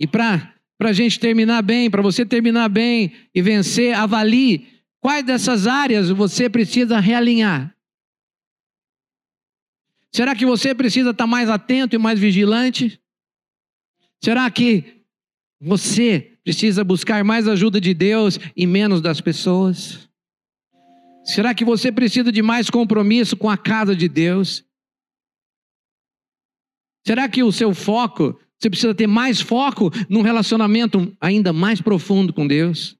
E 0.00 0.06
para 0.06 0.54
a 0.80 0.92
gente 0.92 1.20
terminar 1.20 1.62
bem, 1.62 1.90
para 1.90 2.02
você 2.02 2.24
terminar 2.24 2.68
bem 2.68 3.12
e 3.34 3.42
vencer, 3.42 3.94
avalie 3.94 4.82
quais 5.00 5.24
dessas 5.24 5.66
áreas 5.66 6.10
você 6.10 6.48
precisa 6.48 6.98
realinhar. 6.98 7.74
Será 10.12 10.34
que 10.34 10.46
você 10.46 10.74
precisa 10.74 11.10
estar 11.10 11.26
mais 11.26 11.50
atento 11.50 11.94
e 11.94 11.98
mais 11.98 12.18
vigilante? 12.18 13.00
Será 14.22 14.50
que 14.50 15.04
você 15.60 16.38
precisa 16.42 16.84
buscar 16.84 17.24
mais 17.24 17.48
ajuda 17.48 17.80
de 17.80 17.92
Deus 17.94 18.38
e 18.56 18.66
menos 18.66 19.00
das 19.00 19.20
pessoas? 19.20 20.08
Será 21.24 21.54
que 21.54 21.64
você 21.64 21.90
precisa 21.90 22.30
de 22.30 22.40
mais 22.40 22.70
compromisso 22.70 23.36
com 23.36 23.50
a 23.50 23.56
casa 23.56 23.96
de 23.96 24.08
Deus? 24.08 24.64
Será 27.04 27.28
que 27.28 27.42
o 27.42 27.50
seu 27.50 27.74
foco, 27.74 28.38
você 28.58 28.70
precisa 28.70 28.94
ter 28.94 29.06
mais 29.06 29.40
foco 29.40 29.90
num 30.08 30.22
relacionamento 30.22 31.16
ainda 31.20 31.52
mais 31.52 31.80
profundo 31.80 32.32
com 32.32 32.46
Deus? 32.46 32.96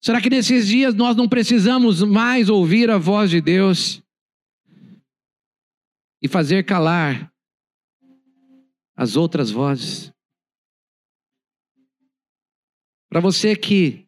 Será 0.00 0.20
que 0.20 0.30
nesses 0.30 0.66
dias 0.66 0.94
nós 0.94 1.16
não 1.16 1.28
precisamos 1.28 2.02
mais 2.02 2.48
ouvir 2.48 2.90
a 2.90 2.98
voz 2.98 3.30
de 3.30 3.40
Deus 3.40 4.02
e 6.20 6.28
fazer 6.28 6.64
calar 6.64 7.31
as 8.96 9.16
outras 9.16 9.50
vozes? 9.50 10.12
Para 13.08 13.20
você 13.20 13.54
que 13.54 14.06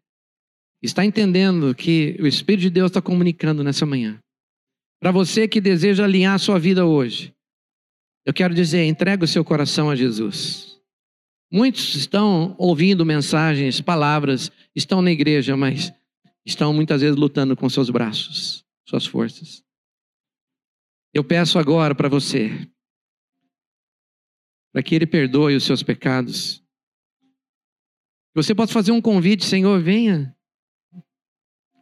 está 0.82 1.04
entendendo 1.04 1.74
que 1.74 2.16
o 2.20 2.26
Espírito 2.26 2.62
de 2.62 2.70
Deus 2.70 2.90
está 2.90 3.00
comunicando 3.00 3.64
nessa 3.64 3.86
manhã. 3.86 4.18
Para 5.00 5.10
você 5.10 5.48
que 5.48 5.60
deseja 5.60 6.04
alinhar 6.04 6.34
a 6.34 6.38
sua 6.38 6.58
vida 6.58 6.86
hoje, 6.86 7.34
eu 8.24 8.32
quero 8.32 8.54
dizer: 8.54 8.84
entregue 8.84 9.24
o 9.24 9.28
seu 9.28 9.44
coração 9.44 9.90
a 9.90 9.96
Jesus. 9.96 10.80
Muitos 11.50 11.94
estão 11.94 12.54
ouvindo 12.58 13.04
mensagens, 13.04 13.80
palavras, 13.80 14.50
estão 14.74 15.00
na 15.00 15.10
igreja, 15.10 15.56
mas 15.56 15.92
estão 16.44 16.72
muitas 16.72 17.00
vezes 17.00 17.16
lutando 17.16 17.56
com 17.56 17.68
seus 17.68 17.90
braços, 17.90 18.64
suas 18.88 19.06
forças. 19.06 19.62
Eu 21.12 21.22
peço 21.22 21.58
agora 21.58 21.94
para 21.94 22.08
você, 22.08 22.68
para 24.74 24.82
que 24.82 24.94
Ele 24.94 25.06
perdoe 25.06 25.54
os 25.54 25.62
seus 25.62 25.82
pecados. 25.82 26.62
Você 28.34 28.54
pode 28.54 28.74
fazer 28.74 28.90
um 28.90 29.00
convite, 29.00 29.46
Senhor, 29.46 29.80
venha 29.80 30.34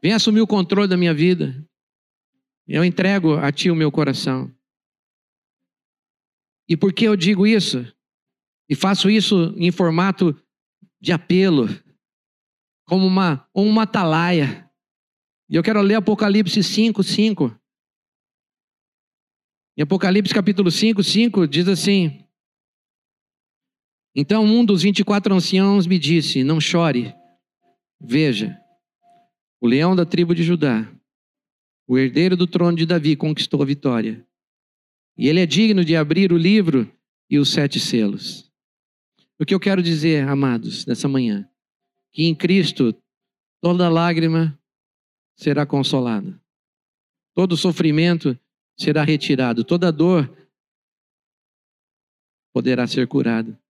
Vem 0.03 0.13
assumir 0.13 0.41
o 0.41 0.47
controle 0.47 0.89
da 0.89 0.97
minha 0.97 1.15
vida. 1.15 1.65
Eu 2.67 2.85
entrego 2.85 3.35
a 3.35 3.53
Ti 3.53 3.71
o 3.71 3.77
meu 3.77 3.93
coração. 3.93 4.53
E 6.69 6.77
por 6.77 6.93
que 6.93 7.05
eu 7.05 7.15
digo 7.15 7.47
isso? 7.47 7.87
E 8.69 8.75
faço 8.75 9.09
isso 9.09 9.55
em 9.57 9.71
formato 9.71 10.37
de 11.01 11.13
apelo, 11.13 11.69
como 12.85 13.07
uma, 13.07 13.49
uma 13.55 13.83
atalaia. 13.83 14.69
E 15.49 15.55
eu 15.55 15.63
quero 15.63 15.81
ler 15.81 15.97
Apocalipse 15.97 16.63
5, 16.63 17.03
5. 17.03 17.61
Em 19.77 19.83
Apocalipse 19.83 20.35
capítulo 20.35 20.71
5, 20.71 21.03
5 21.03 21.47
diz 21.47 21.69
assim: 21.69 22.22
Então 24.15 24.45
um 24.45 24.65
dos 24.65 24.83
24 24.83 25.35
anciãos 25.35 25.87
me 25.87 25.99
disse: 25.99 26.45
Não 26.45 26.61
chore, 26.61 27.15
veja, 28.01 28.59
o 29.61 29.67
leão 29.67 29.97
da 29.97 30.05
tribo 30.05 30.35
de 30.35 30.43
Judá, 30.43 30.91
o 31.87 31.97
herdeiro 31.99 32.37
do 32.37 32.47
trono 32.47 32.77
de 32.77 32.85
Davi, 32.85 33.17
conquistou 33.17 33.63
a 33.63 33.67
vitória. 33.67 34.27
E 35.17 35.29
ele 35.29 35.41
é 35.41 35.47
digno 35.47 35.85
de 35.85 35.97
abrir 35.97 36.33
o 36.33 36.37
livro 36.37 36.91
e 37.31 37.39
os 37.39 37.51
sete 37.51 37.79
selos. 37.79 38.51
O 39.39 39.45
que 39.45 39.55
eu 39.55 39.61
quero 39.61 39.83
dizer, 39.83 40.27
amados, 40.29 40.85
nessa 40.87 41.09
manhã, 41.09 41.49
que 42.13 42.25
em 42.25 42.35
Cristo 42.35 42.95
toda 43.61 43.89
lágrima 43.89 44.59
será 45.37 45.65
consolada, 45.65 46.41
todo 47.35 47.57
sofrimento 47.57 48.39
será 48.77 49.03
retirado, 49.03 49.65
toda 49.65 49.93
dor 49.93 50.31
poderá 52.53 52.87
ser 52.87 53.07
curada. 53.07 53.62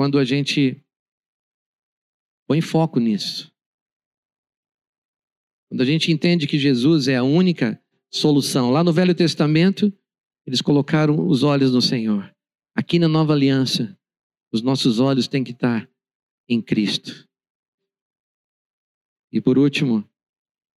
Quando 0.00 0.18
a 0.18 0.24
gente 0.24 0.82
põe 2.48 2.62
foco 2.62 2.98
nisso. 2.98 3.52
Quando 5.68 5.82
a 5.82 5.84
gente 5.84 6.10
entende 6.10 6.46
que 6.46 6.58
Jesus 6.58 7.06
é 7.06 7.16
a 7.16 7.22
única 7.22 7.78
solução. 8.10 8.70
Lá 8.70 8.82
no 8.82 8.94
Velho 8.94 9.14
Testamento, 9.14 9.92
eles 10.46 10.62
colocaram 10.62 11.28
os 11.28 11.42
olhos 11.42 11.70
no 11.70 11.82
Senhor. 11.82 12.34
Aqui 12.74 12.98
na 12.98 13.08
Nova 13.08 13.34
Aliança, 13.34 13.94
os 14.50 14.62
nossos 14.62 15.00
olhos 15.00 15.28
têm 15.28 15.44
que 15.44 15.50
estar 15.52 15.86
em 16.48 16.62
Cristo. 16.62 17.28
E 19.30 19.38
por 19.38 19.58
último, 19.58 20.02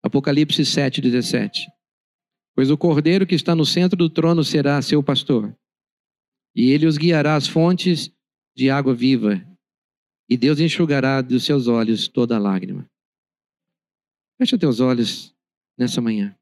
Apocalipse 0.04 0.66
7, 0.66 1.00
17. 1.00 1.72
Pois 2.54 2.70
o 2.70 2.78
cordeiro 2.78 3.26
que 3.26 3.36
está 3.36 3.56
no 3.56 3.66
centro 3.66 3.96
do 3.96 4.10
trono 4.10 4.44
será 4.44 4.82
seu 4.82 5.02
pastor, 5.02 5.58
e 6.54 6.72
ele 6.72 6.86
os 6.86 6.98
guiará 6.98 7.38
às 7.38 7.48
fontes 7.48 8.13
de 8.56 8.70
água 8.70 8.94
viva, 8.94 9.42
e 10.30 10.38
Deus 10.38 10.60
enxugará 10.60 11.22
dos 11.22 11.44
seus 11.44 11.68
olhos 11.68 12.08
toda 12.08 12.40
lágrima. 12.40 12.90
Fecha 14.38 14.58
teus 14.58 14.80
olhos 14.80 15.36
nessa 15.78 16.02
manhã. 16.02 16.38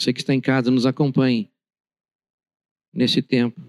Você 0.00 0.12
que 0.12 0.20
está 0.20 0.32
em 0.32 0.40
casa, 0.40 0.70
nos 0.70 0.86
acompanhe 0.86 1.50
nesse 2.92 3.20
tempo. 3.20 3.60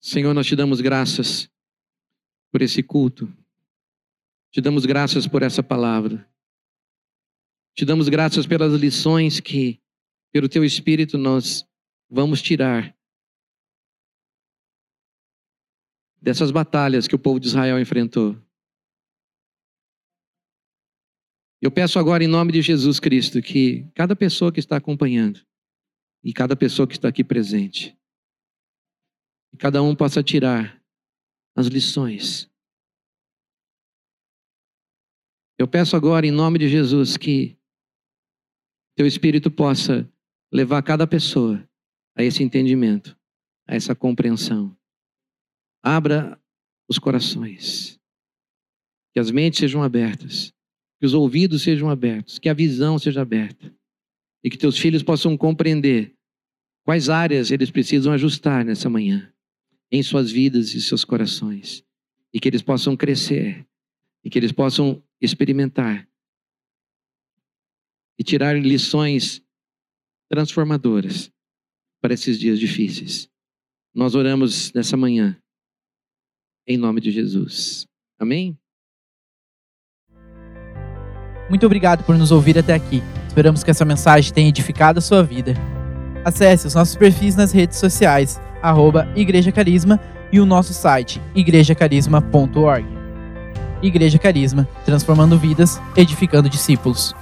Senhor, 0.00 0.32
nós 0.32 0.46
te 0.46 0.56
damos 0.56 0.80
graças 0.80 1.50
por 2.50 2.62
esse 2.62 2.82
culto. 2.82 3.26
Te 4.50 4.60
damos 4.60 4.86
graças 4.86 5.26
por 5.26 5.42
essa 5.42 5.62
palavra. 5.62 6.28
Te 7.76 7.84
damos 7.84 8.08
graças 8.08 8.46
pelas 8.46 8.72
lições 8.72 9.38
que, 9.38 9.80
pelo 10.32 10.48
teu 10.48 10.64
Espírito, 10.64 11.18
nós 11.18 11.67
vamos 12.10 12.40
tirar 12.40 12.96
dessas 16.20 16.50
batalhas 16.50 17.06
que 17.06 17.14
o 17.14 17.18
povo 17.18 17.38
de 17.38 17.46
Israel 17.46 17.78
enfrentou. 17.78 18.36
Eu 21.60 21.70
peço 21.70 21.98
agora, 21.98 22.22
em 22.22 22.28
nome 22.28 22.52
de 22.52 22.62
Jesus 22.62 23.00
Cristo, 23.00 23.42
que 23.42 23.88
cada 23.94 24.14
pessoa 24.14 24.52
que 24.52 24.60
está 24.60 24.76
acompanhando 24.76 25.44
e 26.22 26.32
cada 26.32 26.56
pessoa 26.56 26.86
que 26.86 26.94
está 26.94 27.08
aqui 27.08 27.24
presente, 27.24 27.98
que 29.50 29.56
cada 29.56 29.82
um 29.82 29.94
possa 29.94 30.22
tirar 30.22 30.80
as 31.56 31.66
lições. 31.66 32.48
Eu 35.58 35.66
peço 35.66 35.96
agora, 35.96 36.24
em 36.24 36.30
nome 36.30 36.60
de 36.60 36.68
Jesus, 36.68 37.16
que 37.16 37.58
Teu 38.94 39.06
Espírito 39.06 39.50
possa 39.50 40.08
levar 40.52 40.82
cada 40.82 41.06
pessoa 41.06 41.68
a 42.18 42.22
esse 42.24 42.42
entendimento, 42.42 43.16
a 43.66 43.74
essa 43.74 43.94
compreensão. 43.94 44.76
Abra 45.82 46.38
os 46.88 46.98
corações, 46.98 48.00
que 49.14 49.20
as 49.20 49.30
mentes 49.30 49.60
sejam 49.60 49.82
abertas 49.82 50.52
que 50.98 51.06
os 51.06 51.14
ouvidos 51.14 51.62
sejam 51.62 51.88
abertos, 51.88 52.38
que 52.38 52.48
a 52.48 52.54
visão 52.54 52.98
seja 52.98 53.22
aberta 53.22 53.72
e 54.42 54.50
que 54.50 54.58
teus 54.58 54.76
filhos 54.76 55.02
possam 55.02 55.36
compreender 55.36 56.14
quais 56.84 57.08
áreas 57.08 57.50
eles 57.50 57.70
precisam 57.70 58.12
ajustar 58.12 58.64
nessa 58.64 58.90
manhã 58.90 59.32
em 59.90 60.02
suas 60.02 60.30
vidas 60.30 60.74
e 60.74 60.82
seus 60.82 61.04
corações 61.04 61.84
e 62.32 62.40
que 62.40 62.48
eles 62.48 62.62
possam 62.62 62.96
crescer 62.96 63.66
e 64.24 64.30
que 64.30 64.38
eles 64.38 64.52
possam 64.52 65.02
experimentar 65.20 66.08
e 68.18 68.24
tirar 68.24 68.60
lições 68.60 69.42
transformadoras 70.28 71.30
para 72.00 72.14
esses 72.14 72.38
dias 72.38 72.58
difíceis. 72.58 73.28
Nós 73.94 74.14
oramos 74.14 74.72
nessa 74.72 74.96
manhã 74.96 75.36
em 76.66 76.76
nome 76.76 77.00
de 77.00 77.10
Jesus. 77.10 77.86
Amém? 78.18 78.56
Muito 81.48 81.64
obrigado 81.64 82.04
por 82.04 82.16
nos 82.16 82.30
ouvir 82.30 82.58
até 82.58 82.74
aqui. 82.74 83.02
Esperamos 83.26 83.64
que 83.64 83.70
essa 83.70 83.84
mensagem 83.84 84.32
tenha 84.32 84.48
edificado 84.48 84.98
a 84.98 85.02
sua 85.02 85.22
vida. 85.22 85.54
Acesse 86.24 86.66
os 86.66 86.74
nossos 86.74 86.94
perfis 86.94 87.34
nas 87.34 87.52
redes 87.52 87.78
sociais, 87.78 88.38
arroba 88.60 89.10
Igreja 89.16 89.50
Carisma 89.50 89.98
e 90.30 90.38
o 90.40 90.44
nosso 90.44 90.74
site, 90.74 91.22
igrejacarisma.org. 91.34 92.86
Igreja 93.80 94.18
Carisma, 94.18 94.68
transformando 94.84 95.38
vidas, 95.38 95.80
edificando 95.96 96.50
discípulos. 96.50 97.14